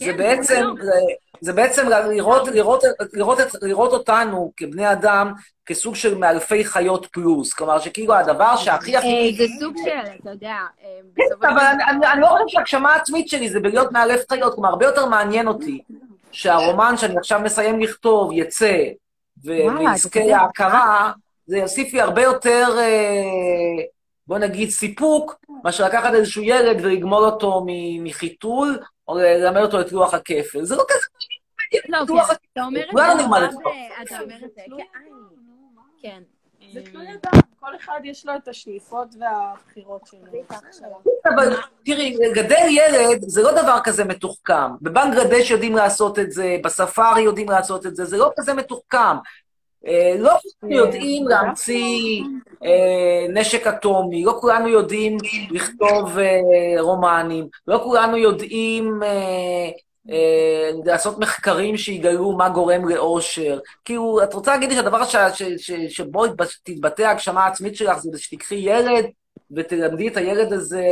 זה 0.00 0.12
כן, 0.12 0.16
בעצם, 0.16 0.64
זה 0.80 0.84
זה- 0.84 0.92
זה 1.40 1.52
בעצם 1.52 1.88
לראות, 1.88 2.48
לראות, 2.48 2.84
לראות, 3.12 3.40
את- 3.40 3.54
לראות 3.62 3.92
אותנו 3.92 4.52
כבני 4.56 4.92
אדם 4.92 5.32
כסוג 5.66 5.94
של 5.94 6.14
מאלפי 6.18 6.64
חיות 6.64 7.06
פלוס. 7.06 7.52
כלומר, 7.52 7.78
שכאילו 7.78 8.14
הדבר 8.14 8.56
שהכי 8.56 8.96
הכי... 8.96 9.06
אה, 9.30 9.36
זה 9.36 9.52
סוג 9.60 9.74
של, 9.84 10.10
אתה 10.20 10.30
יודע, 10.30 10.48
אה, 10.84 10.98
של 11.28 11.46
אבל 11.46 11.64
אני, 11.88 12.20
לא 12.20 12.26
חושב 12.26 12.44
שהגשמה 12.48 12.92
העצמית 12.92 13.28
שלי 13.28 13.48
זה 13.48 13.60
בלהיות 13.60 13.92
מאלף 13.92 14.20
חיות, 14.32 14.54
כלומר, 14.54 14.68
הרבה 14.68 14.86
יותר 14.86 15.06
מעניין 15.06 15.48
אותי 15.48 15.82
שהרומן 16.32 16.96
שאני 16.96 17.16
עכשיו 17.18 17.40
מסיים 17.40 17.80
לכתוב 17.80 18.30
יצא 18.32 18.76
ויזכה. 19.44 19.80
להכרה, 20.24 21.12
זה 21.46 21.58
יוסיף 21.58 21.92
לי 21.92 22.00
הרבה 22.00 22.22
יותר, 22.22 22.68
אה, 22.78 23.82
בוא 24.26 24.38
נגיד, 24.38 24.70
סיפוק, 24.70 25.34
מאשר 25.64 25.86
לקחת 25.86 26.14
איזשהו 26.14 26.42
ילד 26.42 26.84
ולגמול 26.84 27.24
אותו 27.24 27.64
מחיתול, 28.02 28.78
ללמד 29.18 29.60
אותו 29.60 29.80
את 29.80 29.92
לוח 29.92 30.14
הכפל. 30.14 30.64
זה 30.64 30.76
לא 30.76 30.84
כזה 30.88 31.06
לא, 31.72 31.88
מעניין, 31.92 32.08
כן, 32.08 32.14
לוח 32.14 32.30
הכפל. 32.30 32.42
אתה 32.52 32.62
אומר 32.62 32.84
את 32.84 32.94
זה, 32.94 33.70
אתה 34.02 34.20
אומר 34.22 34.36
את 34.44 34.54
זה, 34.54 34.62
כן, 36.02 36.22
כן. 36.60 36.70
זה 36.72 36.82
תלוי 36.82 37.06
אדם, 37.08 37.40
כל 37.60 37.76
אחד 37.76 38.00
יש 38.04 38.26
לו 38.26 38.36
את 38.36 38.48
השאיפות 38.48 39.14
והבחירות 39.20 40.06
שלו. 40.06 41.02
אבל 41.34 41.56
תראי, 41.84 42.16
לגדל 42.16 42.66
ילד 42.68 43.22
זה 43.26 43.42
לא 43.42 43.62
דבר 43.62 43.78
כזה 43.84 44.04
מתוחכם. 44.04 44.76
בבנגלדש 44.82 45.50
יודעים 45.50 45.76
לעשות 45.76 46.18
את 46.18 46.32
זה, 46.32 46.56
בספארי 46.64 47.22
יודעים 47.22 47.48
לעשות 47.48 47.86
את 47.86 47.96
זה, 47.96 48.04
זה 48.04 48.16
לא 48.16 48.32
כזה 48.36 48.54
מתוחכם. 48.54 49.16
אה, 49.86 50.14
לא 50.18 50.32
כולנו 50.60 50.76
יודעים 50.76 51.28
להמציא 51.28 52.22
אה, 52.64 53.26
נשק 53.28 53.66
אטומי, 53.66 54.24
לא 54.24 54.38
כולנו 54.40 54.68
יודעים 54.68 55.16
לכתוב 55.50 56.18
אה, 56.18 56.80
רומנים, 56.80 57.48
לא 57.66 57.80
כולנו 57.84 58.16
יודעים 58.16 59.00
לעשות 60.84 61.18
מחקרים 61.18 61.76
שיגלו 61.76 62.32
מה 62.32 62.48
גורם 62.48 62.88
לאושר. 62.88 63.58
כאילו, 63.84 64.22
את 64.22 64.34
רוצה 64.34 64.50
להגיד 64.50 64.68
לי 64.68 64.74
שהדבר 64.74 65.04
ש- 65.04 65.16
ש- 65.34 65.42
ש- 65.42 65.96
שבו 65.96 66.24
תתבטא 66.64 67.02
ההגשמה 67.02 67.44
העצמית 67.44 67.76
שלך 67.76 67.98
זה 67.98 68.18
שתיקחי 68.18 68.54
ילד 68.54 69.04
ותלמדי 69.56 70.08
את 70.08 70.16
הילד 70.16 70.52
הזה 70.52 70.84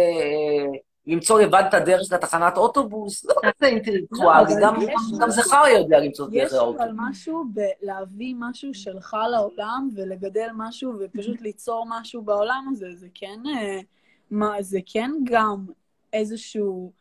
למצוא 1.08 1.40
לבד 1.40 1.62
את 1.68 1.74
הדרך 1.74 2.00
לתחנת 2.12 2.56
אוטובוס? 2.56 3.24
לא 3.24 3.34
כזה 3.42 3.66
אינטלקטואלי, 3.66 4.54
גם- 4.62 4.74
יש- 4.82 5.28
זכר 5.34 5.62
יודע 5.78 5.98
למצוא 6.00 6.26
את 6.26 6.30
יש 6.34 6.42
דרך 6.42 6.52
לאוטובוס. 6.52 6.80
אבל 6.80 6.90
משהו 6.96 7.44
בלהביא 7.54 8.34
משהו 8.38 8.74
שלך 8.74 9.16
לעולם 9.30 9.88
ולגדל 9.96 10.48
משהו 10.56 10.92
ופשוט 11.00 11.40
ליצור 11.40 11.86
משהו 11.88 12.22
בעולם 12.22 12.68
הזה, 12.72 12.86
זה 12.94 13.06
כן, 13.14 13.40
אה, 13.56 13.80
מה, 14.30 14.62
זה 14.62 14.78
כן 14.86 15.10
גם 15.24 15.66
איזשהו... 16.12 16.92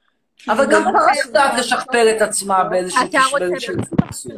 אבל 0.50 0.66
גם 0.72 0.84
ממש 0.84 1.18
יודעת 1.26 1.60
לשכפל 1.60 2.08
את 2.18 2.22
עצמה 2.22 2.64
באיזשהו 2.64 3.02
באיזשהו 3.40 3.76
באמת 3.76 4.14
סוג. 4.14 4.32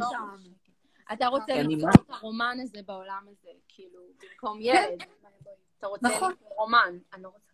אתה 1.12 1.26
רוצה 1.26 1.62
ליצור 1.62 1.86
מה? 1.86 1.92
את 1.94 2.10
הרומן 2.10 2.56
הזה 2.62 2.78
בעולם 2.86 3.22
הזה, 3.30 3.48
כאילו, 3.68 4.00
במקום 4.22 4.58
ילד. 4.60 5.02
אתה 5.78 5.86
רוצה 5.86 6.08
נכון. 6.08 6.32
רומן. 6.56 6.98
אני 7.14 7.22
לא 7.22 7.28
רוצה 7.28 7.50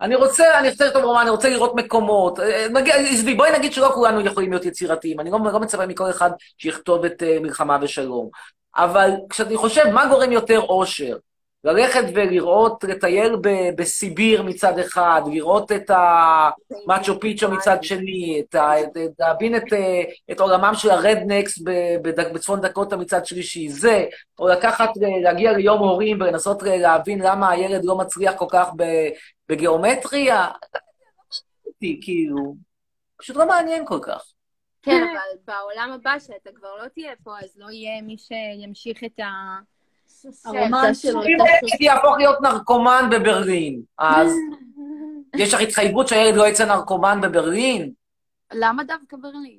אני 0.00 0.14
רוצה, 0.14 0.58
אני 0.58 0.70
רוצה 0.70 0.86
לכתוב 0.86 1.04
רומן, 1.04 1.20
אני 1.20 1.30
רוצה 1.30 1.48
לראות 1.48 1.74
מקומות. 1.74 2.40
אה, 2.40 2.66
נגיד, 2.72 2.94
עזבי, 2.94 3.34
בואי 3.34 3.58
נגיד 3.58 3.72
שלא 3.72 3.90
כולנו 3.94 4.20
יכולים 4.20 4.50
להיות 4.50 4.64
יצירתיים. 4.64 5.20
אני 5.20 5.30
לא, 5.30 5.38
לא 5.52 5.60
מצפה 5.60 5.86
מכל 5.86 6.10
אחד 6.10 6.30
שיכתוב 6.58 7.04
את 7.04 7.22
אה, 7.22 7.38
מלחמה 7.40 7.78
ושלום. 7.82 8.30
אבל 8.76 9.10
כשאני 9.30 9.56
חושב 9.56 9.90
מה 9.90 10.06
גורם 10.06 10.32
יותר 10.32 10.60
אושר, 10.60 11.16
ללכת 11.64 12.04
ולראות, 12.14 12.84
לטייל 12.84 13.36
ב- 13.36 13.70
בסיביר 13.76 14.42
מצד 14.42 14.78
אחד, 14.78 15.22
לראות 15.32 15.72
את 15.72 15.90
המאצ'ו 15.90 17.20
פיצ'ו 17.20 17.50
מצד 17.50 17.76
שני, 17.82 18.42
את 18.44 18.54
ה- 18.54 18.80
את- 18.80 18.96
להבין 19.18 19.56
את, 19.56 19.62
את 20.30 20.40
עולמם 20.40 20.72
של 20.74 20.90
הרדנקס 20.90 21.58
בצפון 22.02 22.60
דקוטה 22.60 22.96
מצד 22.96 23.26
שלישי, 23.26 23.68
זה, 23.68 24.04
או 24.38 24.48
לקחת, 24.48 24.90
להגיע 25.22 25.52
ליום 25.52 25.78
הורים 25.78 26.20
ולנסות 26.20 26.62
להבין 26.62 27.18
למה 27.22 27.50
הילד 27.50 27.84
לא 27.84 27.96
מצליח 27.96 28.34
כל 28.36 28.46
כך 28.50 28.68
בגיאומטריה, 29.48 30.46
כאילו, 31.80 32.54
פשוט 33.16 33.36
לא 33.36 33.46
מעניין 33.46 33.86
כל 33.86 33.98
כך. 34.02 34.24
כן, 34.82 35.02
אבל 35.12 35.38
בעולם 35.44 35.92
הבא, 35.94 36.18
שאתה 36.18 36.50
כבר 36.54 36.76
לא 36.82 36.88
תהיה 36.88 37.12
פה, 37.24 37.38
אז 37.38 37.56
לא 37.56 37.70
יהיה 37.70 38.02
מי 38.02 38.16
שימשיך 38.18 39.04
את 39.04 39.20
ה... 39.20 39.24
הרומן 40.44 40.94
שלו. 40.94 41.22
אם 41.22 41.26
הילד 41.26 41.80
יהפוך 41.80 42.16
להיות 42.18 42.40
נרקומן 42.40 43.08
בברלין, 43.10 43.82
אז 43.98 44.32
יש 45.40 45.54
לך 45.54 45.60
התחייבות 45.60 46.08
שהילד 46.08 46.36
לא 46.36 46.46
יצא 46.46 46.64
נרקומן 46.64 47.20
בברלין? 47.22 47.92
למה 48.52 48.84
דווקא 48.84 49.16
ברלין? 49.16 49.58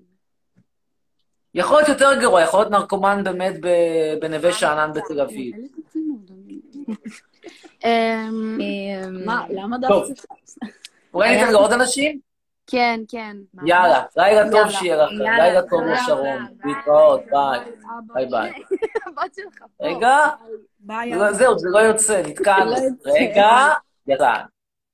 יכול 1.54 1.78
להיות 1.78 1.90
יותר 1.90 2.22
גרוע, 2.22 2.42
יכול 2.42 2.60
להיות 2.60 2.72
נרקומן 2.72 3.24
באמת 3.24 3.54
בנווה 4.22 4.54
שאנן 4.54 4.92
בתל 4.94 5.22
אביב. 5.22 5.56
אמ, 7.86 8.58
מה, 9.26 9.46
למה 9.50 9.78
טוב. 9.88 10.08
דווקא... 10.08 10.36
אולי 11.14 11.36
ניתן 11.36 11.52
לעוד 11.52 11.72
אנשים? 11.72 12.27
כן, 12.68 13.00
כן. 13.08 13.38
יאללה, 13.66 14.06
לילה 14.18 14.44
טוב 14.44 14.54
יאללה. 14.60 14.72
שיהיה 14.72 14.96
יאללה, 14.96 15.38
לילה 15.38 15.62
טוב 15.70 15.82
לשרון. 15.82 16.58
להתראות, 16.66 17.22
ביי. 17.32 17.72
ביי 18.14 18.26
ביי. 18.26 18.52
הבת 19.08 19.36
שלך 19.36 19.64
פה. 19.78 19.86
רגע. 19.86 20.18
לא, 21.16 21.34
זהו, 21.34 21.60
זה 21.60 21.68
לא 21.72 21.80
יוצא, 21.80 22.22
נתקענו. 22.28 22.72
לא. 22.72 23.12
רגע, 23.14 23.74
יצא. 24.08 24.34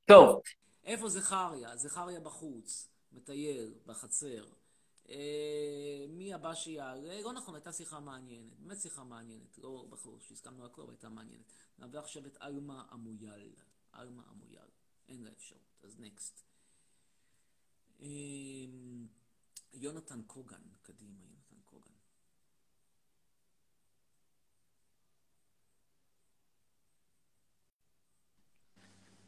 טוב, 0.05 0.41
איפה 0.85 1.09
זכריה? 1.09 1.75
זכריה 1.75 2.19
בחוץ, 2.19 2.89
מטייל, 3.11 3.73
בחצר. 3.85 4.43
אה, 5.09 6.05
מי 6.09 6.33
הבא 6.33 6.53
שיעלה? 6.53 7.21
לא 7.23 7.33
נכון, 7.33 7.55
הייתה 7.55 7.71
שיחה 7.71 7.99
מעניינת, 7.99 8.59
באמת 8.59 8.81
שיחה 8.81 9.03
מעניינת, 9.03 9.57
לא 9.57 9.85
בחור 9.89 10.17
שהסכמנו 10.19 10.65
הכל, 10.65 10.85
הייתה 10.89 11.09
מעניינת. 11.09 11.51
נעבור 11.79 11.99
עכשיו 11.99 12.25
את 12.25 12.37
עלמה 12.39 12.83
אמויאל. 12.93 13.49
עלמה 13.91 14.23
אמויאל. 14.31 14.67
אין 15.09 15.23
לה 15.23 15.29
אפשרות, 15.31 15.79
אז 15.83 15.99
נקסט. 15.99 16.52
אה, 18.01 18.07
יונתן 19.73 20.21
קוגן, 20.27 20.55
קדימה, 20.81 21.11
יונתן 21.21 21.55
קוגן. 21.65 21.91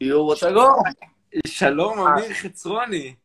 יואו, 0.02 0.36
שלום. 0.36 0.84
שלום, 1.48 2.00
אמיר 2.08 2.34
חצרוני. 2.34 3.16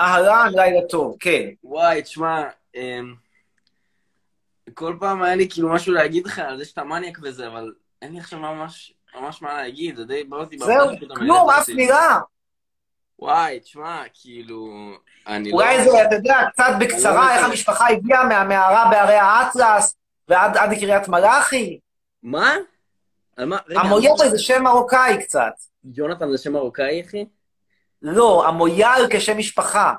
אהלן, 0.00 0.50
לילה 0.54 0.88
טוב, 0.88 1.16
כן. 1.20 1.48
וואי, 1.64 2.02
תשמע, 2.02 2.42
אמ, 2.74 3.14
כל 4.74 4.96
פעם 5.00 5.22
היה 5.22 5.36
לי 5.36 5.50
כאילו 5.50 5.72
משהו 5.74 5.92
להגיד 5.92 6.26
לך 6.26 6.38
על 6.38 6.58
זה 6.58 6.64
שאתה 6.64 6.84
מניאק 6.84 7.18
וזה, 7.22 7.46
אבל 7.46 7.74
אין 8.02 8.12
לי 8.12 8.18
עכשיו 8.18 8.38
ממש, 8.38 8.94
ממש 9.14 9.42
מה 9.42 9.54
להגיד, 9.54 9.96
זה 9.96 10.04
די 10.04 10.24
בא 10.24 10.36
אותי 10.36 10.58
זהו, 10.58 10.88
כלום, 11.16 11.50
אף. 11.50 11.68
מילה. 11.68 12.20
וואי, 13.20 13.60
תשמע, 13.60 14.02
כאילו, 14.14 14.68
אני 15.26 15.50
לא... 15.50 15.54
אולי 15.54 15.84
זה, 15.84 16.02
אתה 16.06 16.14
יודע, 16.14 16.38
קצת 16.52 16.64
אני 16.68 16.72
לא 16.72 16.86
בקצרה, 16.86 17.32
איך 17.32 17.38
מבין. 17.40 17.50
המשפחה 17.50 17.88
הגיעה 17.88 18.28
מהמערה 18.28 18.90
בהרי 18.90 19.14
האטלס 19.14 19.96
ועד 20.28 20.56
עד 20.56 20.72
לקריית 20.72 21.08
מלאכי. 21.08 21.80
מה? 22.22 22.54
מה? 23.38 23.58
רגע, 23.68 23.80
המויאל 23.80 24.28
זה 24.30 24.38
שם 24.38 24.62
מרוקאי 24.62 25.22
קצת. 25.22 25.52
יונתן 25.94 26.30
זה 26.30 26.38
שם 26.38 26.52
מרוקאי, 26.52 27.02
אחי? 27.06 27.24
לא, 28.02 28.48
המויאל 28.48 29.06
כשם 29.10 29.38
משפחה. 29.38 29.94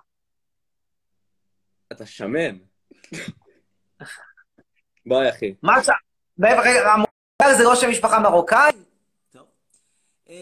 אתה 1.91 2.05
שמן. 2.05 2.57
ביי, 5.05 5.30
אחי. 5.30 5.55
מה 5.63 5.78
רגע, 6.39 6.91
המויאל 6.91 7.57
זה 7.57 7.63
לא 7.63 7.76
שם 7.76 7.89
משפחה 7.89 8.19
מרוקאי? 8.19 8.72
טוב. 9.32 9.45
אה, 10.30 10.36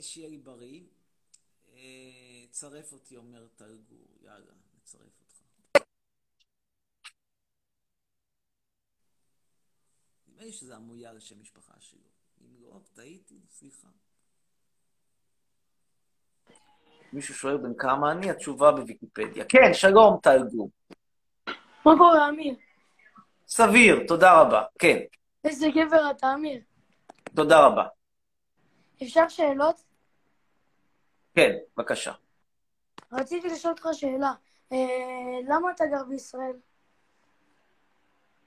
שיהיה 0.00 0.28
לי 0.28 0.38
בריא. 0.38 0.80
צרף 2.54 2.92
אותי, 2.92 3.16
אומר 3.16 3.46
טלגור. 3.56 4.06
יאללה, 4.22 4.52
נצרף 4.76 5.20
אותך. 5.20 5.40
נדמה 10.28 10.44
לי 10.44 10.52
שזה 10.52 10.76
המויאל 10.76 11.20
שם 11.20 11.40
משפחה 11.40 11.74
שלו. 11.80 12.08
אם 12.40 12.62
לא, 12.62 12.80
טעיתי, 12.92 13.40
סליחה. 13.50 13.88
מישהו 17.12 17.34
שואל 17.34 17.56
בן 17.56 17.74
כמה 17.78 18.12
אני? 18.12 18.30
התשובה 18.30 18.72
בוויקיפדיה. 18.72 19.44
כן, 19.48 19.74
שלום, 19.74 20.20
טלגור. 20.22 20.70
מה 21.86 21.92
קורה, 21.98 22.28
אמיר? 22.28 22.54
סביר, 23.46 24.06
תודה 24.08 24.40
רבה. 24.40 24.64
כן, 24.78 24.98
איזה 25.44 25.66
גבר 25.74 26.10
אתה, 26.10 26.34
אמיר. 26.34 26.60
תודה 27.36 27.66
רבה. 27.66 27.86
אפשר 29.02 29.28
שאלות? 29.28 29.84
כן, 31.34 31.50
בבקשה. 31.76 32.12
רציתי 33.14 33.48
לשאול 33.48 33.72
אותך 33.72 33.88
שאלה. 33.92 34.32
אה, 34.72 34.78
למה 35.48 35.70
אתה 35.70 35.86
גר 35.86 36.04
בישראל? 36.08 36.56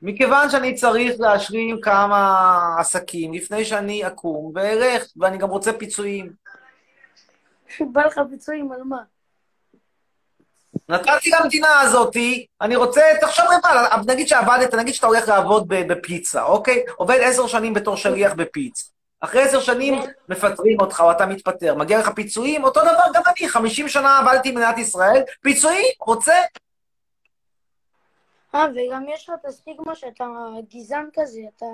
מכיוון 0.01 0.49
שאני 0.49 0.73
צריך 0.73 1.19
להשלים 1.19 1.81
כמה 1.81 2.75
עסקים 2.79 3.33
לפני 3.33 3.65
שאני 3.65 4.07
אקום 4.07 4.51
ואלך, 4.55 5.03
ואני 5.17 5.37
גם 5.37 5.49
רוצה 5.49 5.73
פיצויים. 5.73 6.33
בא 7.79 8.05
לך 8.05 8.19
פיצויים 8.29 8.71
על 8.71 8.83
מה? 8.83 9.03
נתתי 10.89 11.29
למדינה 11.29 11.81
הזאתי, 11.81 12.45
אני 12.61 12.75
רוצה, 12.75 13.01
תחשוב 13.21 13.45
רגע, 13.49 13.69
נגיד 14.07 14.27
שעבדת, 14.27 14.73
נגיד 14.73 14.93
שאתה 14.93 15.07
הולך 15.07 15.27
לעבוד 15.27 15.67
בפיצה, 15.67 16.43
אוקיי? 16.43 16.83
עובד 16.95 17.19
עשר 17.21 17.47
שנים 17.47 17.73
בתור 17.73 17.97
שליח 17.97 18.33
בפיצה. 18.33 18.96
אחרי 19.19 19.41
עשר 19.41 19.59
שנים 19.59 19.99
מפטרים 20.29 20.79
אותך 20.79 21.01
או 21.01 21.11
אתה 21.11 21.25
מתפטר, 21.25 21.75
מגיע 21.75 21.99
לך 21.99 22.09
פיצויים, 22.09 22.63
אותו 22.63 22.81
דבר 22.81 23.03
גם 23.13 23.21
אני, 23.27 23.49
50 23.49 23.87
שנה 23.87 24.19
עבדתי 24.19 24.51
במדינת 24.51 24.77
ישראל, 24.77 25.21
פיצויים, 25.41 25.85
רוצה? 25.99 26.35
אה, 28.55 28.67
וגם 28.75 29.05
יש 29.13 29.29
לך 29.29 29.35
את 29.41 29.45
הסטיגמה 29.45 29.95
שאתה 29.95 30.25
גזען 30.73 31.09
כזה, 31.13 31.39
אתה 31.57 31.65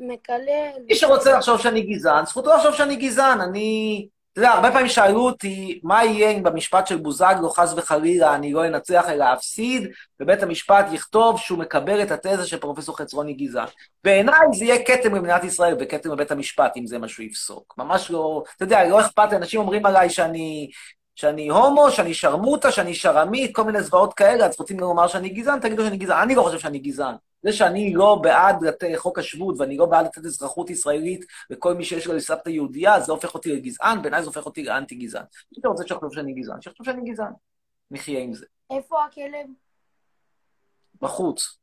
מקלל. 0.00 0.82
מי 0.86 0.94
שרוצה 0.94 1.32
לחשוב 1.32 1.60
שאני 1.60 1.82
גזען, 1.82 2.26
זכותו 2.26 2.54
לחשוב 2.56 2.74
שאני 2.74 2.96
גזען. 2.96 3.40
אני... 3.40 4.08
אתה 4.38 4.46
יודע, 4.46 4.56
הרבה 4.56 4.70
פעמים 4.72 4.88
שאלו 4.88 5.20
אותי, 5.20 5.80
מה 5.82 6.04
יהיה 6.04 6.30
אם 6.30 6.42
במשפט 6.42 6.86
של 6.86 6.96
בוזגלו, 6.96 7.50
חס 7.50 7.74
וחלילה, 7.76 8.34
אני 8.34 8.52
לא 8.52 8.66
אנצח 8.66 9.04
אלא 9.08 9.32
אפסיד, 9.32 9.88
ובית 10.20 10.42
המשפט 10.42 10.86
יכתוב 10.92 11.38
שהוא 11.38 11.58
מקבל 11.58 12.02
את 12.02 12.10
התזה 12.10 12.46
של 12.46 12.56
פרופסור 12.58 12.98
חצרוני 12.98 13.32
גזען. 13.32 13.66
בעיניי 14.04 14.46
זה 14.52 14.64
יהיה 14.64 14.84
כתם 14.84 15.12
במדינת 15.12 15.44
ישראל 15.44 15.76
וכתם 15.80 16.10
בבית 16.10 16.30
המשפט, 16.30 16.72
אם 16.76 16.86
זה 16.86 16.98
מה 16.98 17.08
שהוא 17.08 17.26
יפסוק. 17.26 17.74
ממש 17.78 18.10
לא... 18.10 18.42
אתה 18.56 18.64
יודע, 18.64 18.88
לא 18.88 19.00
אכפת 19.00 19.28
אנשים 19.32 19.60
אומרים 19.60 19.86
עליי 19.86 20.10
שאני... 20.10 20.70
שאני 21.14 21.48
הומו, 21.48 21.90
שאני 21.90 22.14
שרמוטה, 22.14 22.72
שאני 22.72 22.94
שרמית, 22.94 23.54
כל 23.54 23.64
מיני 23.64 23.82
זוועות 23.82 24.14
כאלה, 24.14 24.46
אז 24.46 24.54
רוצים 24.58 24.80
לומר 24.80 25.06
שאני 25.06 25.28
גזען, 25.28 25.60
תגידו 25.60 25.84
שאני 25.84 25.96
גזען. 25.96 26.22
אני 26.22 26.34
לא 26.34 26.42
חושב 26.42 26.58
שאני 26.58 26.78
גזען. 26.78 27.14
זה 27.42 27.52
שאני 27.52 27.94
לא 27.94 28.20
בעד 28.22 28.56
חוק 28.96 29.18
השבות 29.18 29.54
ואני 29.58 29.76
לא 29.76 29.86
בעד 29.86 30.06
לתת 30.06 30.24
אזרחות 30.24 30.70
ישראלית 30.70 31.24
לכל 31.50 31.74
מי 31.74 31.84
שיש 31.84 32.06
לו 32.06 32.14
לסבתא 32.14 32.48
יהודייה, 32.48 33.00
זה 33.00 33.12
הופך 33.12 33.34
אותי 33.34 33.52
לגזען, 33.52 34.02
בעיניי 34.02 34.22
זה 34.22 34.26
הופך 34.28 34.46
אותי 34.46 34.64
לאנטי 34.64 34.94
גזען. 34.94 35.24
מי 35.52 35.58
שרוצה 35.62 35.82
שיחשוב 35.86 36.14
שאני 36.14 36.32
גזען, 36.32 36.60
שיחשוב 36.60 36.86
שאני 36.86 37.10
גזען. 37.10 37.32
נחיה 37.90 38.20
עם 38.20 38.34
זה. 38.34 38.46
איפה 38.70 39.04
הכלב? 39.04 39.46
בחוץ. 41.00 41.58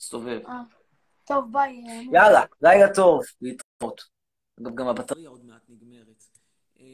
מסתובב. 0.00 0.40
אה, 0.46 0.62
טוב, 1.24 1.52
ביי. 1.52 1.84
אה. 1.88 2.00
יאללה, 2.12 2.44
לילה 2.62 2.94
טוב, 2.94 3.22
להתראות. 3.40 4.00
אגב, 4.60 4.74
גם 4.74 4.88
הבטריה 4.88 5.28
עוד 5.28 5.44
מעט 5.44 5.62
נגמרת. 5.68 6.24
אה, 6.80 6.84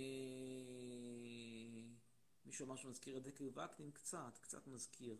מישהו 2.46 2.66
אמר 2.66 2.76
שמזכיר 2.76 3.16
את 3.16 3.22
דקל 3.22 3.44
וקנין? 3.48 3.90
קצת, 3.90 4.38
קצת 4.40 4.66
מזכיר. 4.66 5.16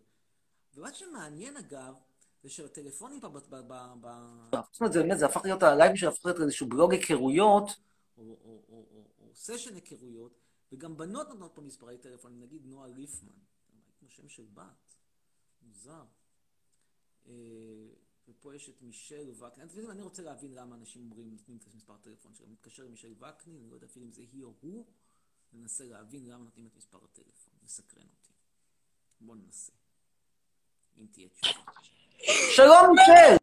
ומה 0.74 0.92
שמעניין 0.92 1.56
אגב, 1.56 1.94
זה 2.46 2.50
שהטלפונים 2.50 3.20
פה, 3.20 3.28
ב... 3.28 3.38
ב... 3.38 3.54
ב... 3.54 3.72
ב... 4.00 4.06
זאת 4.72 4.80
אומרת, 4.80 4.92
זה 4.92 5.02
באמת, 5.02 5.18
זה 5.18 5.26
הפך 5.26 5.40
להיות, 5.44 5.62
הלייבים 5.62 5.96
שלו 5.96 6.08
הפך 6.08 6.24
להיות 6.24 6.40
איזשהו 6.40 6.68
בלוג 6.68 6.92
היכרויות, 6.92 7.70
או, 8.16 8.36
סשן 9.34 9.74
היכרויות, 9.74 10.38
וגם 10.72 10.96
בנות 10.96 11.28
נותנות 11.28 11.52
פה 11.54 11.62
מספרי 11.62 11.98
טלפון, 11.98 12.40
נגיד 12.40 12.66
נועה 12.66 12.88
ליפמן, 12.88 13.38
כמו 13.98 14.08
שם 14.08 14.28
של 14.28 14.46
בת, 14.54 14.96
מוזר. 15.62 16.04
אה, 17.26 17.32
ופה 18.28 18.54
יש 18.54 18.68
את 18.68 18.82
מישל 18.82 19.30
וקנין. 19.30 19.66
אתם 19.66 19.76
יודעים, 19.76 19.90
אני 19.90 20.02
רוצה 20.02 20.22
להבין 20.22 20.54
למה 20.54 20.76
אנשים 20.76 21.02
אומרים, 21.02 21.30
נותנים 21.30 21.56
את 21.56 21.74
מספר 21.74 21.94
הטלפון 21.94 22.34
שלהם. 22.34 22.52
מתקשר 22.52 22.82
עם 22.82 22.90
מישל 22.90 23.12
וקנין, 23.12 23.56
אני 23.56 23.70
לא 23.70 23.74
יודע 23.74 23.86
אפילו 23.86 24.06
אם 24.06 24.12
זה 24.12 24.22
היא 24.32 24.44
או 24.44 24.54
הוא, 24.60 24.86
ננסה 25.52 25.84
להבין 25.84 26.26
למה 26.26 26.44
נותנים 26.44 26.66
את 26.66 26.76
מספר 26.76 26.98
הטלפון. 27.04 27.54
מסקרן 27.62 28.06
אותי. 28.18 28.32
בואו 29.20 29.38
ננסה. 29.38 29.72
אם 30.98 31.06
תהיה 31.12 31.28
תשובה. 31.28 31.72
שלום, 32.56 32.94
מישל! 32.96 33.36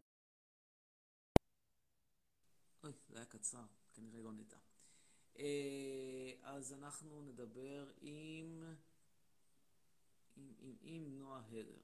אוי, 2.84 2.92
זה 3.08 3.16
היה 3.16 3.24
קצר, 3.24 3.58
כנראה 3.94 4.20
לא 4.22 4.32
נדע. 4.32 4.56
אה, 5.38 6.30
אז 6.42 6.74
אנחנו 6.82 7.22
נדבר 7.22 7.84
עם... 8.00 8.74
עם, 10.36 10.52
עם, 10.60 10.74
עם 10.82 11.18
נועה 11.18 11.40
הלר. 11.52 11.78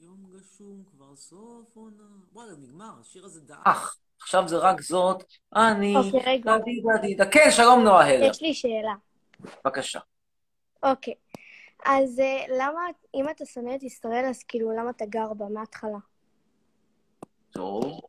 יום 0.00 0.30
גשום, 0.36 0.84
כבר 0.90 1.16
סוף 1.16 1.76
עונה. 1.76 2.02
וואלה, 2.32 2.52
נגמר, 2.52 2.90
השיר 3.00 3.24
הזה 3.24 3.40
דעך. 3.40 3.96
עכשיו 4.20 4.48
זה 4.48 4.58
רק 4.58 4.80
זאת, 4.80 5.24
אני... 5.56 5.96
אוקיי, 5.96 6.20
רגע. 6.26 6.58
דדי 6.58 7.14
דדי 7.14 7.30
כן, 7.30 7.50
שלום 7.50 7.84
נועה 7.84 8.08
הלר. 8.08 8.30
יש 8.30 8.42
לי 8.42 8.54
שאלה. 8.54 8.94
בבקשה. 9.40 10.00
אוקיי. 10.82 11.14
אז 11.84 12.20
אה, 12.20 12.44
למה, 12.58 12.80
אם 13.14 13.28
אתה 13.30 13.44
שונא 13.46 13.74
את 13.74 13.82
ישראל, 13.82 14.24
אז 14.24 14.42
כאילו, 14.42 14.70
למה 14.70 14.90
אתה 14.90 15.06
גר 15.06 15.34
בה 15.36 15.46
מההתחלה? 15.48 15.98
טוב. 17.50 18.00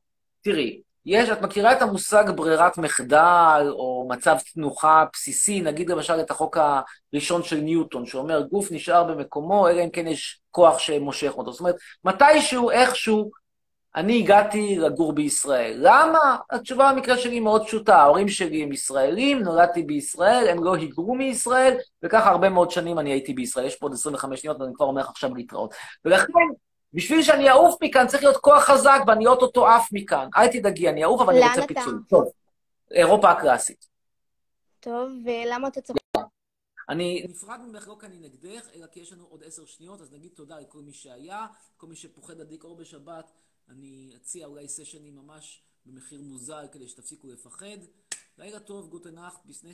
תראי, 0.41 0.81
יש, 1.05 1.29
את 1.29 1.41
מכירה 1.41 1.73
את 1.73 1.81
המושג 1.81 2.23
ברירת 2.35 2.77
מחדל, 2.77 3.67
או 3.69 4.07
מצב 4.09 4.37
תנוחה 4.53 5.05
בסיסי, 5.13 5.61
נגיד 5.61 5.89
למשל 5.89 6.19
את 6.19 6.31
החוק 6.31 6.57
הראשון 7.13 7.43
של 7.43 7.57
ניוטון, 7.57 8.05
שאומר 8.05 8.41
גוף 8.41 8.71
נשאר 8.71 9.03
במקומו, 9.03 9.69
אלא 9.69 9.83
אם 9.83 9.89
כן 9.89 10.07
יש 10.07 10.41
כוח 10.51 10.79
שמושך 10.79 11.33
אותו. 11.37 11.51
זאת 11.51 11.59
אומרת, 11.59 11.75
מתישהו, 12.03 12.71
איכשהו, 12.71 13.31
אני 13.95 14.19
הגעתי 14.19 14.75
לגור 14.75 15.13
בישראל. 15.13 15.77
למה? 15.77 16.37
התשובה 16.49 16.91
במקרה 16.93 17.17
שלי 17.17 17.39
מאוד 17.39 17.65
פשוטה, 17.65 17.97
ההורים 17.97 18.29
שלי 18.29 18.63
הם 18.63 18.71
ישראלים, 18.71 19.39
נולדתי 19.39 19.83
בישראל, 19.83 20.47
הם 20.49 20.63
לא 20.63 20.75
היגרו 20.75 21.15
מישראל, 21.15 21.77
וככה 22.03 22.29
הרבה 22.29 22.49
מאוד 22.49 22.71
שנים 22.71 22.99
אני 22.99 23.11
הייתי 23.11 23.33
בישראל. 23.33 23.65
יש 23.65 23.75
פה 23.75 23.85
עוד 23.85 23.93
25 23.93 24.41
שניות, 24.41 24.61
ואני 24.61 24.73
כבר 24.73 24.85
אומר 24.85 25.01
לך 25.01 25.09
עכשיו 25.09 25.35
להתראות. 25.35 25.73
ולכן, 26.05 26.33
בשביל 26.93 27.23
שאני 27.23 27.49
אעוף 27.49 27.75
מכאן, 27.81 28.07
צריך 28.07 28.23
להיות 28.23 28.37
כוח 28.37 28.63
חזק, 28.63 28.99
ואני 29.07 29.27
אוטוטו 29.27 29.67
עף 29.67 29.87
מכאן. 29.91 30.27
אל 30.37 30.47
תדאגי, 30.47 30.89
אני 30.89 31.03
אעוף, 31.03 31.21
אבל 31.21 31.33
אני 31.33 31.49
רוצה 31.49 31.67
פיצול. 31.67 31.83
לאן 31.83 32.01
אתה? 32.07 32.09
טוב, 32.09 32.31
אירופה 32.91 33.31
הקלאסית. 33.31 33.87
טוב, 34.79 35.09
ולמה 35.25 35.67
אתה 35.67 35.81
צריך... 35.81 35.99
אני 36.89 37.25
נפרד 37.29 37.59
ממך 37.67 37.87
לא 37.87 37.95
כי 37.99 38.05
אני 38.05 38.17
נגדך, 38.17 38.67
אלא 38.75 38.85
כי 38.91 38.99
יש 38.99 39.13
לנו 39.13 39.25
עוד 39.29 39.43
עשר 39.45 39.65
שניות, 39.65 40.01
אז 40.01 40.13
נגיד 40.13 40.31
תודה 40.35 40.59
לכל 40.59 40.79
מי 40.79 40.93
שהיה, 40.93 41.45
כל 41.77 41.87
מי 41.87 41.95
שפוחד 41.95 42.37
להדליק 42.37 42.63
אור 42.63 42.75
בשבת. 42.75 43.31
אני 43.69 44.13
אציע 44.15 44.45
אולי 44.45 44.67
סשנים 44.67 45.15
ממש 45.15 45.63
במחיר 45.85 46.21
מוזל 46.21 46.65
כדי 46.71 46.87
שתפסיקו 46.87 47.27
לפחד. 47.27 47.77
לילה 48.37 48.59
טוב, 48.59 48.89
גוטנאכט, 48.89 49.45
ביסנס. 49.45 49.65